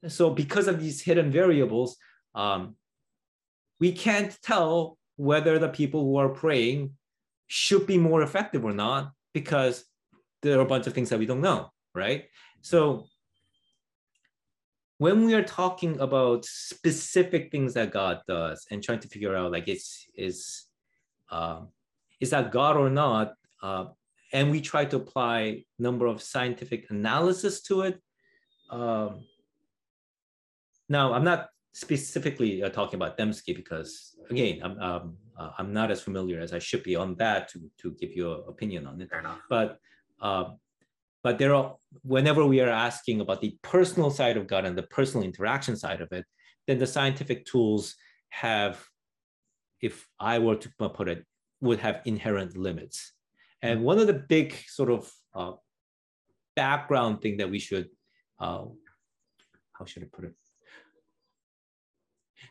[0.07, 1.97] so because of these hidden variables,
[2.35, 2.77] um,
[3.81, 6.93] we can't tell whether the people who are praying
[7.49, 9.85] should be more effective or not because
[10.43, 12.27] there are a bunch of things that we don't know, right?
[12.61, 13.07] So
[14.99, 19.53] when we are talking about specific things that God does and trying to figure out
[19.53, 20.67] like it's is
[21.31, 21.63] uh,
[22.21, 23.87] is that God or not, uh,
[24.33, 28.01] and we try to apply number of scientific analysis to it.
[28.71, 29.25] Um,
[30.89, 35.91] now, I'm not specifically uh, talking about Dembski because again, I'm um, uh, I'm not
[35.91, 39.01] as familiar as I should be on that to to give you an opinion on
[39.01, 39.11] it.
[39.49, 39.79] But
[40.21, 40.45] uh,
[41.23, 44.85] but there are whenever we are asking about the personal side of God and the
[44.85, 46.25] personal interaction side of it,
[46.67, 47.95] then the scientific tools
[48.31, 48.85] have,
[49.81, 51.25] if I were to put it,
[51.61, 53.13] would have inherent limits.
[53.63, 55.53] And one of the big sort of uh,
[56.57, 57.89] background thing that we should,
[58.39, 58.67] uh,
[59.73, 60.35] how should I put it?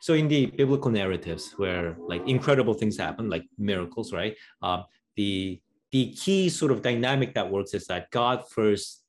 [0.02, 4.36] So in the biblical narratives where like incredible things happen, like miracles, right?
[4.62, 4.86] Um,
[5.16, 5.62] the
[5.92, 9.04] the key sort of dynamic that works is that God first,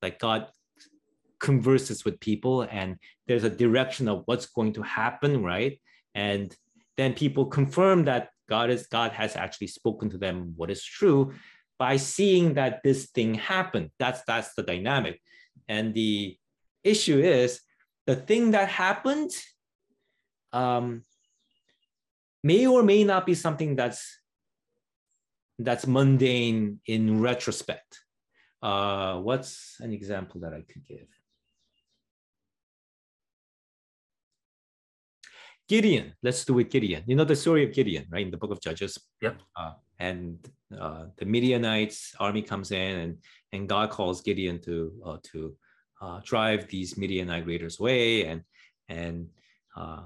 [0.00, 0.46] like God
[1.40, 2.96] converses with people and
[3.26, 5.80] there's a direction of what's going to happen, right?
[6.14, 6.54] And
[6.96, 11.32] then people confirm that God is God has actually spoken to them what is true
[11.78, 13.90] by seeing that this thing happened.
[13.98, 15.20] That's that's the dynamic.
[15.68, 16.36] And the
[16.84, 17.60] issue is
[18.06, 19.30] the thing that happened
[20.52, 21.04] um,
[22.42, 24.18] may or may not be something that's
[25.58, 28.00] that's mundane in retrospect.
[28.62, 31.06] Uh, what's an example that I could give?
[35.68, 37.02] Gideon, let's do it Gideon.
[37.06, 38.24] You know the story of Gideon, right?
[38.24, 38.98] In the book of Judges.
[39.20, 39.40] Yep.
[39.56, 40.38] Uh, and
[40.78, 43.18] uh, the Midianites army comes in and,
[43.52, 45.56] and God calls Gideon to, uh, to
[46.00, 48.26] uh, drive these Midianite raiders away.
[48.26, 48.42] And,
[48.88, 49.28] and
[49.76, 50.02] uh,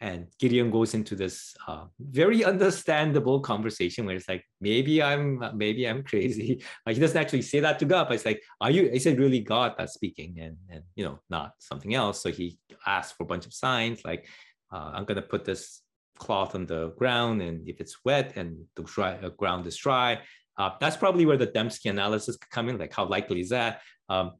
[0.00, 5.88] and Gideon goes into this uh, very understandable conversation where it's like, maybe I'm maybe
[5.88, 6.62] I'm crazy.
[6.86, 8.84] Like he doesn't actually say that to God, but it's like, are you?
[8.84, 12.22] Is it really God that's speaking, and and you know, not something else?
[12.22, 14.26] So he asks for a bunch of signs, like,
[14.72, 15.80] uh, I'm gonna put this
[16.18, 20.20] cloth on the ground, and if it's wet and the dry, uh, ground is dry,
[20.58, 22.78] uh, that's probably where the Dembski analysis could come in.
[22.78, 23.80] Like, how likely is that?
[24.08, 24.32] Um,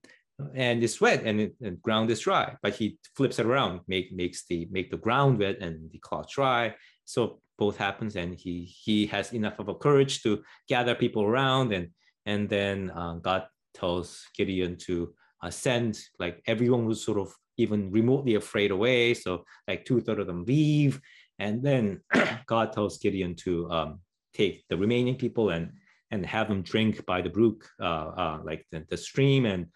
[0.55, 4.13] and it's wet and, it, and ground is dry but he flips it around make
[4.13, 6.75] makes the make the ground wet and the cloth dry.
[7.05, 11.73] So both happens and he he has enough of a courage to gather people around
[11.73, 11.91] and
[12.27, 17.91] and then uh, god tells gideon to uh, send like everyone who's sort of even
[17.91, 19.15] remotely afraid away.
[19.15, 21.01] So like two-thirds of them leave.
[21.39, 22.01] And then
[22.47, 24.01] god tells gideon to um,
[24.33, 25.71] take the remaining people and
[26.11, 29.67] and have them drink by the brook uh, uh, like the, the stream and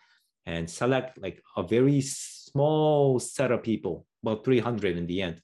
[0.48, 5.42] and select like a very small set of people, about 300 in the end.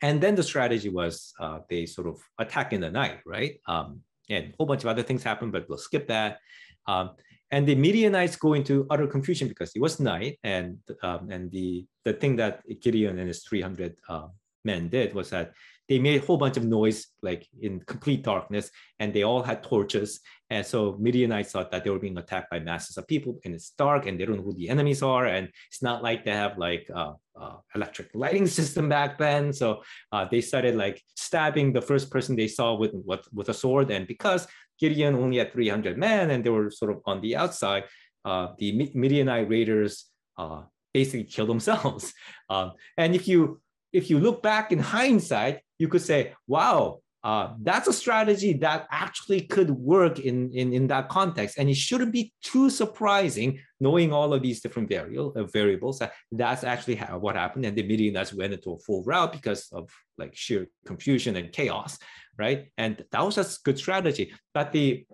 [0.00, 3.60] And then the strategy was uh, they sort of attack in the night, right?
[3.66, 6.38] Um, and a whole bunch of other things happen, but we'll skip that.
[6.86, 7.10] Um,
[7.50, 11.86] and the Midianites go into utter confusion because it was night, and um, and the
[12.04, 14.28] the thing that Gideon and his 300 uh,
[14.64, 15.52] men did was that
[15.88, 18.70] they made a whole bunch of noise like in complete darkness
[19.00, 20.20] and they all had torches
[20.50, 23.70] and so midianites thought that they were being attacked by masses of people and it's
[23.70, 26.56] dark and they don't know who the enemies are and it's not like they have
[26.56, 29.52] like uh, uh, electric lighting system back then.
[29.52, 33.54] So uh, they started like stabbing the first person they saw with, with with a
[33.54, 34.46] sword and because
[34.78, 37.84] gideon only had 300 men and they were sort of on the outside
[38.24, 40.06] uh, the midianite raiders
[40.38, 40.62] uh,
[40.92, 42.12] basically killed themselves.
[42.50, 43.60] Um, and if you
[43.92, 48.86] if you look back in hindsight, you could say, wow, uh, that's a strategy that
[48.92, 51.58] actually could work in, in, in that context.
[51.58, 55.98] And it shouldn't be too surprising knowing all of these different variable, uh, variables.
[55.98, 57.64] That that's actually how, what happened.
[57.64, 61.98] And the Midianites went into a full rout because of like sheer confusion and chaos,
[62.38, 62.70] right?
[62.78, 64.32] And that was a good strategy.
[64.54, 65.04] But the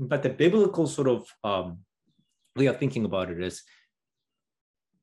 [0.00, 1.78] but the biblical sort of um,
[2.56, 3.62] way of thinking about it is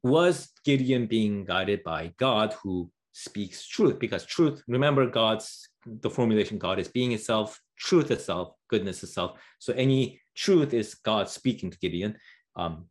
[0.04, 3.98] was Gideon being guided by God who speaks truth?
[3.98, 9.39] Because truth, remember God's, the formulation God is being itself, truth itself, goodness itself.
[9.57, 12.15] So any truth is God speaking to Gideon.
[12.56, 12.85] Um,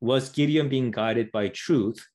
[0.00, 2.06] was Gideon being guided by truth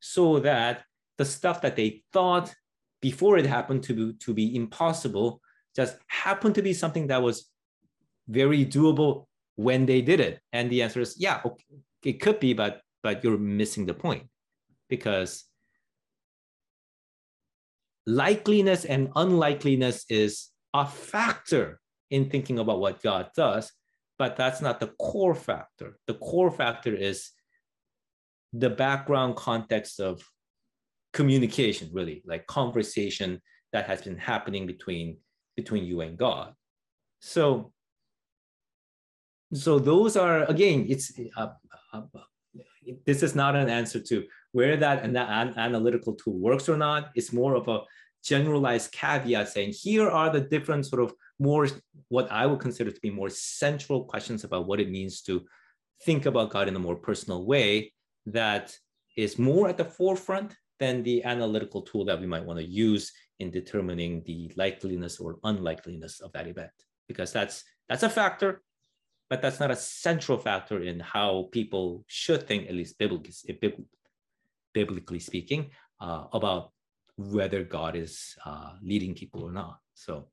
[0.00, 0.82] so that
[1.18, 2.52] the stuff that they thought
[3.00, 5.40] before it happened to be, to be impossible
[5.76, 7.48] just happened to be something that was
[8.26, 10.40] very doable when they did it?
[10.52, 14.24] And the answer is yeah, okay, it could be, but but you're missing the point
[14.88, 15.44] because
[18.08, 21.80] likeliness and unlikeliness is a factor
[22.10, 23.72] in thinking about what God does,
[24.18, 25.98] but that's not the core factor.
[26.06, 27.30] The core factor is
[28.52, 30.22] the background context of
[31.12, 33.40] communication, really, like conversation
[33.72, 35.16] that has been happening between
[35.56, 36.54] between you and God.
[37.20, 37.72] So,
[39.52, 41.48] so those are again, it's uh,
[41.92, 42.02] uh,
[43.06, 47.10] this is not an answer to where that that an analytical tool works or not.
[47.14, 47.80] It's more of a
[48.22, 51.66] generalized caveat saying here are the different sort of more
[52.08, 55.44] what I would consider to be more central questions about what it means to
[56.04, 57.92] think about God in a more personal way
[58.26, 58.76] that
[59.16, 63.12] is more at the forefront than the analytical tool that we might want to use
[63.40, 66.70] in determining the likeliness or unlikeliness of that event
[67.08, 68.62] because that's that's a factor
[69.32, 73.32] but that's not a central factor in how people should think at least biblically,
[74.72, 75.70] biblically speaking
[76.00, 76.72] uh, about
[77.16, 79.78] whether god is uh, leading people or not.
[79.94, 80.28] So.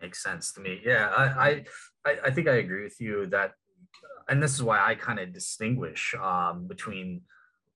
[0.00, 0.80] Makes sense to me.
[0.84, 1.64] Yeah I,
[2.04, 3.52] I i think i agree with you that
[4.28, 7.22] and this is why i kind of distinguish um, between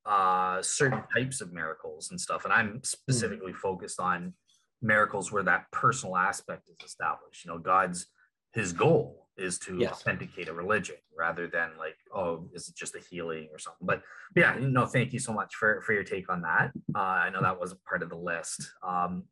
[0.04, 4.34] uh, certain types of miracles and stuff and i'm specifically focused on
[4.82, 7.44] miracles where that personal aspect is established.
[7.44, 8.06] You know, God's
[8.52, 9.92] his goal is to yes.
[9.92, 13.86] authenticate a religion rather than like, oh, is it just a healing or something?
[13.86, 14.02] But
[14.36, 16.72] yeah, no, thank you so much for for your take on that.
[16.94, 18.70] Uh, I know that wasn't part of the list.
[18.86, 19.24] Um,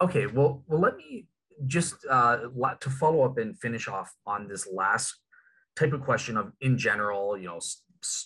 [0.00, 1.26] okay, well, well, let me
[1.66, 2.38] just uh,
[2.80, 5.14] to follow up and finish off on this last
[5.76, 7.60] type of question of in general, you know,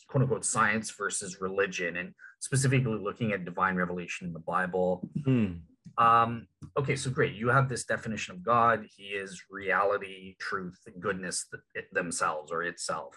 [0.09, 5.09] quote unquote science versus religion, and specifically looking at divine revelation in the Bible.
[5.27, 5.61] Mm.
[5.99, 6.47] Um,
[6.77, 7.35] okay, so great.
[7.35, 8.87] You have this definition of God.
[8.97, 11.47] He is reality, truth, goodness
[11.93, 13.17] themselves or itself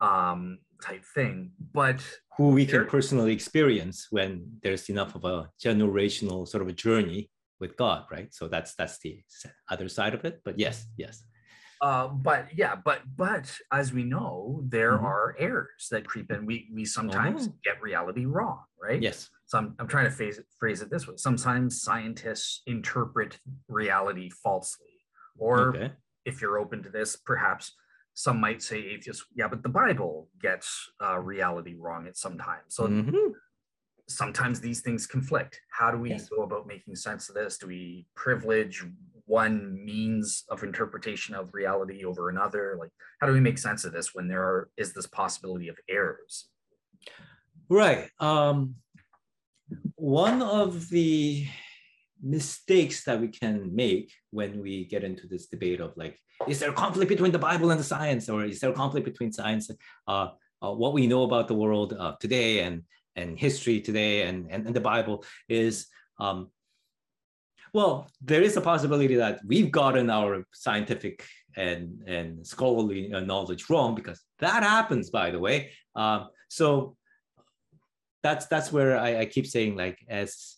[0.00, 1.52] um, type thing.
[1.72, 2.02] But
[2.36, 7.30] who we can personally experience when there's enough of a generational sort of a journey
[7.60, 8.32] with God, right?
[8.34, 9.22] So that's that's the
[9.70, 10.40] other side of it.
[10.44, 11.22] But yes, yes.
[11.82, 15.04] Uh, but yeah, but but as we know, there mm-hmm.
[15.04, 16.46] are errors that creep in.
[16.46, 17.54] We we sometimes oh.
[17.64, 19.02] get reality wrong, right?
[19.02, 19.28] Yes.
[19.46, 21.14] So I'm, I'm trying to phrase it, phrase it this way.
[21.16, 24.86] Sometimes scientists interpret reality falsely,
[25.36, 25.92] or okay.
[26.24, 27.72] if you're open to this, perhaps
[28.14, 32.60] some might say atheists, yeah, but the Bible gets uh, reality wrong at some time.
[32.68, 33.32] So mm-hmm.
[34.08, 35.60] sometimes these things conflict.
[35.70, 36.28] How do we yes.
[36.28, 37.58] go about making sense of this?
[37.58, 38.84] Do we privilege
[39.32, 43.92] one means of interpretation of reality over another like how do we make sense of
[43.92, 46.34] this when there are, is this possibility of errors?
[47.70, 48.74] Right um,
[49.96, 51.46] one of the
[52.22, 56.14] mistakes that we can make when we get into this debate of like
[56.46, 59.06] is there a conflict between the bible and the science or is there a conflict
[59.12, 59.64] between science
[60.12, 60.28] uh,
[60.62, 62.82] uh, what we know about the world uh, today and
[63.16, 65.74] and history today and, and, and the bible is
[66.20, 66.38] um,
[67.72, 71.24] well, there is a possibility that we've gotten our scientific
[71.56, 75.70] and, and scholarly uh, knowledge wrong because that happens, by the way.
[75.94, 76.96] Um, so
[78.22, 80.56] that's that's where I, I keep saying like as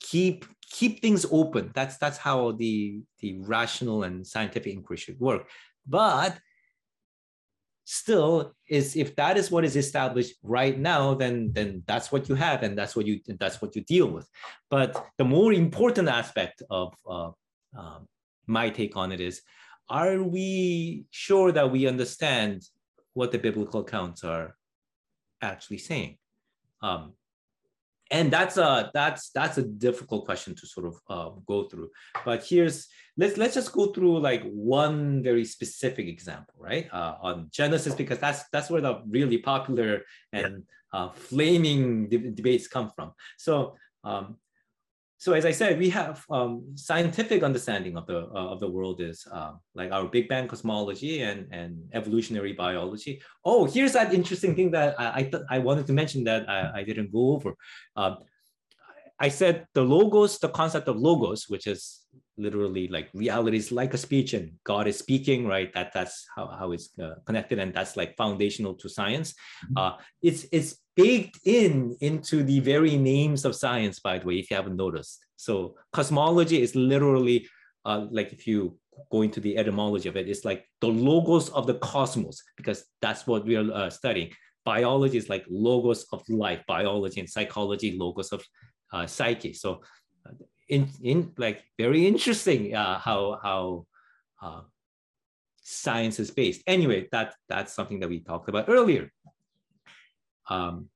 [0.00, 1.70] keep keep things open.
[1.74, 5.48] That's that's how the the rational and scientific inquiry should work.
[5.86, 6.38] But
[7.84, 12.34] still is if that is what is established right now then then that's what you
[12.34, 14.28] have and that's what you that's what you deal with.
[14.70, 17.30] But the more important aspect of uh,
[18.46, 19.42] my take on it is
[19.88, 22.62] are we sure that we understand
[23.14, 24.56] what the biblical accounts are
[25.42, 26.16] actually saying?
[26.82, 27.12] Um,
[28.12, 31.90] and that's a that's that's a difficult question to sort of uh, go through.
[32.24, 32.86] But here's
[33.16, 36.88] let's let's just go through like one very specific example right?
[36.92, 40.02] Uh, on genesis because that's that's where the really popular
[40.32, 40.62] and
[40.92, 43.12] uh, flaming de- debates come from.
[43.38, 44.36] So um,
[45.22, 49.00] so as I said, we have um, scientific understanding of the uh, of the world
[49.00, 53.22] is uh, like our Big Bang cosmology and and evolutionary biology.
[53.44, 56.80] Oh, here's that interesting thing that I I, th- I wanted to mention that I,
[56.80, 57.54] I didn't go over.
[57.94, 58.26] Um,
[59.20, 62.02] I said the logos, the concept of logos, which is
[62.36, 65.72] literally like reality is like a speech and God is speaking, right?
[65.72, 69.34] That that's how, how it's uh, connected, and that's like foundational to science.
[69.34, 69.78] Mm-hmm.
[69.78, 74.50] Uh, it's it's baked in into the very names of science, by the way, if
[74.50, 75.24] you haven't noticed.
[75.36, 77.48] So cosmology is literally
[77.84, 78.78] uh, like if you
[79.10, 83.26] go into the etymology of it, it's like the logos of the cosmos because that's
[83.26, 84.30] what we are uh, studying.
[84.64, 88.44] Biology is like logos of life, biology and psychology, logos of
[88.92, 89.52] uh, psyche.
[89.54, 89.80] So
[90.68, 93.86] in in like very interesting uh, how how
[94.40, 94.62] uh,
[95.62, 96.62] science is based.
[96.66, 99.10] Anyway, that that's something that we talked about earlier.
[100.48, 100.88] Um,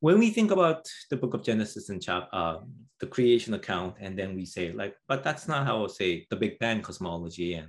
[0.00, 2.58] when we think about the book of Genesis and chap, uh,
[2.98, 6.58] the creation account, and then we say like, but that's not how say the Big
[6.58, 7.68] Bang cosmology and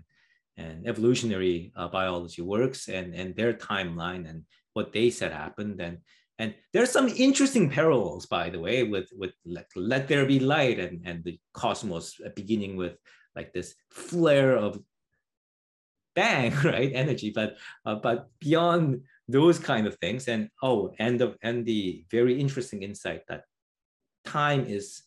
[0.58, 4.44] and evolutionary uh, biology works, and and their timeline and
[4.74, 6.00] what they said happened, and
[6.40, 10.80] and there's some interesting parallels, by the way, with with let, let there be light
[10.80, 12.98] and and the cosmos beginning with
[13.36, 14.80] like this flare of
[16.16, 17.32] bang right energy.
[17.34, 20.28] But uh, but beyond those kind of things.
[20.28, 23.44] And oh and the and the very interesting insight that
[24.26, 25.04] time is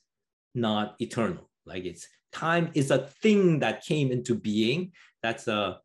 [0.54, 1.50] not eternal.
[1.64, 4.92] Like it's time is a thing that came into being.
[5.22, 5.80] That's a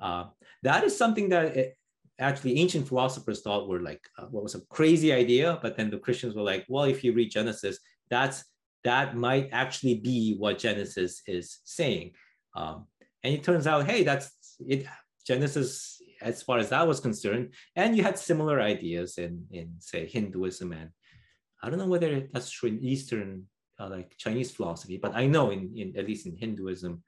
[0.00, 0.24] uh,
[0.62, 1.76] that is something that it,
[2.20, 5.58] actually ancient philosophers thought were like uh, what was a crazy idea.
[5.60, 7.78] But then the christians were like well if you read genesis
[8.10, 8.44] that's
[8.84, 12.12] that might actually be what genesis is saying.
[12.54, 12.86] Um,
[13.22, 14.30] and it turns out hey that's
[14.66, 14.86] it
[15.26, 20.06] genesis as far as that was concerned and you had similar ideas in in say
[20.06, 20.90] hinduism and
[21.62, 23.44] i don't know whether that's true in eastern
[23.80, 27.02] uh, like chinese philosophy but i know in, in at least in hinduism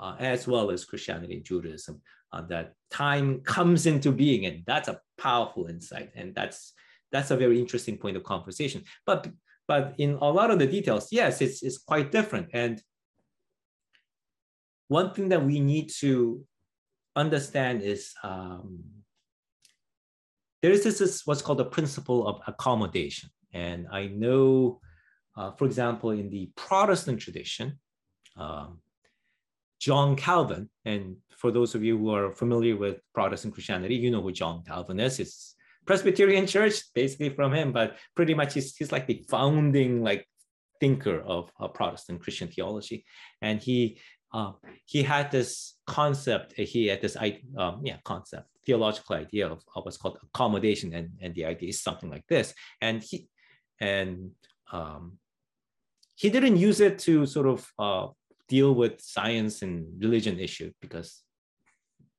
[0.00, 2.00] uh, as well as christianity and judaism
[2.32, 6.72] uh, that time comes into being and that's a powerful insight and that's
[7.12, 8.82] that's a very interesting point of conversation.
[9.06, 9.28] But
[9.68, 12.48] but in a lot of the details yes it's, it's quite different.
[12.52, 12.82] And
[14.88, 16.44] one thing that we need to
[17.16, 18.80] understand is um,
[20.62, 24.80] there is this, what's called the principle of accommodation and i know
[25.36, 27.78] uh, for example in the protestant tradition
[28.36, 28.78] um,
[29.82, 30.70] John Calvin.
[30.84, 34.62] And for those of you who are familiar with Protestant Christianity, you know who John
[34.64, 35.18] Calvin is.
[35.18, 35.56] It's
[35.86, 40.24] Presbyterian Church, basically from him, but pretty much he's, he's like the founding like
[40.78, 43.04] thinker of uh, Protestant Christian theology.
[43.40, 43.98] And he
[44.32, 44.52] uh,
[44.86, 47.16] he had this concept, he had this
[47.58, 51.82] um, yeah concept, theological idea of, of, what's called accommodation, and, and the idea is
[51.82, 52.54] something like this.
[52.80, 53.28] And he
[53.80, 54.30] and
[54.72, 55.18] um,
[56.14, 58.06] he didn't use it to sort of uh,
[58.48, 61.22] deal with science and religion issue because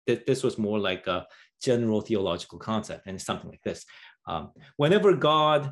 [0.07, 1.25] th- this was more like a
[1.61, 3.85] general theological concept and something like this.
[4.27, 5.71] Um, whenever God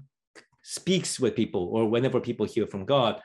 [0.63, 3.19] speaks with people or whenever people hear from God,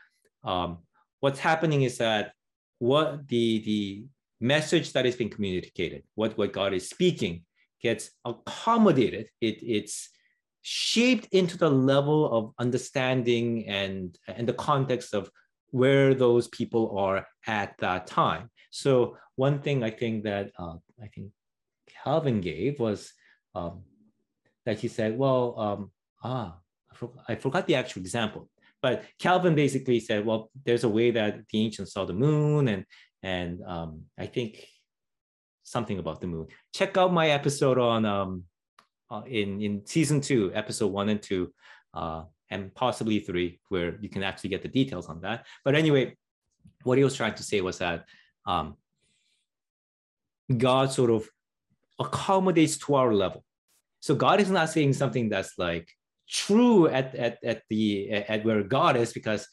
[0.44, 0.78] um,
[1.20, 2.32] what's happening is that
[2.78, 4.04] what the, the
[4.40, 7.44] message that is being communicated, what, what God is speaking,
[7.82, 9.28] gets accommodated.
[9.40, 10.08] It, it's
[10.62, 15.30] shaped into the level of understanding and, and the context of
[15.70, 18.50] where those people are at that time.
[18.70, 21.30] So one thing I think that uh, I think
[22.02, 23.12] Calvin gave was
[23.54, 23.82] um,
[24.64, 25.90] that he said, well, um,
[26.22, 26.56] ah,
[26.90, 28.48] I, for- I forgot the actual example,
[28.82, 32.84] but Calvin basically said, well, there's a way that the ancients saw the moon, and
[33.22, 34.66] and um, I think
[35.62, 36.46] something about the moon.
[36.74, 38.44] Check out my episode on um,
[39.10, 41.52] uh, in in season two, episode one and two.
[41.94, 45.46] Uh, and possibly three, where you can actually get the details on that.
[45.64, 46.16] But anyway,
[46.84, 48.04] what he was trying to say was that
[48.46, 48.76] um,
[50.56, 51.28] God sort of
[51.98, 53.44] accommodates to our level.
[54.00, 55.90] So God is not saying something that's like
[56.28, 59.46] true at, at, at the at where God is because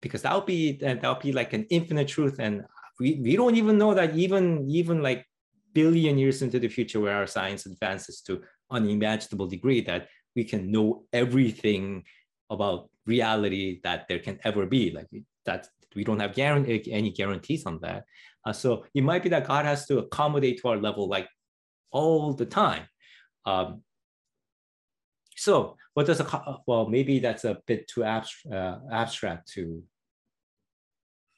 [0.00, 2.64] because that'll be that'll be like an infinite truth and
[3.00, 5.24] we, we don't even know that even even like
[5.74, 10.70] billion years into the future where our science advances to unimaginable degree that we can
[10.70, 12.04] know everything
[12.50, 14.90] about reality that there can ever be.
[14.90, 15.08] Like
[15.46, 18.04] that, we don't have guarantee, any guarantees on that.
[18.44, 21.28] Uh, so it might be that God has to accommodate to our level like
[21.90, 22.84] all the time.
[23.44, 23.82] Um,
[25.38, 29.82] so what does a well maybe that's a bit too abstract, uh, abstract to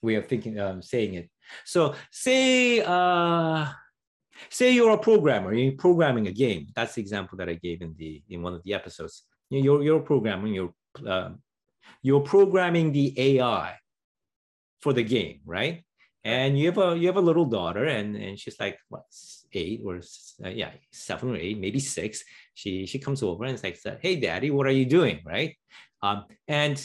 [0.03, 1.31] way of thinking um, saying it.
[1.65, 3.67] So say uh,
[4.49, 6.69] say you're a programmer, you're programming a game.
[6.75, 9.25] That's the example that I gave in the in one of the episodes.
[9.51, 10.75] You're you're programming you're
[11.07, 11.31] uh,
[12.03, 13.77] you're programming the AI
[14.81, 15.85] for the game, right?
[16.25, 19.05] And you have a you have a little daughter, and and she's like what
[19.53, 20.01] eight or
[20.45, 22.25] uh, yeah seven or eight, maybe six.
[22.55, 25.57] She she comes over and it's like, hey, daddy, what are you doing, right?
[26.03, 26.83] Um, and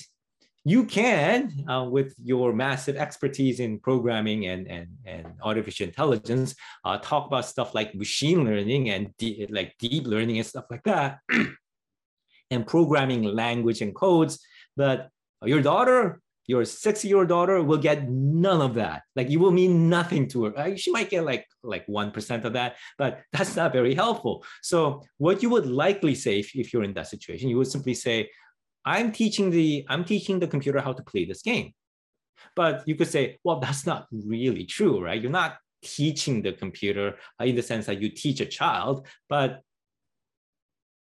[0.67, 6.97] you can, uh, with your massive expertise in programming and, and, and artificial intelligence, uh,
[6.97, 9.13] talk about stuff like machine learning and
[9.49, 11.19] like deep learning and stuff like that,
[12.51, 14.39] and programming language and codes.
[14.75, 15.09] But
[15.43, 19.03] your daughter, your six-year-old daughter, will get none of that.
[19.15, 20.57] Like you will mean nothing to her.
[20.57, 24.43] Uh, she might get like like one percent of that, but that's not very helpful.
[24.61, 27.93] So what you would likely say if, if you're in that situation, you would simply
[27.93, 28.29] say,
[28.85, 31.73] I'm teaching the I'm teaching the computer how to play this game.
[32.55, 35.21] But you could say, well, that's not really true, right?
[35.21, 39.61] You're not teaching the computer uh, in the sense that you teach a child, but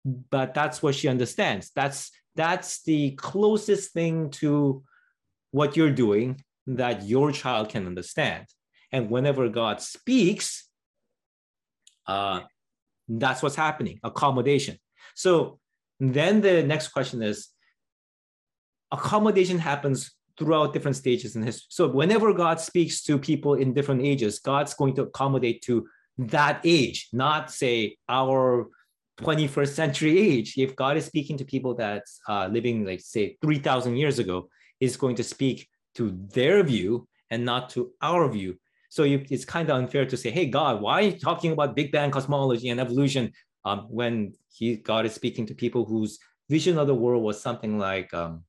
[0.06, 1.72] but that's what she understands.
[1.76, 4.84] That's that's the closest thing to
[5.58, 6.28] what you're doing
[6.68, 8.46] that your child can understand.
[8.92, 10.70] And whenever God speaks,
[12.06, 12.42] uh,
[13.10, 14.78] that's what's happening accommodation.
[15.16, 15.60] So
[16.00, 17.50] then the next question is
[18.92, 21.68] accommodation happens throughout different stages in history.
[21.70, 25.88] So whenever God speaks to people in different ages, God's going to accommodate to
[26.20, 28.68] that age, not say our
[29.22, 30.54] 21st century age.
[30.58, 34.50] If God is speaking to people that's uh, living, like say, 3,000 years ago,
[34.80, 38.58] is going to speak to their view and not to our view.
[38.90, 41.76] So you, it's kind of unfair to say, "Hey, God, why are you talking about
[41.76, 43.34] Big Bang cosmology and evolution?
[43.66, 47.78] Um, when he God is speaking to people whose vision of the world was something
[47.78, 48.44] like um,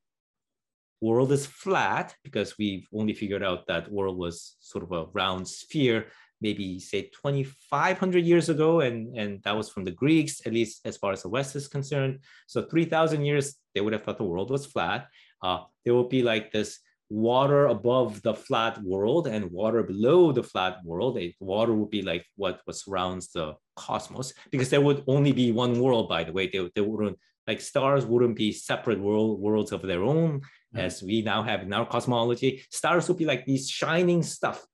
[1.01, 5.47] world is flat because we've only figured out that world was sort of a round
[5.47, 6.07] sphere
[6.41, 10.97] maybe say 2500 years ago and and that was from the greeks at least as
[10.97, 12.21] far as the west is concerned.
[12.47, 15.09] So 3000 years they would have thought the world was flat
[15.43, 20.43] uh, there will be like this water above the flat world and water below the
[20.43, 25.33] flat world water would be like what, what surrounds the cosmos because there would only
[25.33, 29.41] be one world by the way they, they wouldn't like stars wouldn't be separate world
[29.41, 30.79] worlds of their own mm-hmm.
[30.79, 34.67] as we now have in our cosmology stars would be like these shining stuff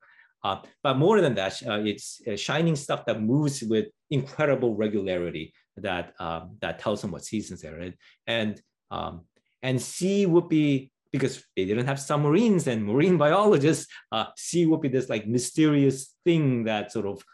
[0.44, 5.54] uh, but more than that, uh, it's uh, shining stuff that moves with incredible regularity
[5.78, 7.94] that um, that tells them what seasons they're in.
[8.26, 8.60] And
[8.90, 9.22] um,
[9.64, 13.86] and sea would be because they didn't have submarines and marine biologists.
[14.12, 17.24] Uh, sea would be this like mysterious thing that sort of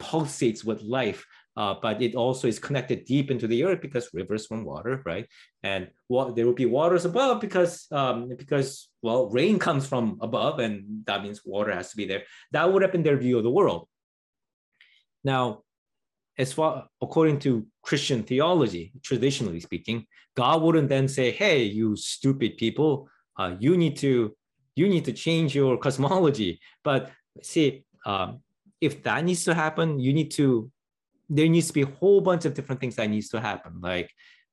[0.00, 1.26] pulsates with life
[1.58, 5.26] uh, but it also is connected deep into the earth because rivers from water, right?
[5.64, 11.04] And there will be waters above because um, because well, rain comes from above, and
[11.06, 12.22] that means water has to be there.
[12.52, 13.88] That would have been their view of the world.
[15.24, 15.62] Now,
[16.38, 20.06] as far according to Christian theology, traditionally speaking,
[20.36, 23.08] God wouldn't then say, "Hey, you stupid people,
[23.38, 24.36] uh, you need to
[24.76, 27.10] you need to change your cosmology." But
[27.42, 28.40] see, um,
[28.80, 30.70] if that needs to happen, you need to
[31.28, 34.10] there needs to be a whole bunch of different things that needs to happen, like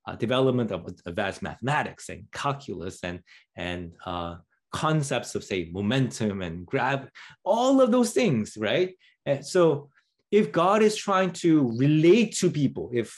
[0.07, 3.19] uh, development of advanced mathematics and calculus and
[3.55, 4.35] and uh,
[4.71, 7.09] concepts of say momentum and grab
[7.43, 8.95] all of those things, right?
[9.25, 9.89] And so
[10.31, 13.15] if God is trying to relate to people, if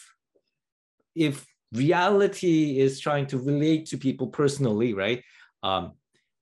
[1.16, 5.24] if reality is trying to relate to people personally, right?
[5.64, 5.94] Um,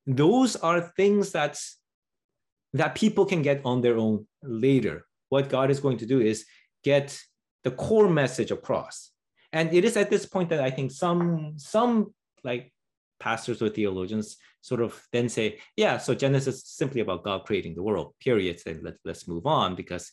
[0.05, 1.77] those are things that's
[2.73, 5.05] that people can get on their own later.
[5.29, 6.45] What God is going to do is
[6.83, 7.17] get
[7.63, 9.11] the core message across.
[9.53, 12.13] And it is at this point that I think some some
[12.43, 12.71] like
[13.19, 17.75] pastors or theologians sort of then say, yeah, so Genesis is simply about God creating
[17.75, 18.61] the world, period.
[18.65, 20.11] And let, let's move on because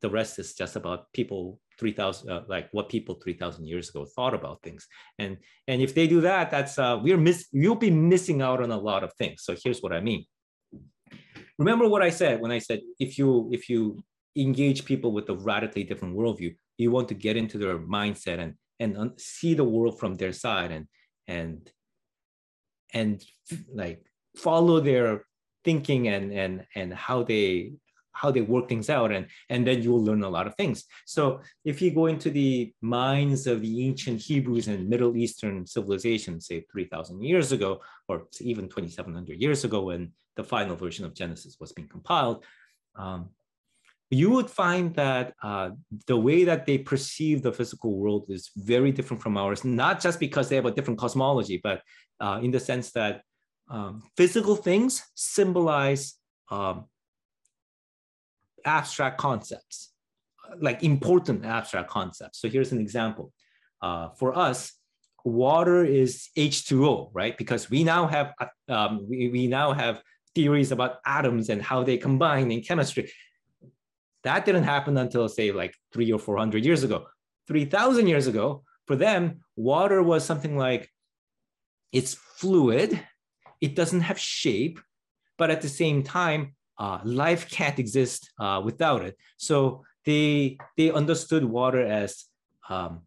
[0.00, 4.34] the rest is just about people 3000 uh, like what people 3000 years ago thought
[4.34, 4.86] about things
[5.18, 8.70] and and if they do that that's uh we're miss you'll be missing out on
[8.70, 10.24] a lot of things so here's what i mean
[11.58, 14.02] remember what i said when i said if you if you
[14.36, 16.54] engage people with a radically different worldview.
[16.78, 20.72] You want to get into their mindset and and see the world from their side
[20.72, 20.86] and
[21.28, 21.70] and
[22.92, 23.24] and
[23.72, 24.04] like
[24.36, 25.24] follow their
[25.64, 27.74] thinking and and and how they
[28.12, 30.84] how they work things out and and then you'll learn a lot of things.
[31.06, 36.46] So if you go into the minds of the ancient hebrews and middle eastern civilizations
[36.46, 41.58] say 3000 years ago or even 2700 years ago when the final version of genesis
[41.60, 42.44] was being compiled
[42.96, 43.30] um,
[44.12, 45.70] you would find that uh,
[46.06, 50.20] the way that they perceive the physical world is very different from ours, not just
[50.20, 51.80] because they have a different cosmology, but
[52.20, 53.22] uh, in the sense that
[53.70, 56.14] um, physical things symbolize
[56.50, 56.84] um,
[58.64, 59.92] abstract concepts,
[60.58, 62.40] like important abstract concepts.
[62.40, 63.32] So here's an example.
[63.80, 64.72] Uh, for us,
[65.24, 67.36] water is H2O, right?
[67.36, 68.32] Because we now have
[68.68, 70.02] um, we, we now have
[70.34, 73.10] theories about atoms and how they combine in chemistry.
[74.24, 77.06] That didn't happen until, say, like three or 400 years ago.
[77.48, 80.90] 3,000 years ago, for them, water was something like
[81.92, 83.00] it's fluid,
[83.60, 84.80] it doesn't have shape,
[85.36, 89.16] but at the same time, uh, life can't exist uh, without it.
[89.36, 92.24] So they they understood water as
[92.68, 93.02] um,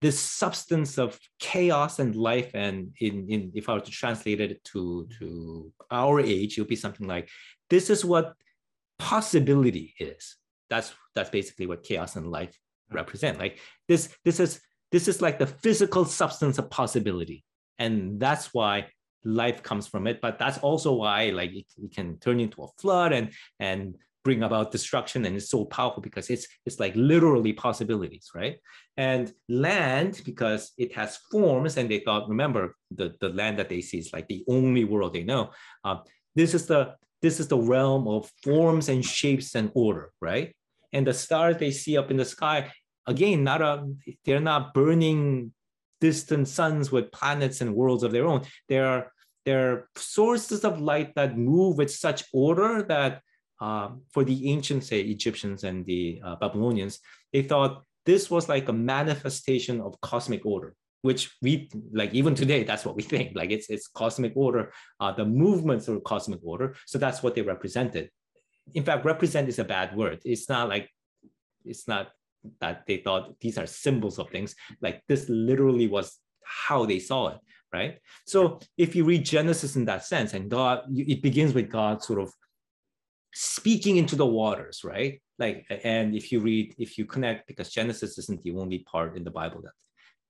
[0.00, 2.50] this substance of chaos and life.
[2.54, 6.68] And in, in if I were to translate it to to our age, it would
[6.68, 7.28] be something like
[7.68, 8.34] this is what
[8.98, 10.36] possibility is
[10.70, 12.56] that's that's basically what chaos and life
[12.92, 13.58] represent like
[13.88, 14.60] this this is
[14.92, 17.44] this is like the physical substance of possibility
[17.78, 18.86] and that's why
[19.24, 20.20] life comes from it.
[20.20, 24.42] But that's also why like it, it can turn into a flood and and bring
[24.42, 25.24] about destruction.
[25.24, 28.58] And it's so powerful because it's it's like literally possibilities right?
[28.96, 33.80] And land because it has forms and they thought remember the the land that they
[33.80, 35.50] see is like the only world they know.
[35.84, 35.98] Uh,
[36.34, 40.54] this is the this is the realm of forms and shapes and order right?
[40.92, 42.72] And the stars they see up in the sky
[43.06, 43.86] again not a
[44.24, 45.52] they're not burning
[46.00, 49.12] distant suns with planets and worlds of their own they're
[49.44, 53.22] they're sources of light that move with such order that
[53.60, 57.00] uh, for the ancient, say, Egyptians and the uh, Babylonians,
[57.32, 62.64] they thought this was like a manifestation of cosmic order, which we like even today.
[62.64, 63.36] That's what we think.
[63.36, 66.74] Like it's it's cosmic order, uh, the movements of cosmic order.
[66.86, 68.10] So that's what they represented.
[68.74, 70.20] In fact, represent is a bad word.
[70.24, 70.88] It's not like
[71.64, 72.08] it's not
[72.60, 74.54] that they thought these are symbols of things.
[74.80, 77.38] Like this literally was how they saw it,
[77.72, 77.98] right?
[78.26, 82.20] So if you read Genesis in that sense, and God, it begins with God sort
[82.20, 82.32] of
[83.32, 85.20] speaking into the waters, right?
[85.38, 89.24] Like, and if you read, if you connect, because Genesis isn't the only part in
[89.24, 89.72] the Bible that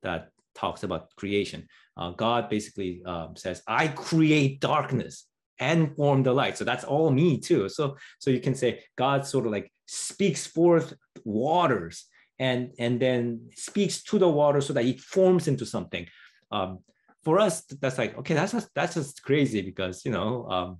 [0.02, 1.66] that talks about creation.
[1.96, 5.26] Uh, God basically um, says, "I create darkness
[5.58, 7.68] and form the light." So that's all me too.
[7.68, 10.94] So so you can say God sort of like speaks forth
[11.24, 12.04] waters
[12.38, 16.06] and and then speaks to the water so that it forms into something.
[16.52, 16.78] Um,
[17.24, 20.78] for us, that's like okay, that's just, that's just crazy because you know um,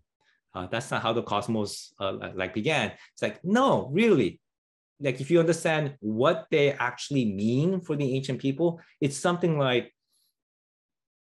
[0.55, 2.93] uh, that's not how the cosmos uh, like began.
[3.13, 4.41] It's like, no, really.
[5.01, 9.93] Like if you understand what they actually mean for the ancient people, it's something like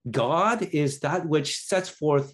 [0.09, 2.33] God is that which sets forth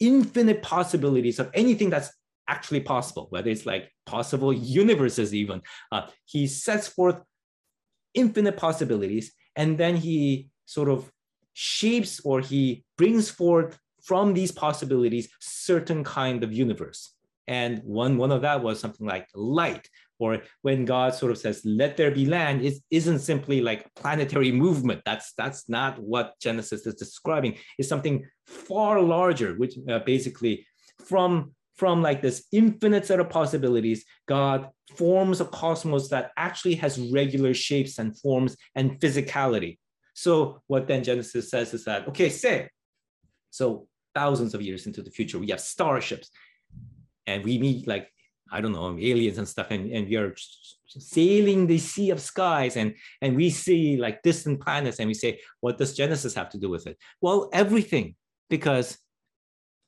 [0.00, 2.10] infinite possibilities of anything that's
[2.54, 5.58] actually possible, whether it's like possible universes, even.
[5.94, 6.02] Uh,
[6.32, 7.18] he sets forth
[8.22, 9.26] infinite possibilities,
[9.60, 11.10] and then he sort of
[11.54, 13.78] shapes or he brings forth
[14.08, 17.00] from these possibilities certain kind of universe.
[17.46, 19.86] And one, one of that was something like light,
[20.22, 20.30] or
[20.66, 25.00] when God sort of says, let there be land, it isn't simply like planetary movement.
[25.04, 27.52] That's, that's not what Genesis is describing.
[27.78, 28.16] It's something
[28.46, 30.54] far larger, which uh, basically
[31.10, 36.98] from, from like this infinite set of possibilities, God forms a cosmos that actually has
[37.10, 39.78] regular shapes and forms and physicality.
[40.12, 42.68] So what then Genesis says is that, okay, say,
[43.48, 46.28] so thousands of years into the future, we have starships
[47.26, 48.08] and we meet like,
[48.52, 50.34] I don't know, aliens and stuff, and, and we are
[50.86, 55.40] sailing the sea of skies and, and we see like distant planets and we say,
[55.60, 56.98] what does Genesis have to do with it?
[57.22, 58.16] Well, everything,
[58.50, 58.98] because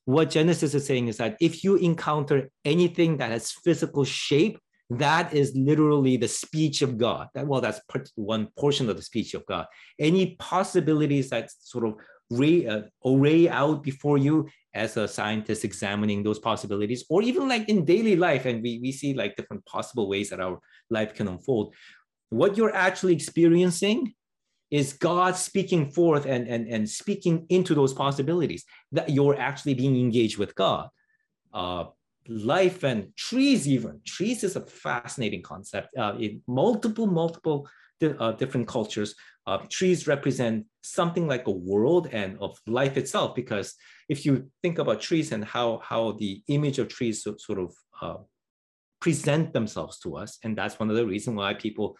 [0.04, 4.58] what Genesis is saying is that if you encounter anything that has physical shape,
[4.90, 7.28] that is literally the speech of God.
[7.34, 7.80] That, well, that's
[8.16, 9.66] one portion of the speech of God.
[9.98, 11.94] Any possibilities that sort of
[12.30, 17.68] ray, uh, array out before you as a scientist examining those possibilities, or even like
[17.68, 20.58] in daily life, and we, we see like different possible ways that our
[20.90, 21.74] life can unfold.
[22.30, 24.14] What you're actually experiencing
[24.72, 30.00] is God speaking forth and, and, and speaking into those possibilities that you're actually being
[30.00, 30.88] engaged with God.
[31.52, 31.84] Uh,
[32.26, 35.94] life and trees, even trees is a fascinating concept.
[35.94, 37.68] Uh, in multiple, multiple
[38.02, 39.14] uh, different cultures,
[39.46, 43.34] uh, trees represent something like a world and of life itself.
[43.34, 43.74] Because
[44.08, 47.74] if you think about trees and how how the image of trees so, sort of
[48.00, 48.22] uh,
[49.00, 51.94] present themselves to us, and that's one of the reasons why people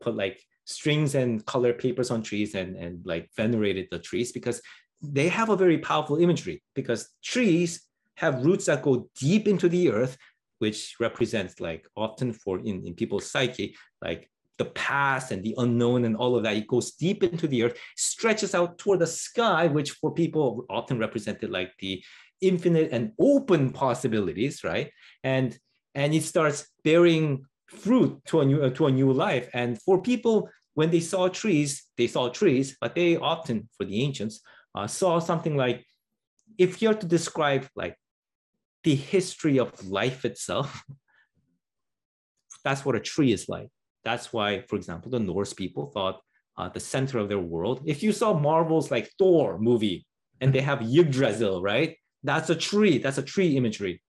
[0.00, 4.60] put like strings and color papers on trees and and like venerated the trees because
[5.02, 9.90] they have a very powerful imagery because trees have roots that go deep into the
[9.90, 10.16] earth
[10.58, 16.04] which represents like often for in, in people's psyche like the past and the unknown
[16.04, 16.56] and all of that.
[16.56, 20.98] It goes deep into the earth, stretches out toward the sky, which for people often
[20.98, 22.02] represented like the
[22.40, 24.90] infinite and open possibilities, right?
[25.24, 25.58] And
[25.94, 29.48] and it starts bearing fruit to a new to a new life.
[29.54, 34.02] And for people, when they saw trees, they saw trees, but they often, for the
[34.02, 34.40] ancients,
[34.74, 35.84] uh, saw something like,
[36.58, 37.96] if you're to describe like
[38.84, 40.82] the history of life itself,
[42.64, 43.68] that's what a tree is like.
[44.04, 46.20] That's why, for example, the Norse people thought
[46.56, 47.82] uh, the center of their world.
[47.84, 50.06] If you saw Marvel's like Thor movie
[50.40, 51.96] and they have Yggdrasil, right?
[52.22, 52.98] That's a tree.
[52.98, 54.02] That's a tree imagery.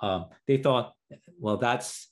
[0.00, 0.92] Um, they thought,
[1.38, 2.08] well, that's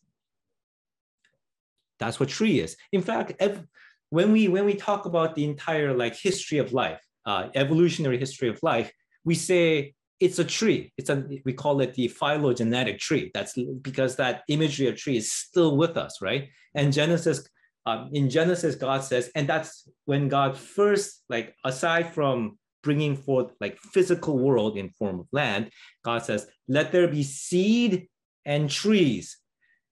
[2.05, 2.77] that's what tree is.
[2.93, 3.67] In fact, ev-
[4.11, 8.49] when we when we talk about the entire like history of life, uh, evolutionary history
[8.49, 8.93] of life,
[9.25, 10.93] we say it's a tree.
[10.97, 13.31] It's a we call it the phylogenetic tree.
[13.35, 16.49] That's because that imagery of tree is still with us, right?
[16.75, 17.49] And Genesis
[17.87, 23.53] um, in Genesis, God says, and that's when God first, like aside from bringing forth
[23.61, 25.71] like physical world in form of land,
[26.05, 28.09] God says, let there be seed
[28.45, 29.39] and trees.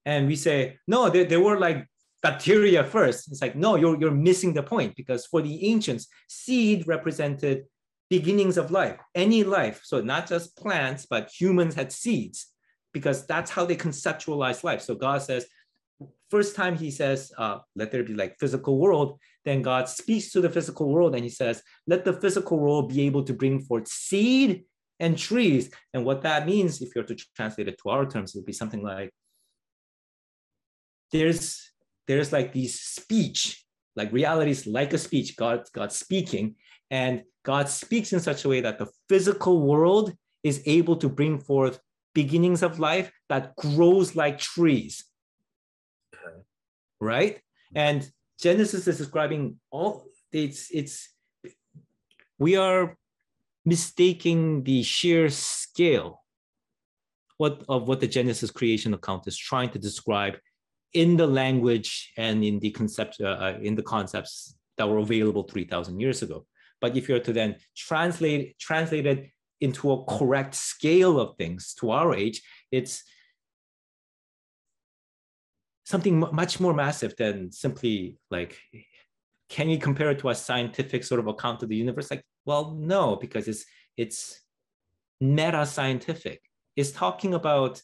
[0.07, 1.87] And we say, no, there, there were like
[2.23, 3.31] bacteria first.
[3.31, 7.65] It's like, no, you're, you're missing the point because for the ancients, seed represented
[8.09, 9.81] beginnings of life, any life.
[9.85, 12.53] So not just plants, but humans had seeds
[12.93, 14.83] because that's how they conceptualize life.
[14.83, 15.47] So God says,
[16.31, 20.41] first time he says, uh, let there be like physical world, then God speaks to
[20.41, 23.89] the physical world and he says, let the physical world be able to bring forth
[23.89, 24.65] seed
[25.01, 25.71] and trees.
[25.93, 28.53] And what that means, if you're to translate it to our terms, it would be
[28.53, 29.11] something like,
[31.11, 31.72] there's,
[32.13, 33.65] there's like these speech,
[33.97, 36.57] like reality is like a speech, God, God speaking,
[36.91, 41.39] and God speaks in such a way that the physical world is able to bring
[41.39, 41.81] forth
[42.15, 45.05] beginnings of life that grows like trees.
[47.01, 47.41] Right?
[47.75, 48.09] And
[48.41, 51.09] Genesis is describing all it's it's
[52.39, 52.97] we are
[53.65, 56.23] mistaking the sheer scale
[57.39, 60.35] what of what the Genesis creation account is trying to describe
[60.95, 65.43] in the language and in the concept uh, uh in the concepts that were available
[65.43, 66.47] 3000 years ago.
[66.81, 71.93] But if you're to then translate translate it into a correct scale of things to
[71.93, 72.43] our age
[72.73, 73.05] it's
[75.85, 78.59] something much more massive than simply like
[79.49, 82.11] can you compare it to a scientific sort of account of the universe?
[82.11, 83.65] Like well no because it's
[83.97, 84.41] it's
[85.21, 86.41] meta scientific
[86.75, 87.81] it's talking about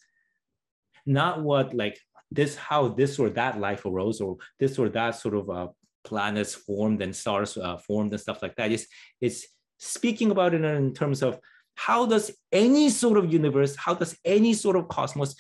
[1.06, 1.98] not what like
[2.31, 5.69] this how this or that life arose or this or that sort of uh,
[6.05, 8.73] planets formed and stars uh, formed and stuff like that.
[8.73, 8.87] It's
[9.21, 9.47] it's
[9.79, 11.39] speaking about it in terms of
[11.75, 15.37] how does any sort of universe how does any sort of cosmos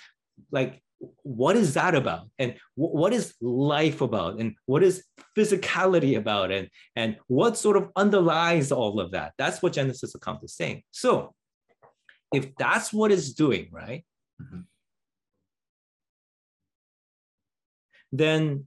[0.52, 0.80] like
[1.22, 2.28] what is that about?
[2.40, 4.40] And w- what is life about?
[4.40, 5.04] And what is
[5.36, 6.50] physicality about?
[6.50, 9.32] And and what sort of underlies all of that?
[9.38, 11.34] That's what genesis account is saying so
[12.34, 14.04] if that's what it's doing right
[14.40, 14.60] mm-hmm.
[18.12, 18.64] Then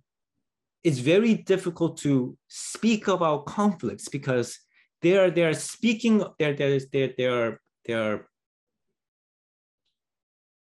[0.84, 4.58] it's very difficult to speak about conflicts because
[5.02, 8.28] they're they're speaking they're they're they're they're, they're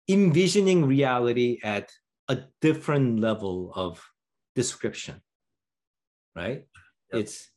[0.08, 1.90] envisioning reality at
[2.28, 4.02] a different level of
[4.54, 5.20] description,
[6.34, 6.64] right?
[7.12, 7.20] Yep.
[7.20, 7.50] It's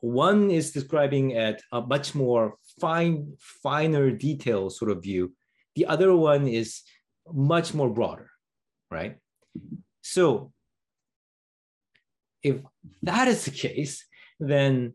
[0.00, 5.32] one is describing at a much more fine, finer detail sort of view.
[5.74, 6.82] The other one is
[7.32, 8.30] much more broader,
[8.90, 9.16] right?
[10.08, 10.52] So
[12.40, 12.62] if
[13.02, 14.06] that is the case,
[14.38, 14.94] then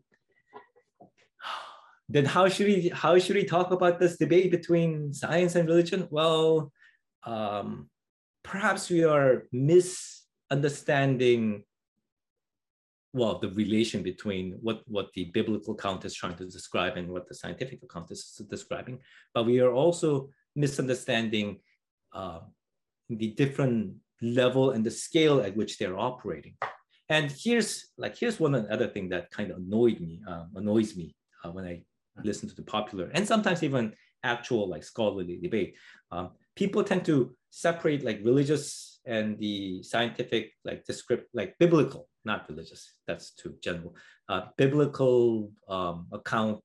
[2.08, 6.08] then how should we how should we talk about this debate between science and religion?
[6.10, 6.72] Well,
[7.24, 7.90] um,
[8.42, 11.64] perhaps we are misunderstanding
[13.12, 17.28] well the relation between what what the biblical account is trying to describe and what
[17.28, 18.98] the scientific account is describing
[19.34, 21.60] but we are also misunderstanding
[22.14, 22.40] uh,
[23.10, 26.54] the different level and the scale at which they're operating
[27.08, 31.14] and here's like here's one other thing that kind of annoyed me uh, annoys me
[31.44, 31.82] uh, when i
[32.24, 33.92] listen to the popular and sometimes even
[34.24, 35.76] actual like scholarly debate.
[36.10, 42.48] Um, people tend to separate like religious and the scientific like descript like biblical, not
[42.48, 42.94] religious.
[43.06, 43.94] That's too general.
[44.28, 46.60] Uh, biblical um, account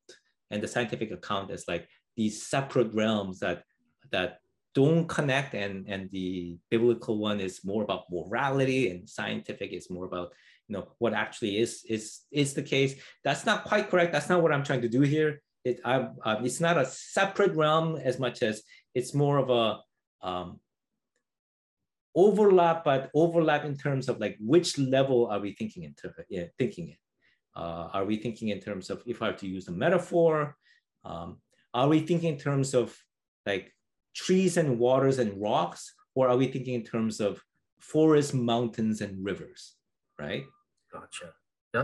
[0.52, 3.64] and the scientific account as like these separate realms that
[4.12, 4.40] that
[4.76, 10.06] don't connect and and the biblical one is more about morality and scientific is more
[10.06, 10.34] about
[10.68, 14.42] you know what actually is is is the case that's not quite correct that's not
[14.42, 16.08] what i'm trying to do here it, uh,
[16.44, 18.62] it's not a separate realm as much as
[18.96, 20.60] it's more of a um,
[22.16, 26.90] overlap, but overlap in terms of like which level are we thinking into yeah, thinking
[26.90, 26.98] it?
[27.56, 30.56] Uh, are we thinking in terms of if I have to use a metaphor?
[31.06, 31.38] Um,
[31.74, 32.98] are we thinking in terms of
[33.46, 33.72] like
[34.18, 37.40] trees and waters and rocks, or are we thinking in terms of
[37.80, 39.76] forests, mountains, and rivers?
[40.20, 40.44] Right.
[40.92, 41.34] Gotcha.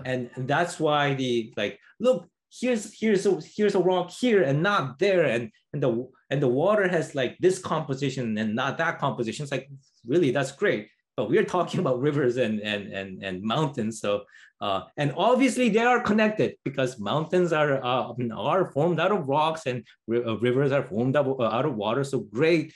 [0.06, 2.28] And, and that's why the like look
[2.60, 6.48] here's here's a here's a rock here and not there and and the and the
[6.48, 9.70] water has like this composition and not that composition it's like
[10.06, 14.24] really that's great but we're talking about rivers and and and, and mountains so
[14.66, 18.14] uh, and obviously they are connected because mountains are uh,
[18.52, 19.78] are formed out of rocks and
[20.10, 22.74] uh, rivers are formed out, uh, out of water so great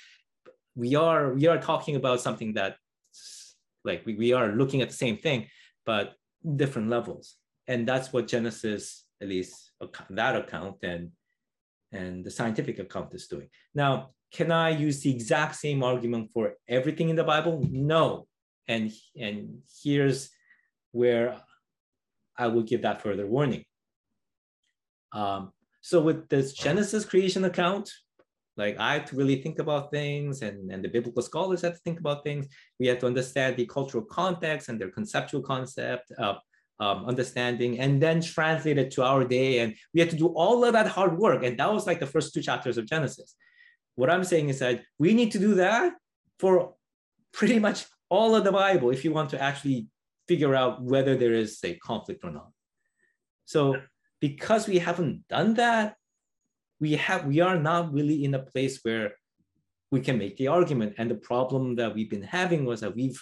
[0.75, 2.75] we are we are talking about something that
[3.89, 5.47] like we, we are looking at the same thing
[5.85, 6.05] but
[6.61, 7.35] different levels
[7.67, 9.71] and that's what genesis at least
[10.09, 11.11] that account and
[11.91, 13.49] and the scientific account is doing.
[13.73, 17.65] Now, can I use the exact same argument for everything in the Bible?
[17.69, 18.27] No.
[18.67, 20.29] And and here's
[20.91, 21.37] where
[22.37, 23.63] I will give that further warning.
[25.13, 25.51] Um,
[25.81, 27.91] so with this Genesis creation account,
[28.57, 31.79] like I have to really think about things and, and the biblical scholars have to
[31.79, 32.47] think about things.
[32.79, 36.37] We have to understand the cultural context and their conceptual concept of
[36.79, 39.59] um, understanding and then translate it to our day.
[39.59, 41.43] And we had to do all of that hard work.
[41.43, 43.35] And that was like the first two chapters of Genesis.
[43.95, 45.93] What I'm saying is that we need to do that
[46.39, 46.73] for
[47.31, 49.87] pretty much all of the Bible if you want to actually
[50.27, 52.51] figure out whether there is a conflict or not.
[53.45, 53.77] So
[54.19, 55.95] because we haven't done that,
[56.79, 59.13] we have we are not really in a place where
[59.89, 60.95] we can make the argument.
[60.97, 63.19] And the problem that we've been having was that we've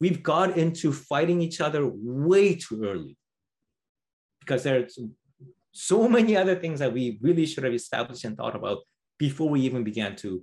[0.00, 3.16] we've got into fighting each other way too early
[4.40, 4.98] because there's
[5.72, 8.78] so many other things that we really should have established and thought about
[9.18, 10.42] before we even began to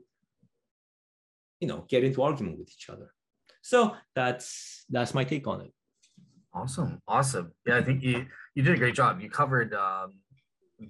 [1.59, 3.11] you know get into argument with each other
[3.65, 5.73] so that's that's my take on it.
[6.53, 7.01] Awesome.
[7.07, 7.51] Awesome.
[7.65, 9.19] Yeah i think you you did a great job.
[9.19, 10.13] You covered um,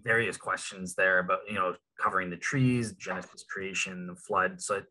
[0.03, 4.61] various questions there about you know covering the trees genesis creation the flood.
[4.61, 4.81] So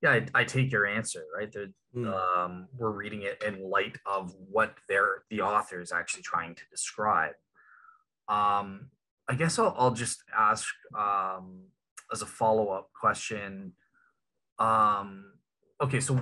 [0.00, 1.54] yeah i, I take your answer right?
[1.94, 2.06] Mm.
[2.14, 6.62] um, we're reading it in light of what they're the author is actually trying to
[6.70, 7.34] describe.
[8.28, 8.88] Um,
[9.28, 11.64] i guess i'll, I'll just ask um,
[12.10, 13.74] as a follow-up question.
[14.58, 15.34] Um,
[15.82, 16.18] okay so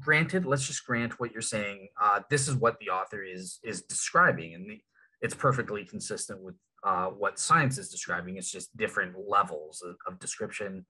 [0.00, 3.82] granted let's just grant what you're saying uh, this is what the author is is
[3.82, 4.80] describing and the,
[5.20, 8.36] it's perfectly consistent with uh, what science is describing.
[8.36, 10.84] It's just different levels of, of description.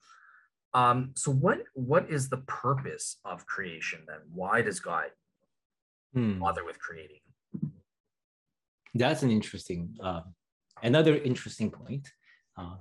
[0.75, 4.21] Um, so what what is the purpose of creation then?
[4.33, 5.11] Why does God
[6.15, 6.39] hmm.
[6.39, 7.19] bother with creating?
[8.95, 10.23] That's an interesting, uh,
[10.83, 12.09] another interesting point.
[12.57, 12.77] Uh,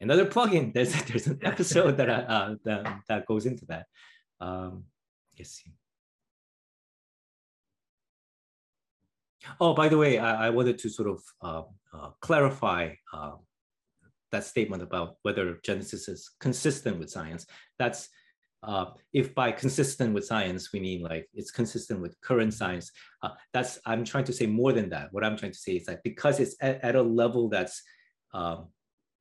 [0.00, 0.74] another plugin.
[0.74, 3.86] There's there's an episode that uh, that, that goes into that.
[4.40, 4.84] Um,
[9.60, 11.62] Oh, by the way, I, I wanted to sort of uh,
[11.96, 13.32] uh, clarify uh,
[14.30, 17.46] that statement about whether Genesis is consistent with science.
[17.78, 18.08] That's
[18.62, 22.90] uh, if by consistent with science we mean like it's consistent with current science.
[23.22, 25.12] Uh, that's I'm trying to say more than that.
[25.12, 27.82] What I'm trying to say is that because it's at, at a level that's
[28.34, 28.68] um,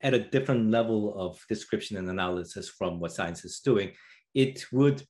[0.02, 3.92] at a different level of description and analysis from what science is doing,
[4.34, 5.04] it would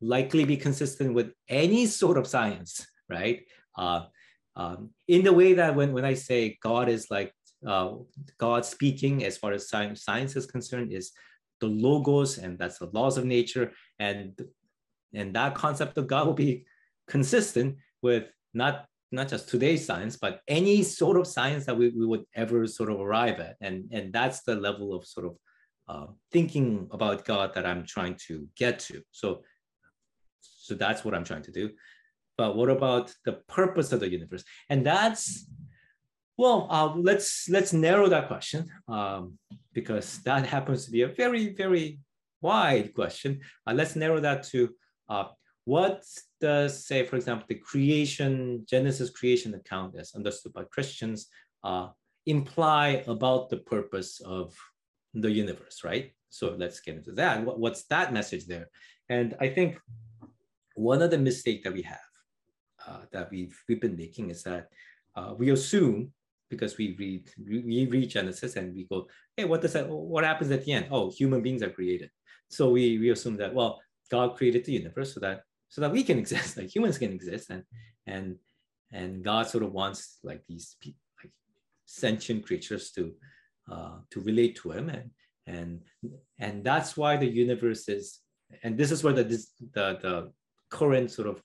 [0.00, 3.42] likely be consistent with any sort of science, right?
[3.76, 4.04] Uh,
[4.56, 7.32] um, in the way that when, when I say God is like
[7.66, 7.92] uh,
[8.38, 11.12] God speaking as far as science, science is concerned is
[11.60, 14.40] the logos and that's the laws of nature and
[15.12, 16.64] and that concept of God will be
[17.06, 18.24] consistent with
[18.54, 22.66] not not just today's science but any sort of science that we, we would ever
[22.66, 25.36] sort of arrive at and and that's the level of sort of
[25.88, 29.42] uh, thinking about God that I'm trying to get to so
[30.70, 31.70] so that's what I'm trying to do
[32.40, 34.44] but what about the purpose of the universe?
[34.70, 35.46] And that's
[36.38, 39.38] well, uh, let's let's narrow that question um,
[39.74, 42.00] because that happens to be a very very
[42.40, 43.40] wide question.
[43.66, 44.70] Uh, let's narrow that to
[45.10, 45.26] uh,
[45.66, 46.02] what
[46.40, 51.26] does say, for example, the creation Genesis creation account as understood by Christians
[51.62, 51.88] uh,
[52.24, 54.56] imply about the purpose of
[55.12, 56.14] the universe, right?
[56.30, 57.44] So let's get into that.
[57.44, 58.70] What, what's that message there?
[59.10, 59.78] And I think
[60.80, 62.10] one of the mistakes that we have
[62.86, 64.68] uh, that we've, we've been making is that
[65.14, 66.12] uh, we assume
[66.48, 70.50] because we read we read Genesis and we go, hey, what does that what happens
[70.50, 70.86] at the end?
[70.90, 72.10] Oh, human beings are created.
[72.48, 73.80] So we we assume that well,
[74.10, 77.50] God created the universe so that so that we can exist, like humans can exist,
[77.50, 77.62] and
[78.06, 78.36] and
[78.90, 80.76] and God sort of wants like these
[81.22, 81.32] like
[81.84, 83.12] sentient creatures to
[83.70, 85.10] uh, to relate to Him, and
[85.46, 85.80] and
[86.38, 88.20] and that's why the universe is,
[88.64, 90.32] and this is where the this, the the
[90.70, 91.42] current sort of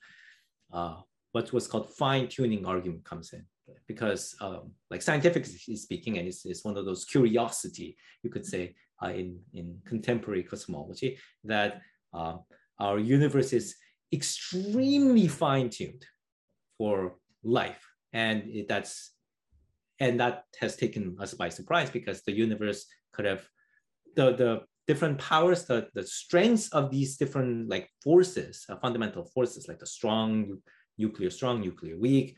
[0.73, 0.95] uh,
[1.31, 3.45] what was called fine tuning argument comes in
[3.87, 8.75] because um, like scientifically speaking, and it's, it's one of those curiosity, you could say,
[9.03, 11.81] uh, in, in contemporary cosmology, that
[12.13, 12.37] uh,
[12.79, 13.75] our universe is
[14.13, 16.05] extremely fine-tuned
[16.77, 17.85] for life.
[18.13, 19.11] And it, that's
[19.99, 23.47] and that has taken us by surprise because the universe could have
[24.15, 29.67] the, the different powers, the, the strengths of these different like forces, uh, fundamental forces,
[29.67, 30.57] like the strong
[30.97, 32.37] nuclear strong, nuclear weak,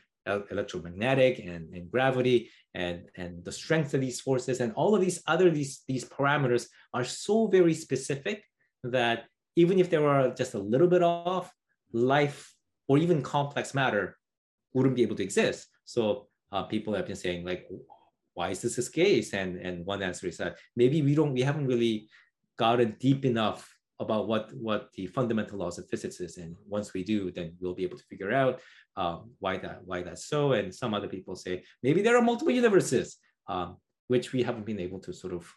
[0.50, 5.22] electromagnetic and, and gravity and, and the strength of these forces and all of these
[5.26, 8.44] other these, these parameters are so very specific
[8.84, 9.24] that
[9.56, 11.52] even if they were just a little bit off,
[11.92, 12.54] life
[12.88, 14.16] or even complex matter
[14.74, 15.66] wouldn't be able to exist.
[15.84, 17.66] So uh, people have been saying like,
[18.34, 19.32] why is this the case?
[19.32, 22.08] And, and one answer is that maybe we don't, we haven't really
[22.58, 27.02] gotten deep enough about what what the fundamental laws of physics is and once we
[27.02, 28.60] do then we'll be able to figure out
[28.98, 30.52] um, why that why that's so.
[30.52, 33.16] And some other people say maybe there are multiple universes
[33.48, 33.76] um,
[34.08, 35.50] which we haven't been able to sort of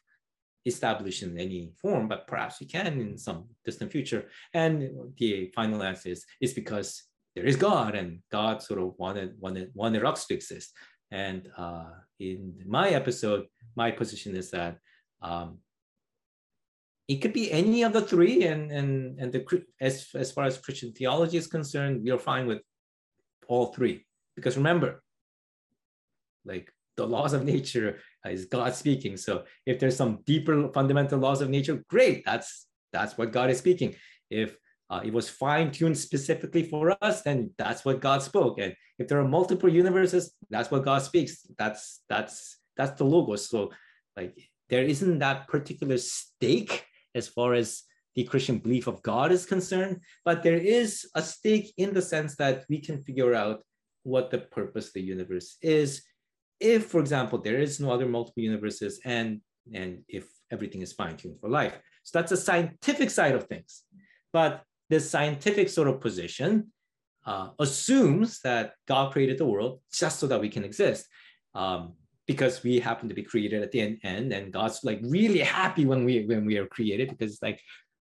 [0.66, 4.26] establish in any form but perhaps we can in some distant future.
[4.54, 7.04] And the final answer is is because
[7.36, 10.72] there is god and god sort of wanted wanted wanted us to exist.
[11.10, 13.46] And uh, in my episode
[13.76, 14.78] my position is that
[15.24, 15.58] um,
[17.12, 19.42] it could be any of the three and and and the
[19.88, 22.62] as as far as christian theology is concerned we are fine with
[23.52, 24.06] all three.
[24.36, 25.04] Because remember
[26.46, 29.18] like the laws of nature is god speaking.
[29.18, 33.60] So if there's some deeper fundamental laws of nature great that's that's what god is
[33.60, 33.96] speaking.
[34.30, 34.56] If
[34.90, 38.60] uh, it was fine-tuned specifically for us then that's what god spoke.
[38.60, 41.46] And if there are multiple universes that's what god speaks.
[41.58, 43.50] That's that's that's the logos.
[43.50, 43.72] So
[44.16, 44.34] like
[44.70, 46.86] there isn't that particular stake
[47.16, 47.84] as far as
[48.16, 52.36] the Christian belief of God is concerned, but there is a stake in the sense
[52.36, 53.64] that we can figure out
[54.04, 56.04] what the purpose of the universe is.
[56.60, 59.42] If, for example, there is no other multiple universes and,
[59.74, 61.80] and if everything is fine-tuned for life.
[62.04, 63.84] So that's a scientific side of things.
[64.34, 66.74] But this scientific sort of position
[67.26, 71.06] uh, assumes that God created the world just so that we can exist.
[71.56, 71.94] Um,
[72.32, 76.06] because we happen to be created at the end, and God's like really happy when
[76.06, 77.60] we when we are created because it's like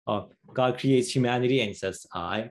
[0.08, 0.24] uh,
[0.54, 2.50] God creates humanity and says I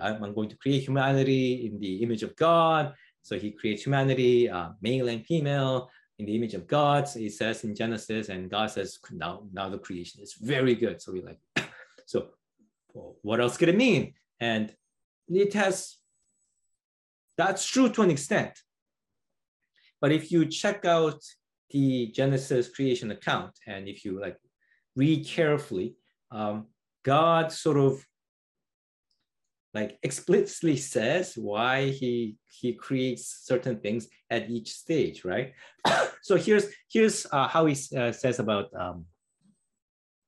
[0.00, 2.94] I'm going to create humanity in the image of God.
[3.22, 7.28] So he creates humanity uh, male and female in the image of God so he
[7.28, 11.02] says in Genesis and God says now now the creation is very good.
[11.02, 11.40] So we like
[12.06, 12.28] so
[12.92, 14.14] well, what else could it mean?
[14.40, 14.72] And
[15.28, 15.96] it has
[17.36, 18.52] that's true to an extent
[20.04, 21.18] but if you check out
[21.70, 24.36] the Genesis creation account, and if you like
[24.96, 25.94] read carefully,
[26.30, 26.66] um,
[27.02, 28.04] God sort of
[29.72, 35.54] like explicitly says why he he creates certain things at each stage, right?
[36.22, 39.06] so here's here's uh, how he uh, says about um,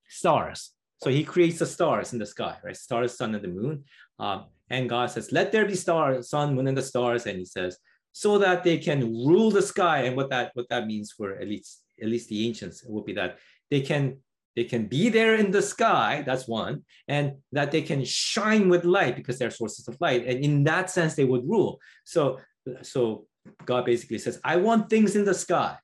[0.08, 0.72] stars.
[1.02, 2.74] So he creates the stars in the sky, right?
[2.74, 3.84] Stars, sun, and the moon.
[4.18, 7.44] Um, and God says, "Let there be stars, sun, moon, and the stars." And he
[7.44, 7.76] says,
[8.16, 10.04] so that they can rule the sky.
[10.04, 13.12] And what that what that means for at least at least the ancients would be
[13.12, 13.36] that
[13.70, 14.16] they can
[14.54, 18.84] they can be there in the sky that's one and that they can shine with
[18.84, 22.40] light because they're sources of light and in that sense they would rule so
[22.80, 23.26] so
[23.66, 25.76] god basically says i want things in the sky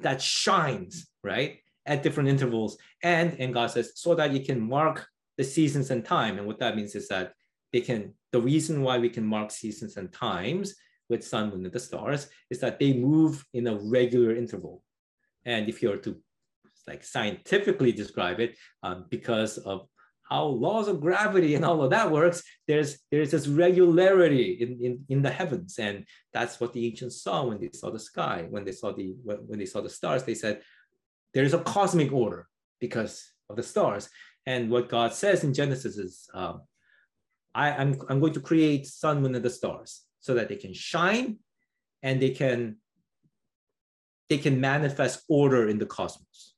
[0.00, 5.06] that shines right at different intervals and and god says so that you can mark
[5.36, 7.32] the seasons and time and what that means is that
[7.72, 10.74] they can the reason why we can mark seasons and times
[11.08, 14.82] with sun, moon, and the stars is that they move in a regular interval.
[15.44, 16.16] And if you were to
[16.86, 19.86] like scientifically describe it, um, because of
[20.22, 25.04] how laws of gravity and all of that works, there's there's this regularity in, in,
[25.08, 25.78] in the heavens.
[25.78, 29.14] And that's what the ancients saw when they saw the sky, when they saw the
[29.22, 30.62] when, when they saw the stars, they said
[31.32, 32.46] there's a cosmic order
[32.80, 34.08] because of the stars.
[34.46, 36.62] And what God says in Genesis is, um,
[37.54, 40.72] I, I'm, I'm going to create sun, moon, and the stars so that they can
[40.72, 41.38] shine
[42.02, 42.76] and they can
[44.28, 46.54] they can manifest order in the cosmos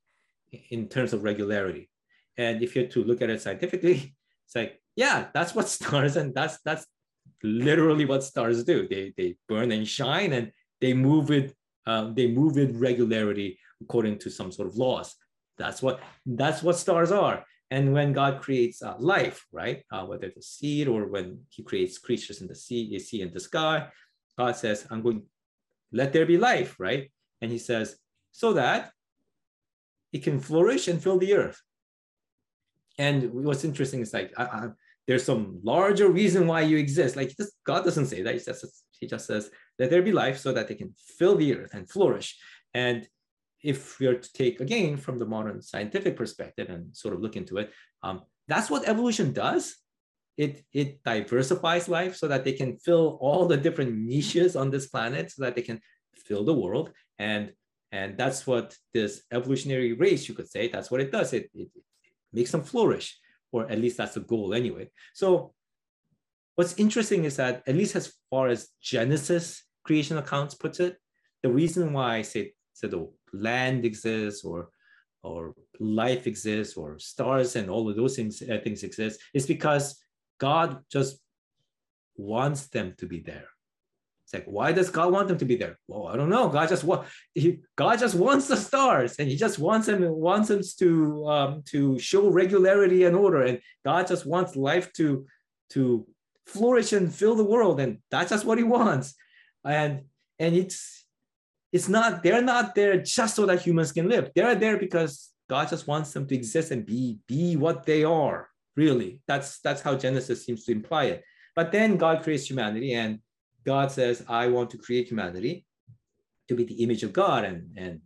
[0.69, 1.89] in terms of regularity.
[2.37, 4.15] And if you're to look at it scientifically,
[4.45, 6.85] it's like, yeah, that's what stars and that's that's
[7.43, 8.87] literally what stars do.
[8.87, 11.53] They they burn and shine and they move with
[11.87, 15.15] um, they move with regularity according to some sort of laws.
[15.57, 17.45] That's what that's what stars are.
[17.71, 21.97] And when God creates uh, life, right, uh, whether the seed or when He creates
[21.97, 23.87] creatures in the sea, the sea in the sky,
[24.37, 25.23] God says, "I'm going,
[25.91, 27.09] let there be life," right?
[27.41, 27.95] And He says,
[28.31, 28.91] so that
[30.13, 31.61] it can flourish and fill the earth.
[32.97, 34.33] And what's interesting is like,
[35.07, 37.15] there's some larger reason why you exist.
[37.15, 38.33] Like this, God doesn't say that.
[38.33, 39.49] He just He just says,
[39.79, 42.37] "Let there be life," so that they can fill the earth and flourish.
[42.73, 43.07] And
[43.63, 47.35] if we are to take again from the modern scientific perspective and sort of look
[47.35, 47.71] into it,
[48.03, 49.75] um, that's what evolution does.
[50.37, 54.87] It, it diversifies life so that they can fill all the different niches on this
[54.87, 55.79] planet so that they can
[56.15, 56.91] fill the world.
[57.19, 57.51] And,
[57.91, 61.33] and that's what this evolutionary race, you could say, that's what it does.
[61.33, 61.83] It, it, it
[62.33, 63.19] makes them flourish,
[63.51, 64.89] or at least that's the goal anyway.
[65.13, 65.53] So
[66.55, 70.97] what's interesting is that at least as far as Genesis creation accounts puts it,
[71.43, 74.69] the reason why I say, say the land exists or
[75.23, 80.03] or life exists or stars and all of those things uh, things exist is because
[80.39, 81.19] God just
[82.17, 83.47] wants them to be there.
[84.23, 85.77] It's like, why does God want them to be there?
[85.87, 86.47] Well, I don't know.
[86.47, 90.47] God just want he, God just wants the stars, and He just wants them wants
[90.47, 95.25] them to um, to show regularity and order, and God just wants life to
[95.71, 96.07] to
[96.45, 99.15] flourish and fill the world, and that's just what He wants.
[99.65, 100.03] And
[100.39, 101.00] and it's
[101.71, 104.31] it's not they're not there just so that humans can live.
[104.35, 108.49] They're there because God just wants them to exist and be be what they are.
[108.75, 111.23] Really, that's that's how Genesis seems to imply it.
[111.55, 113.19] But then God creates humanity, and
[113.65, 115.65] God says, I want to create humanity
[116.47, 117.43] to be the image of God.
[117.43, 117.99] And, and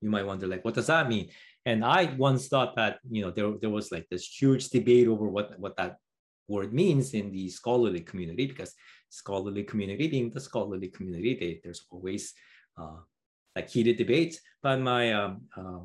[0.00, 1.28] you might wonder, like, what does that mean?
[1.64, 5.28] And I once thought that, you know, there, there was like this huge debate over
[5.28, 5.96] what, what that
[6.48, 8.72] word means in the scholarly community, because
[9.08, 12.32] scholarly community being the scholarly community, they, there's always
[13.54, 14.40] like heated debates.
[14.62, 15.80] But my um, uh,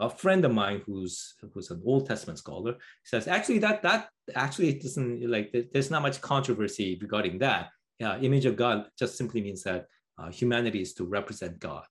[0.00, 4.74] a friend of mine who's who's an Old Testament scholar says actually that that actually
[4.74, 7.70] doesn't like there's not much controversy regarding that
[8.02, 9.86] yeah, image of God just simply means that
[10.18, 11.86] uh, humanity is to represent God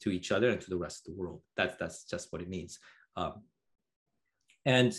[0.00, 1.42] to each other and to the rest of the world.
[1.58, 2.78] That's that's just what it means.
[3.16, 3.42] Um,
[4.64, 4.96] and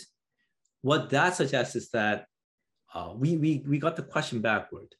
[0.82, 2.26] what that suggests is that
[2.94, 4.94] uh, we, we we got the question backward,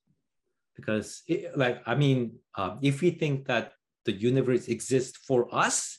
[0.76, 3.72] because it, like I mean, uh, if we think that
[4.04, 5.98] the universe exists for us,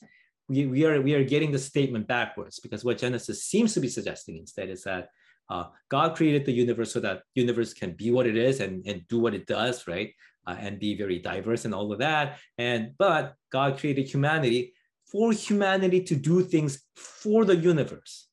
[0.50, 2.60] we, we are we are getting the statement backwards.
[2.60, 5.10] Because what Genesis seems to be suggesting instead is that
[5.50, 9.08] uh, God created the universe so that universe can be what it is and, and
[9.08, 10.12] do what it does, right?
[10.46, 12.40] Uh, and be very diverse and all of that.
[12.58, 14.74] And but God created humanity
[15.12, 18.28] for humanity to do things for the universe.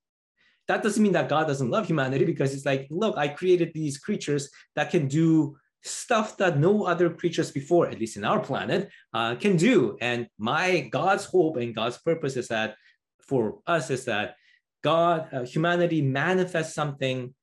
[0.67, 3.99] That doesn't mean that God doesn't love humanity because it's like, look, I created these
[3.99, 8.91] creatures that can do stuff that no other creatures before, at least in our planet,
[9.15, 9.97] uh, can do.
[10.01, 12.77] And my God's hope and God's purpose is that
[13.21, 14.37] for us is that
[14.83, 17.35] God, uh, humanity manifests something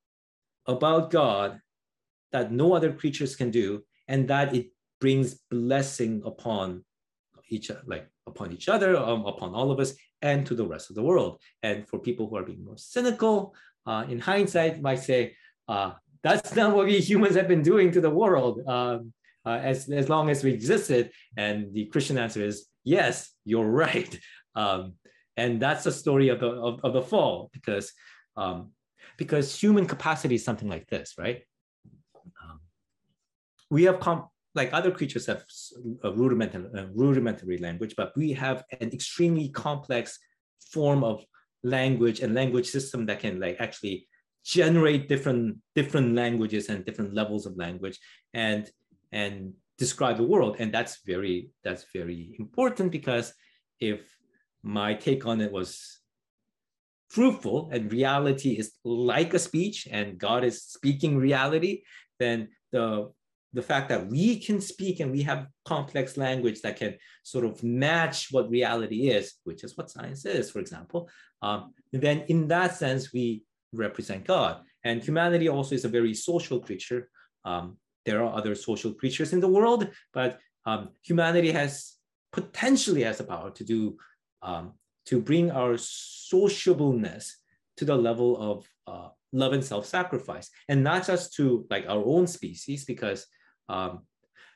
[0.65, 1.59] about God
[2.31, 4.67] that no other creatures can do, and that it
[4.99, 6.83] brings blessing upon
[7.49, 10.95] each like upon each other, um, upon all of us, and to the rest of
[10.95, 11.39] the world.
[11.63, 13.55] And for people who are being more cynical,
[13.85, 15.35] uh, in hindsight, might say
[15.69, 15.93] uh,
[16.29, 19.13] that's not what we humans have been doing to the world um,
[19.45, 21.11] uh, as as long as we existed.
[21.35, 24.19] And the Christian answer is yes, you're right.
[24.55, 24.93] Um,
[25.37, 27.93] and that's the story of the of, of the fall because
[28.35, 28.71] um,
[29.17, 31.41] because human capacity is something like this right
[32.43, 32.59] um,
[33.69, 35.43] we have com- like other creatures have
[36.03, 40.19] a rudimentary, uh, rudimentary language but we have an extremely complex
[40.71, 41.23] form of
[41.63, 44.07] language and language system that can like actually
[44.47, 47.99] generate different different languages and different levels of language
[48.33, 48.71] and
[49.11, 50.55] and describe the world.
[50.59, 53.33] And that's very that's very important because
[53.81, 53.99] if
[54.63, 55.99] my take on it was
[57.09, 61.83] fruitful and reality is like a speech and God is speaking reality,
[62.17, 63.11] then the
[63.51, 67.61] the fact that we can speak and we have complex language that can sort of
[67.63, 71.09] match what reality is, which is what science is, for example,
[71.41, 74.61] um, then in that sense, we represent God.
[74.83, 77.09] And humanity also is a very social creature.
[77.45, 81.95] Um, there are other social creatures in the world, but um, humanity has
[82.31, 83.97] potentially has the power to do
[84.41, 84.73] um,
[85.05, 87.37] to bring our sociableness
[87.77, 92.27] to the level of uh, love and self-sacrifice, and not just to like our own
[92.27, 93.25] species, because
[93.69, 94.05] um,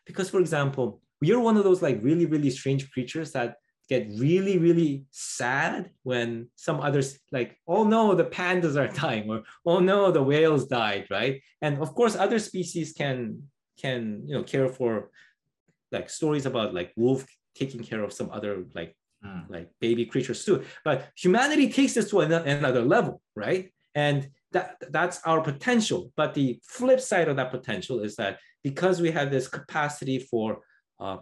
[0.06, 3.56] because for example, we are one of those like really really strange creatures that
[3.92, 9.44] get really really sad when some others like oh no the pandas are dying or
[9.66, 13.18] oh no the whales died right and of course other species can
[13.84, 15.12] can you know care for
[15.92, 18.96] like stories about like wolf taking care of some other like
[19.26, 19.50] mm.
[19.50, 20.64] like baby creatures too.
[20.84, 23.72] But humanity takes this to another level, right?
[23.96, 26.12] And that that's our potential.
[26.16, 30.62] But the flip side of that potential is that because we have this capacity for
[31.00, 31.18] uh,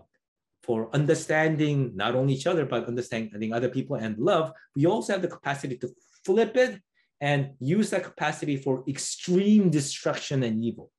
[0.70, 5.24] for understanding not only each other but understanding other people and love, we also have
[5.24, 5.90] the capacity to
[6.24, 6.80] flip it
[7.20, 10.92] and use that capacity for extreme destruction and evil.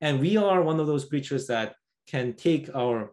[0.00, 1.76] And we are one of those creatures that
[2.08, 3.12] can take our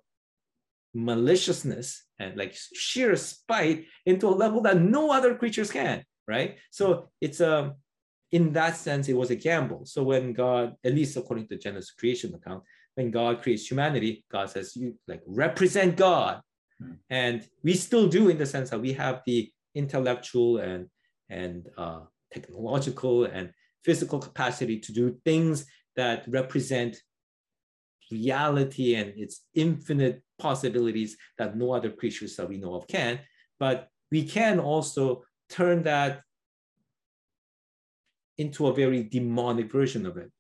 [0.96, 6.58] maliciousness and like sheer spite into a level that no other creatures can, right?
[6.72, 7.74] So it's a, um,
[8.32, 9.86] in that sense, it was a gamble.
[9.86, 12.64] So when God, at least according to Genesis creation account,
[12.96, 16.42] when God creates humanity, God says, you like represent God.
[16.80, 16.94] Hmm.
[17.10, 20.88] And we still do in the sense that we have the intellectual and,
[21.30, 22.02] and uh,
[22.34, 23.52] technological and
[23.84, 25.66] physical capacity to do things
[25.96, 26.98] that represent
[28.12, 33.20] reality and its infinite possibilities that no other creatures that we know of can.
[33.60, 36.22] But we can also turn that
[38.38, 40.32] into a very demonic version of it.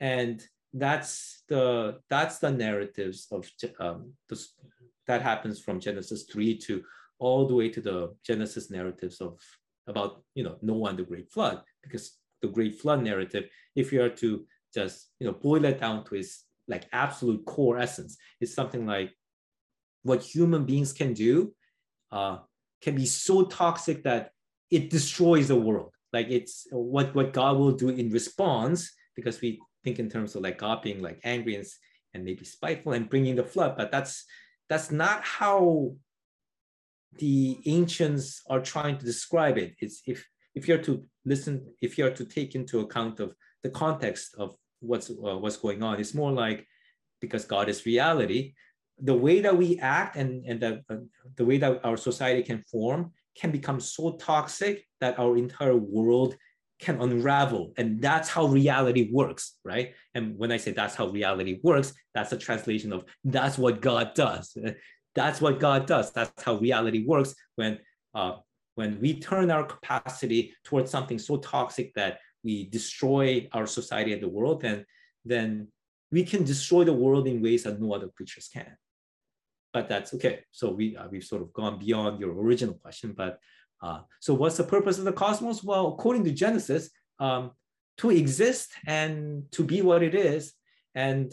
[0.00, 4.12] And that's the that's the narratives of um,
[5.06, 6.82] that happens from Genesis three to
[7.18, 9.38] all the way to the Genesis narratives of
[9.86, 13.44] about you know Noah and the Great Flood because the Great Flood narrative,
[13.76, 17.78] if you are to just you know boil it down to its like absolute core
[17.78, 19.12] essence, is something like
[20.02, 21.54] what human beings can do
[22.10, 22.38] uh,
[22.80, 24.32] can be so toxic that
[24.70, 25.92] it destroys the world.
[26.12, 30.42] Like it's what what God will do in response because we think in terms of
[30.42, 31.66] like God being like angry and,
[32.14, 34.24] and maybe spiteful and bringing the flood, but that's
[34.68, 35.94] that's not how
[37.18, 39.74] the ancients are trying to describe it.
[39.80, 44.34] It's if if you're to listen, if you're to take into account of the context
[44.38, 46.66] of what's uh, what's going on, it's more like
[47.20, 48.54] because God is reality,
[48.98, 50.96] the way that we act and and the uh,
[51.36, 56.36] the way that our society can form can become so toxic that our entire world
[56.82, 57.72] can unravel.
[57.78, 59.94] And that's how reality works right?
[60.14, 64.14] And when i say that's how reality works that's a translation of that's what god
[64.14, 64.56] does.
[65.14, 66.10] That's what god does.
[66.10, 67.78] That's how reality works when
[68.14, 68.36] uh,
[68.76, 74.22] when we turn our capacity towards something so toxic that we destroy our society and
[74.22, 74.86] the world then
[75.26, 75.68] then
[76.10, 78.72] we can destroy the world in ways that no other creatures can.
[79.74, 80.40] But that's okay.
[80.50, 83.38] So we uh, we've sort of gone beyond your original question but
[83.82, 85.64] uh, so what's the purpose of the cosmos?
[85.64, 87.50] Well, according to Genesis, um,
[87.98, 90.54] to exist and to be what it is.
[90.94, 91.32] And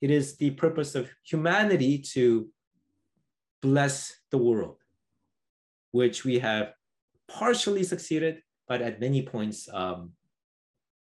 [0.00, 2.48] it is the purpose of humanity to
[3.62, 4.78] bless the world,
[5.90, 6.72] which we have
[7.28, 10.12] partially succeeded, but at many points um,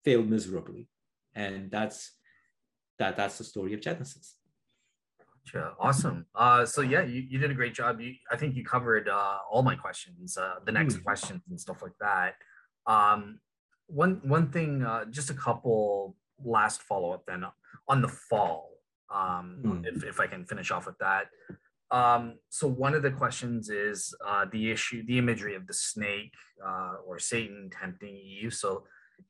[0.03, 0.87] failed miserably.
[1.35, 2.13] And that's
[2.97, 4.36] that that's the story of Genesis.
[5.53, 5.73] Gotcha.
[5.79, 6.25] Awesome.
[6.35, 7.99] Uh, so yeah, you, you did a great job.
[8.01, 11.03] You, I think you covered uh, all my questions, uh, the next mm.
[11.03, 12.35] questions and stuff like that.
[12.85, 13.39] Um,
[13.87, 17.45] one one thing, uh, just a couple last follow up then
[17.87, 18.71] on the fall.
[19.13, 19.85] Um, mm.
[19.87, 21.27] if if I can finish off with that.
[21.89, 26.33] Um, so one of the questions is uh, the issue, the imagery of the snake
[26.65, 28.49] uh, or Satan tempting you.
[28.49, 28.83] So,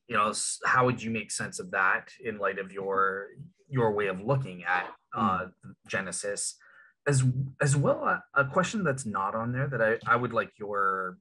[0.07, 0.33] you know,
[0.65, 3.27] how would you make sense of that in light of your
[3.69, 5.51] your way of looking at uh, mm.
[5.87, 6.55] Genesis,
[7.07, 7.23] as
[7.61, 8.03] as well.
[8.03, 11.17] A, a, question that's not on there that I, I would like your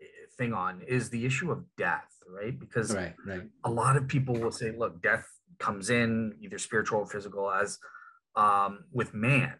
[0.00, 0.04] eh,
[0.36, 2.58] thing on is the issue of death, right?
[2.58, 3.42] Because right, right.
[3.64, 5.26] a lot of people will say, look, death
[5.58, 7.78] comes in either spiritual or physical as
[8.36, 9.54] um, with man.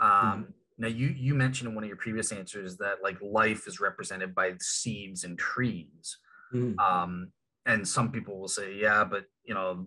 [0.00, 0.46] Um, mm.
[0.78, 4.34] Now you you mentioned in one of your previous answers that like life is represented
[4.34, 6.18] by seeds and trees.
[6.54, 6.78] Mm.
[6.78, 7.32] Um,
[7.66, 9.86] and some people will say, yeah, but you know,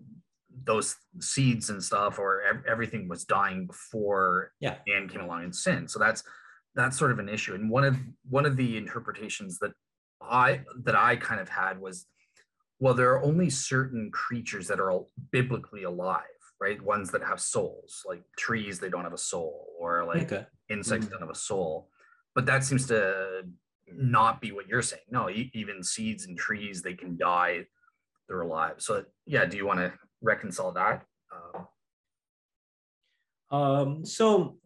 [0.64, 4.76] those seeds and stuff or ev- everything was dying before yeah.
[4.86, 6.22] man came along and sinned so that's
[6.74, 7.96] that's sort of an issue and one of
[8.28, 9.72] one of the interpretations that
[10.22, 12.06] i that i kind of had was
[12.78, 16.22] well there are only certain creatures that are biblically alive
[16.60, 20.46] right ones that have souls like trees they don't have a soul or like okay.
[20.70, 21.12] insects mm-hmm.
[21.12, 21.88] don't have a soul
[22.34, 23.42] but that seems to
[23.92, 27.64] not be what you're saying no even seeds and trees they can die
[28.26, 29.92] they're alive so yeah do you want to
[30.26, 31.04] reconcile that?
[31.32, 31.56] Uh,
[33.56, 34.58] um, so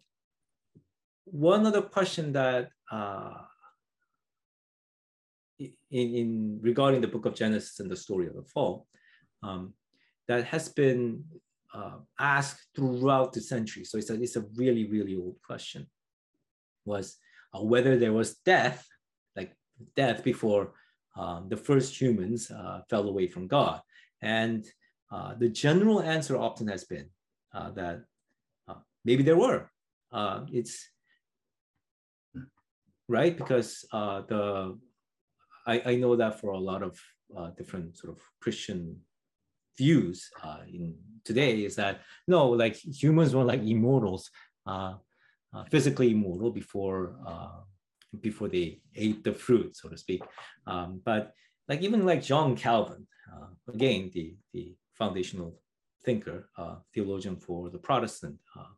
[1.25, 3.35] one other question that uh,
[5.59, 8.87] in, in regarding the book of Genesis and the story of the fall,
[9.43, 9.75] um,
[10.29, 11.25] that has been
[11.75, 13.85] uh, asked throughout the century.
[13.85, 15.87] So it's a, it's a really, really old question
[16.85, 17.17] was
[17.55, 18.87] uh, whether there was death,
[19.37, 19.53] like
[19.97, 20.73] death before
[21.17, 23.81] um, the first humans uh, fell away from God.
[24.23, 24.65] And
[25.11, 27.09] uh, the general answer often has been
[27.53, 28.05] uh, that
[28.69, 28.75] uh,
[29.05, 29.71] maybe there were.
[30.13, 30.89] Uh, it's
[33.09, 34.79] right because uh, the
[35.67, 36.99] I, I know that for a lot of
[37.57, 38.97] different sort of Christian
[39.79, 40.31] views
[40.67, 44.31] in today is that no, like humans were like immortals,
[45.71, 47.15] physically immortal before
[48.21, 50.23] before they ate the fruit, so to speak.
[50.67, 51.33] Um, but
[51.69, 55.51] like even like John Calvin, uh, again, the the foundational
[56.05, 56.39] thinker,
[56.95, 58.73] theologian for the Protestant uh,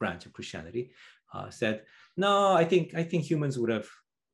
[0.00, 0.84] branch of Christianity,
[1.34, 1.76] uh, said,
[2.16, 3.88] "No, I think I think humans would have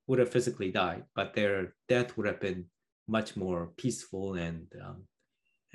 [0.07, 2.61] would have physically died, but their death would have been
[3.09, 4.99] much more peaceful and um,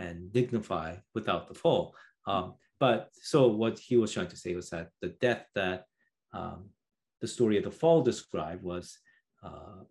[0.05, 1.83] and dignified without the fall."
[2.31, 5.85] Um, but so what he was trying to say was that the death that
[6.33, 6.69] um,
[7.21, 8.85] the story of the fall described was
[9.43, 9.81] uh,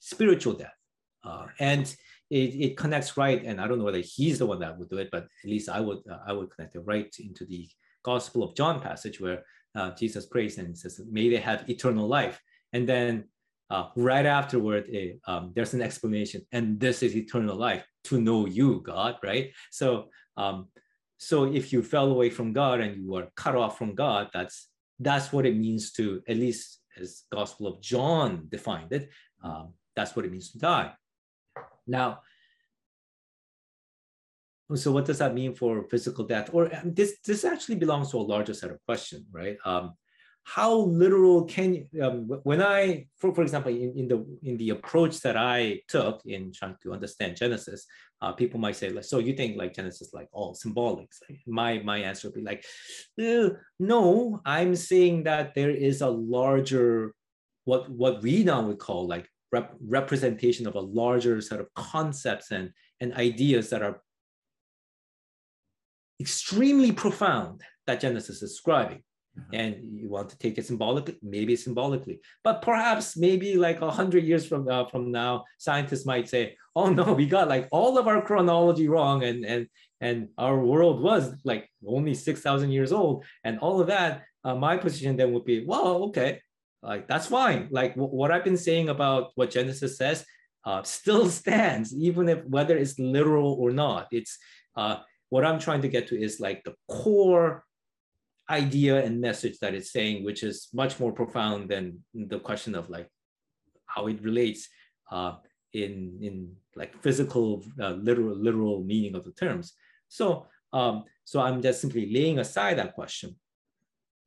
[0.00, 0.79] spiritual death,
[1.24, 1.94] uh, and
[2.30, 4.98] it, it connects right, and I don't know whether he's the one that would do
[4.98, 7.68] it, but at least I would uh, I would connect it right into the
[8.02, 12.40] Gospel of John passage where uh, Jesus prays and says, "May they have eternal life,"
[12.72, 13.24] and then
[13.70, 18.46] uh, right afterward, it, um, there's an explanation, and this is eternal life to know
[18.46, 19.52] you, God, right?
[19.70, 20.68] So Um,
[21.18, 24.68] so if you fell away from God and you were cut off from God, that's
[24.98, 29.10] that's what it means to at least as Gospel of John defined it.
[29.44, 30.92] Um, that's what it means to die.
[31.86, 32.20] Now,
[34.74, 36.50] so what does that mean for physical death?
[36.52, 39.56] Or um, this this actually belongs to a larger set of questions, right?
[39.64, 39.94] Um,
[40.44, 45.20] how literal can um, when I, for, for example, in, in the in the approach
[45.20, 47.86] that I took in trying to understand Genesis,
[48.22, 51.08] uh, people might say, like, so you think like Genesis like all symbolic?
[51.28, 52.64] Like, my my answer would be like,
[53.78, 57.14] no, I'm saying that there is a larger,
[57.64, 62.50] what what we now would call like rep- representation of a larger set of concepts
[62.50, 62.70] and
[63.00, 64.02] and ideas that are
[66.20, 69.02] extremely profound that Genesis is describing.
[69.38, 69.54] Mm-hmm.
[69.54, 74.24] And you want to take it symbolically, maybe symbolically, but perhaps maybe like a hundred
[74.24, 78.08] years from uh, from now, scientists might say, "Oh no, we got like all of
[78.08, 79.68] our chronology wrong, and and
[80.00, 84.56] and our world was like only six thousand years old, and all of that." Uh,
[84.56, 86.40] my position then would be, "Well, okay,
[86.82, 87.68] like that's fine.
[87.70, 90.24] Like w- what I've been saying about what Genesis says
[90.64, 94.08] uh, still stands, even if whether it's literal or not.
[94.10, 94.38] It's
[94.76, 97.64] uh, what I'm trying to get to is like the core
[98.48, 102.90] idea and message that it's saying, which is much more profound than the question of
[102.90, 103.08] like
[103.86, 104.68] how it relates
[105.10, 105.34] uh,
[105.72, 109.74] in in like physical uh, literal literal meaning of the terms.
[110.08, 113.36] So um, so I'm just simply laying aside that question,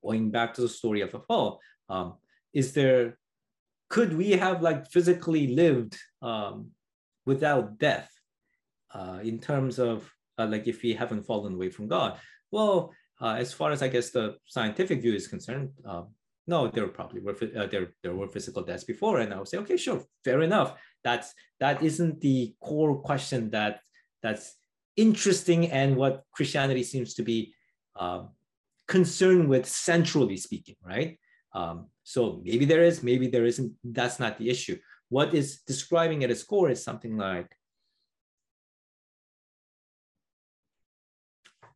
[0.04, 1.60] going back to the story of the fall.
[1.90, 2.16] Um,
[2.54, 3.18] is there
[3.90, 6.72] could we have like physically lived um,
[7.26, 8.10] without death
[8.94, 12.18] uh, in terms of uh, like if we haven't fallen away from God?
[12.52, 16.04] Well, uh, as far as I guess the scientific view is concerned, uh,
[16.48, 19.58] no, there probably were uh, there there were physical deaths before, and I would say,
[19.60, 20.74] okay, sure, fair enough.
[21.04, 23.80] That's that isn't the core question that
[24.22, 24.56] that's
[24.96, 27.54] interesting and what Christianity seems to be
[27.96, 28.30] um,
[28.88, 31.18] concerned with, centrally speaking, right?
[31.54, 33.74] Um, so maybe there is, maybe there isn't.
[33.84, 34.78] That's not the issue.
[35.10, 37.50] What is describing at its core is something like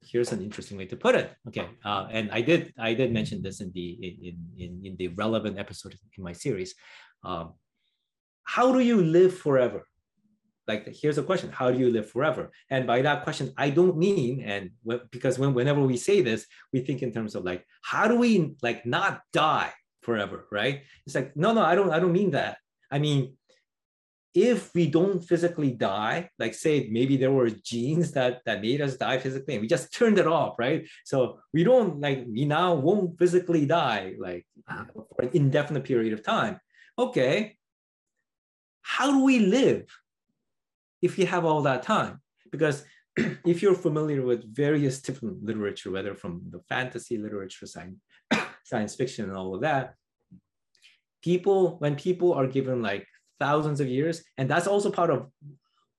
[0.01, 1.35] here's an interesting way to put it.
[1.47, 5.09] Okay, uh, and I did I did mention this in the in in in the
[5.09, 6.73] relevant episode in my series.
[7.23, 7.53] Um,
[8.43, 9.85] how do you live forever?
[10.67, 12.51] Like here's a question: How do you live forever?
[12.69, 14.71] And by that question, I don't mean and
[15.11, 18.55] because when whenever we say this, we think in terms of like how do we
[18.61, 19.71] like not die
[20.01, 20.83] forever, right?
[21.05, 22.57] It's like no no I don't I don't mean that.
[22.91, 23.37] I mean
[24.37, 28.95] if we don't physically die, like say maybe there were genes that that made us
[28.95, 30.87] die physically, and we just turned it off, right?
[31.05, 36.23] So we don't like we now won't physically die like for an indefinite period of
[36.23, 36.59] time.
[36.99, 37.57] Okay,
[38.81, 39.87] how do we live
[41.01, 42.21] if you have all that time?
[42.51, 42.83] Because
[43.45, 47.99] if you're familiar with various different literature, whether from the fantasy literature, science,
[48.63, 49.95] science fiction, and all of that,
[51.21, 53.05] people when people are given like
[53.39, 54.23] thousands of years.
[54.37, 55.27] And that's also part of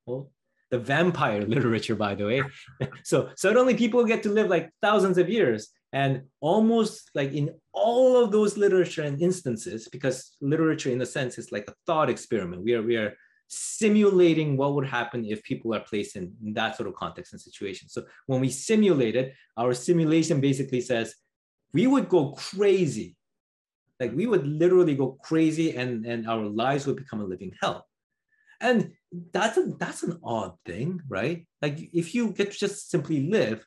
[0.06, 0.30] well,
[0.70, 2.42] the vampire literature, by the way.
[3.04, 5.68] so suddenly people get to live like thousands of years.
[5.92, 11.38] And almost like in all of those literature and instances, because literature in a sense
[11.38, 12.62] is like a thought experiment.
[12.62, 13.14] We are we are
[13.48, 17.88] simulating what would happen if people are placed in, that sort of context and situation.
[17.88, 21.14] So when we simulate it, our simulation basically says
[21.72, 23.16] we would go crazy
[24.00, 27.86] like we would literally go crazy and, and our lives would become a living hell.
[28.60, 28.92] And
[29.32, 31.46] that's a, that's an odd thing, right?
[31.62, 33.66] Like if you get to just simply live,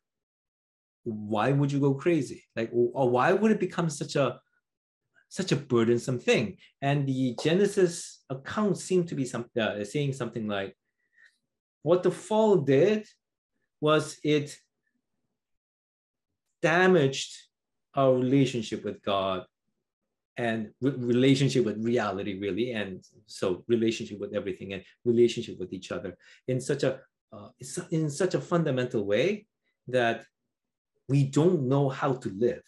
[1.03, 2.43] why would you go crazy?
[2.55, 4.39] Like, or why would it become such a
[5.31, 6.57] such a burdensome thing?
[6.81, 10.75] And the Genesis account seemed to be some, uh, saying something like,
[11.83, 13.07] what the fall did
[13.79, 14.55] was it
[16.61, 17.33] damaged
[17.95, 19.45] our relationship with God
[20.37, 25.91] and re- relationship with reality really and so relationship with everything and relationship with each
[25.91, 26.15] other
[26.47, 26.99] in such a
[27.33, 27.49] uh,
[27.91, 29.45] in such a fundamental way
[29.87, 30.25] that
[31.09, 32.63] we don't know how to live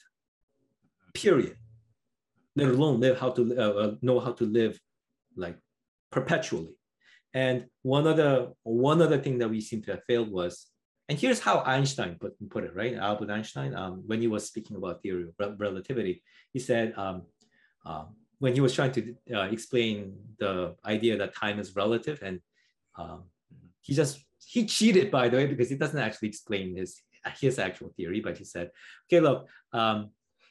[1.14, 1.58] period
[2.56, 4.80] let alone live how to uh, uh, know how to live
[5.36, 5.58] like
[6.12, 6.76] perpetually
[7.34, 10.68] and one other one other thing that we seem to have failed was
[11.10, 12.96] and here's how Einstein put, put it, right?
[12.96, 16.24] Albert Einstein, um, when he was speaking about theory of relativity,
[16.54, 17.24] he said, um,
[17.86, 22.40] um, when he was trying to uh, explain the idea that time is relative and
[22.98, 23.24] um,
[23.82, 27.02] he just he cheated by the way because he doesn't actually explain his
[27.40, 28.70] his actual theory but he said
[29.08, 30.10] okay look um,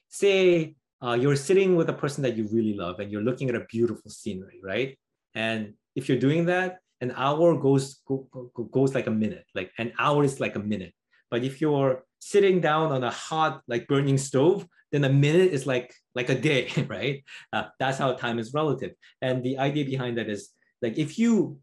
[0.09, 3.57] say uh, you're sitting with a person that you really love and you're looking at
[3.57, 4.99] a beautiful scenery right
[5.35, 9.71] and if you're doing that an hour goes go, go, goes like a minute like
[9.79, 10.95] an hour is like a minute
[11.33, 15.67] But if you're sitting down on a hot, like burning stove, then a minute is
[15.67, 17.25] like like a day, right?
[17.53, 18.93] Uh, that's how time is relative.
[19.23, 20.51] And the idea behind that is
[20.83, 21.59] like if you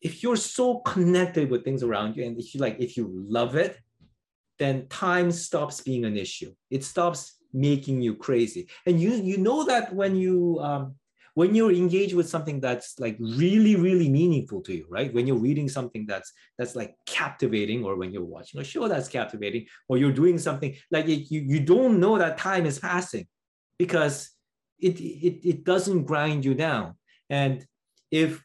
[0.00, 3.54] if you're so connected with things around you and if you like if you love
[3.56, 3.78] it
[4.58, 8.68] then time stops being an issue it stops making you crazy.
[8.86, 10.94] And you you know that when you um,
[11.34, 15.12] when you're engaged with something that's like really really meaningful to you right?
[15.12, 19.08] When you're reading something that's that's like captivating or when you're watching a show that's
[19.08, 23.26] captivating or you're doing something like it, you you don't know that time is passing
[23.78, 24.30] because
[24.78, 26.94] it it, it doesn't grind you down.
[27.30, 27.64] And
[28.10, 28.42] if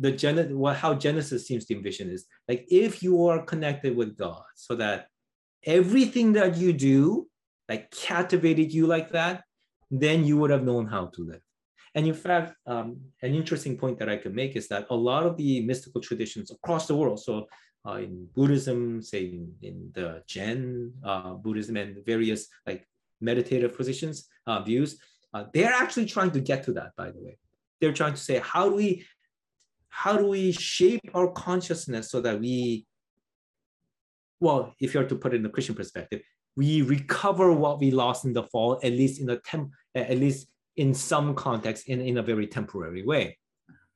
[0.00, 4.16] the Gen- what how Genesis seems to envision is like if you are connected with
[4.16, 5.06] God, so that
[5.64, 7.28] everything that you do
[7.68, 9.44] like captivated you like that,
[9.90, 11.40] then you would have known how to live.
[11.94, 15.26] And in fact, um, an interesting point that I can make is that a lot
[15.26, 17.46] of the mystical traditions across the world, so
[17.86, 22.86] uh, in Buddhism, say in, in the Zen uh, Buddhism and various like
[23.20, 24.98] meditative positions, uh, views,
[25.34, 27.38] uh, they're actually trying to get to that, by the way.
[27.80, 29.04] They're trying to say, how do we
[29.88, 32.86] how do we shape our consciousness so that we,
[34.40, 36.22] well, if you are to put it in the Christian perspective,
[36.56, 40.48] we recover what we lost in the fall, at least in a temp, at least
[40.76, 43.38] in some context, in, in a very temporary way.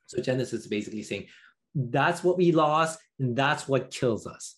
[0.07, 1.27] So Genesis is basically saying
[1.75, 4.57] that's what we lost, and that's what kills us.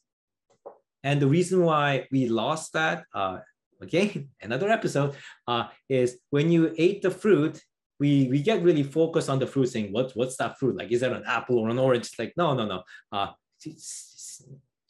[1.02, 3.38] And the reason why we lost that, uh,
[4.42, 5.14] another episode,
[5.46, 7.60] uh, is when you ate the fruit,
[8.00, 11.00] we we get really focused on the fruit saying what what's that fruit like is
[11.00, 13.28] that an apple or an orange like no no no uh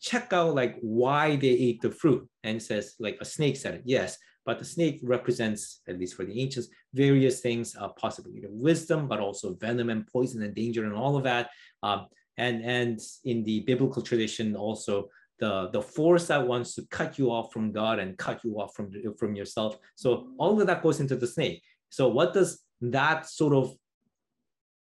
[0.01, 2.29] check out like why they ate the fruit.
[2.45, 6.25] And says like a snake said it yes but the snake represents at least for
[6.25, 10.87] the ancients various things uh, possibly the wisdom but also venom and poison and danger
[10.87, 11.51] and all of that.
[11.83, 12.07] Um,
[12.39, 17.31] and and in the biblical tradition also the the force that wants to cut you
[17.31, 19.77] off from god and cut you off from from yourself.
[19.97, 21.63] So all of that goes into the snake.
[21.91, 23.75] So what does that sort of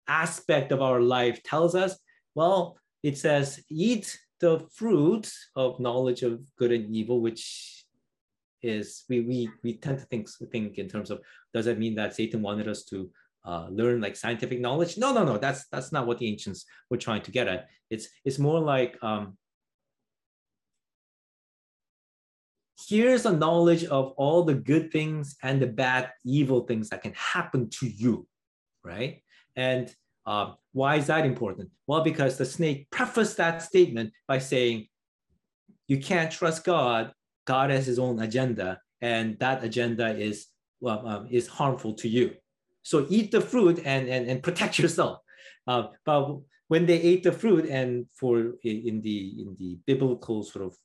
[0.06, 1.98] aspect of our life tells us?
[2.34, 7.84] Well, it says, eat the fruit of knowledge of good and evil, which
[8.62, 11.20] is we we we tend to think think in terms of
[11.54, 13.10] does that mean that Satan wanted us to
[13.44, 14.98] uh, learn like scientific knowledge?
[14.98, 15.38] No, no, no.
[15.38, 17.68] That's that's not what the ancients were trying to get at.
[17.90, 19.36] It's it's more like um,
[22.88, 27.14] here's a knowledge of all the good things and the bad, evil things that can
[27.14, 28.26] happen to you,
[28.84, 29.22] right?
[29.54, 29.94] And
[30.26, 31.70] uh, why is that important?
[31.86, 34.88] Well, because the snake prefaced that statement by saying,
[35.88, 37.12] you can't trust God.
[37.46, 40.46] God has his own agenda, and that agenda is
[40.80, 42.34] well, um, is harmful to you.
[42.82, 45.20] So eat the fruit and and, and protect yourself.
[45.66, 46.38] Uh, but
[46.68, 50.76] when they ate the fruit, and for in the in the biblical sort of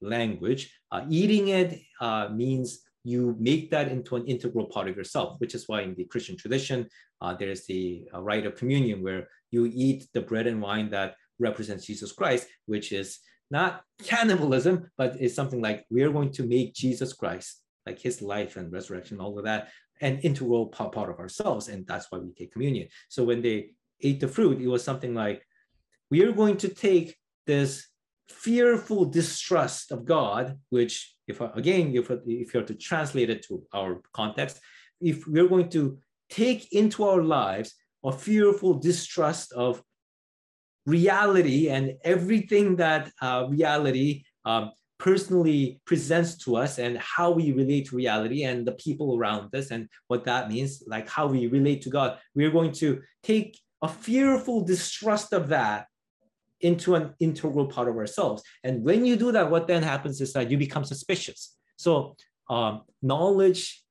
[0.00, 0.72] language.
[0.90, 5.54] Uh, eating it uh, means you make that into an integral part of yourself, which
[5.54, 6.88] is why in the Christian tradition,
[7.20, 10.90] uh, there is the uh, rite of communion where you eat the bread and wine
[10.90, 13.18] that represents Jesus Christ, which is
[13.50, 18.56] not cannibalism, but it's something like we're going to make Jesus Christ, like his life
[18.56, 19.68] and resurrection, all of that,
[20.00, 21.68] an integral part of ourselves.
[21.68, 22.88] And that's why we take communion.
[23.08, 23.70] So when they
[24.02, 25.44] ate the fruit, it was something like,
[26.10, 27.86] we are going to take this
[28.28, 34.02] fearful distrust of God, which if again, if, if you're to translate it to our
[34.12, 34.60] context,
[35.00, 39.82] if we're going to take into our lives a fearful distrust of
[40.86, 47.88] reality and everything that uh, reality um, personally presents to us and how we relate
[47.88, 51.82] to reality and the people around us and what that means, like how we relate
[51.82, 55.86] to God, we're going to take a fearful distrust of that
[56.60, 58.42] into an integral part of ourselves.
[58.64, 61.56] And when you do that, what then happens is that you become suspicious.
[61.76, 62.16] So
[62.48, 63.82] um, knowledge,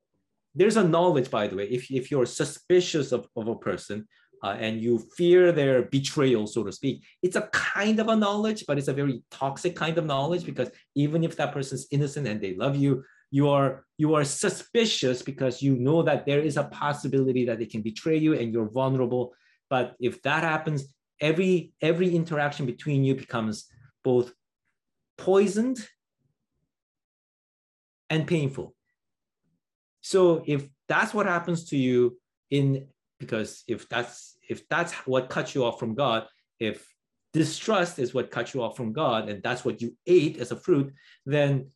[0.56, 4.08] there's a knowledge, by the way, if, if you're suspicious of, of a person
[4.44, 8.66] uh, and you fear their betrayal, so to speak, it's a kind of a knowledge,
[8.68, 12.42] but it's a very toxic kind of knowledge because even if that person's innocent and
[12.42, 16.64] they love you, you are you are suspicious because you know that there is a
[16.64, 19.34] possibility that they can betray you and you're vulnerable.
[19.70, 20.92] But if that happens,
[21.22, 23.66] every every interaction between you becomes
[24.04, 24.34] both
[25.18, 25.80] poisoned
[28.10, 28.74] and painful.
[30.02, 32.18] So if that's what happens to you
[32.50, 32.88] in
[33.20, 36.26] because if that's if that's what cuts you off from god
[36.60, 36.88] if
[37.34, 40.56] distrust is what cuts you off from god and that's what you ate as a
[40.56, 40.92] fruit
[41.28, 41.70] then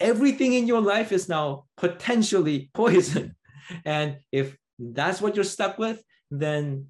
[0.00, 3.34] everything in your life is now potentially poison.
[3.84, 6.86] And if that's what you're stuck with then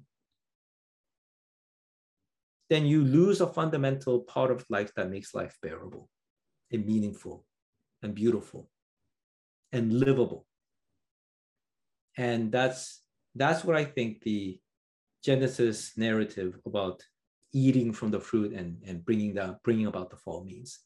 [2.69, 6.09] then you lose a fundamental part of life that makes life bearable
[6.71, 7.45] and meaningful
[8.01, 8.69] and beautiful
[9.71, 10.45] and livable.
[12.17, 13.01] And that's
[13.35, 14.59] that's what I think the
[15.23, 17.03] Genesis narrative about
[17.53, 20.79] eating from the fruit and, and bringing the bringing about the fall means.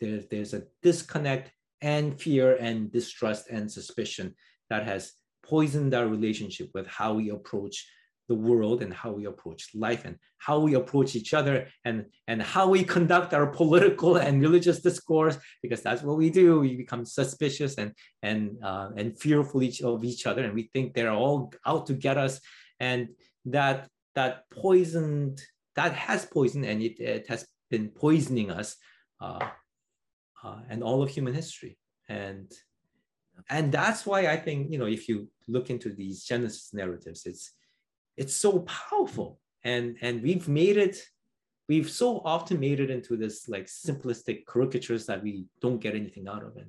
[0.00, 4.34] There's there's a disconnect and fear and distrust and suspicion
[4.70, 7.86] that has poisoned our relationship with how we approach
[8.28, 12.42] the world and how we approach life and how we approach each other and and
[12.42, 16.60] how we conduct our political and religious discourse because that's what we do.
[16.60, 20.94] We become suspicious and and uh, and fearful each of each other and we think
[20.94, 22.40] they're all out to get us.
[22.80, 23.08] And
[23.46, 25.40] that that poisoned
[25.76, 28.76] that has poisoned and it, it has been poisoning us
[29.20, 29.46] uh,
[30.42, 31.78] uh, and all of human history.
[32.08, 32.50] And
[33.50, 37.52] and that's why i think you know if you look into these genesis narratives it's
[38.16, 39.40] it's so powerful.
[39.64, 41.04] And and we've made it
[41.68, 46.28] we've so often made it into this like simplistic caricatures that we don't get anything
[46.28, 46.66] out of it.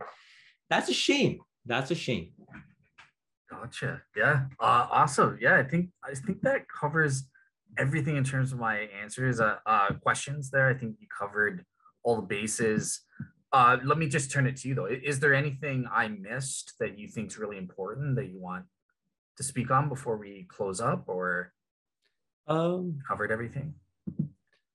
[0.69, 1.39] That's a shame.
[1.65, 2.31] That's a shame.
[3.49, 4.01] Gotcha.
[4.15, 4.45] Yeah.
[4.59, 5.37] Uh, awesome.
[5.39, 7.23] Yeah i think i think that covers
[7.77, 10.67] everything in terms of my answers uh, uh questions there.
[10.69, 11.63] I think you covered
[12.03, 13.01] all the bases.
[13.53, 14.85] Uh let me just turn it to you though.
[14.85, 18.65] Is there anything i missed that you think is really important that you want
[19.37, 21.53] to speak on before we close up or
[22.47, 23.75] um, covered everything?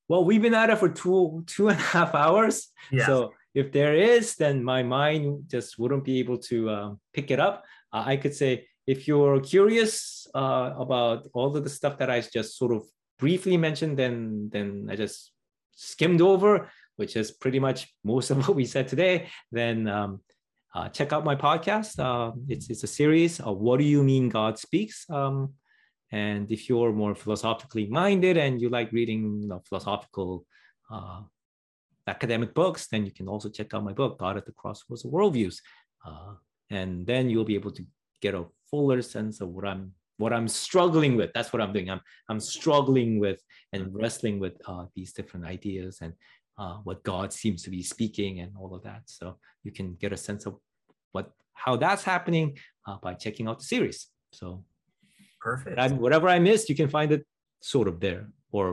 [0.09, 2.69] Well, we've been at it for two two and a half hours.
[2.91, 3.07] Yeah.
[3.07, 7.41] So if there is, then my mind just wouldn't be able to um, pick it
[7.41, 7.65] up.
[7.93, 12.21] Uh, I could say if you're curious uh, about all of the stuff that I
[12.21, 12.85] just sort of
[13.19, 15.33] briefly mentioned, then then I just
[15.75, 19.29] skimmed over, which is pretty much most of what we said today.
[19.51, 20.21] Then um,
[20.75, 21.99] uh, check out my podcast.
[21.99, 25.05] Uh, it's, it's a series of What Do You Mean God Speaks?
[25.11, 25.55] Um,
[26.11, 30.47] and if you're more philosophically minded and you like reading you know, philosophical
[30.91, 31.23] uh,
[32.07, 35.11] academic books, then you can also check out my book, God at the Crossroads of
[35.11, 35.57] Worldviews.
[36.07, 36.35] Uh,
[36.71, 37.85] and then you'll be able to
[38.21, 41.31] get a fuller sense of what I'm what I'm struggling with.
[41.35, 41.91] That's what I'm doing.
[41.91, 43.41] I'm I'm struggling with
[43.73, 46.13] and wrestling with uh, these different ideas and
[46.63, 49.03] uh, what God seems to be speaking and all of that.
[49.07, 49.25] So
[49.65, 50.53] you can get a sense of
[51.15, 51.27] what
[51.65, 52.47] how that's happening
[52.87, 53.99] uh, by checking out the series.
[54.31, 54.65] So
[55.41, 55.79] perfect.
[55.79, 57.27] I, whatever I missed, you can find it
[57.61, 58.65] sort of there or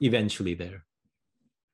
[0.00, 0.80] eventually there.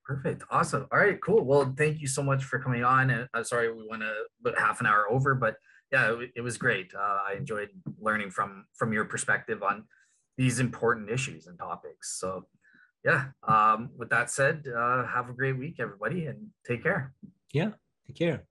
[0.05, 0.43] Perfect.
[0.51, 0.85] Awesome.
[0.91, 1.43] All right, cool.
[1.45, 3.09] Well, thank you so much for coming on.
[3.09, 5.55] And uh, sorry, we went a about half an hour over, but
[5.93, 6.87] yeah, it, it was great.
[6.93, 7.69] Uh, I enjoyed
[8.07, 9.85] learning from from your perspective on
[10.37, 12.19] these important issues and topics.
[12.19, 12.47] So
[13.03, 17.13] yeah, um, with that said, uh, have a great week, everybody, and take care.
[17.51, 17.71] Yeah,
[18.07, 18.45] take care.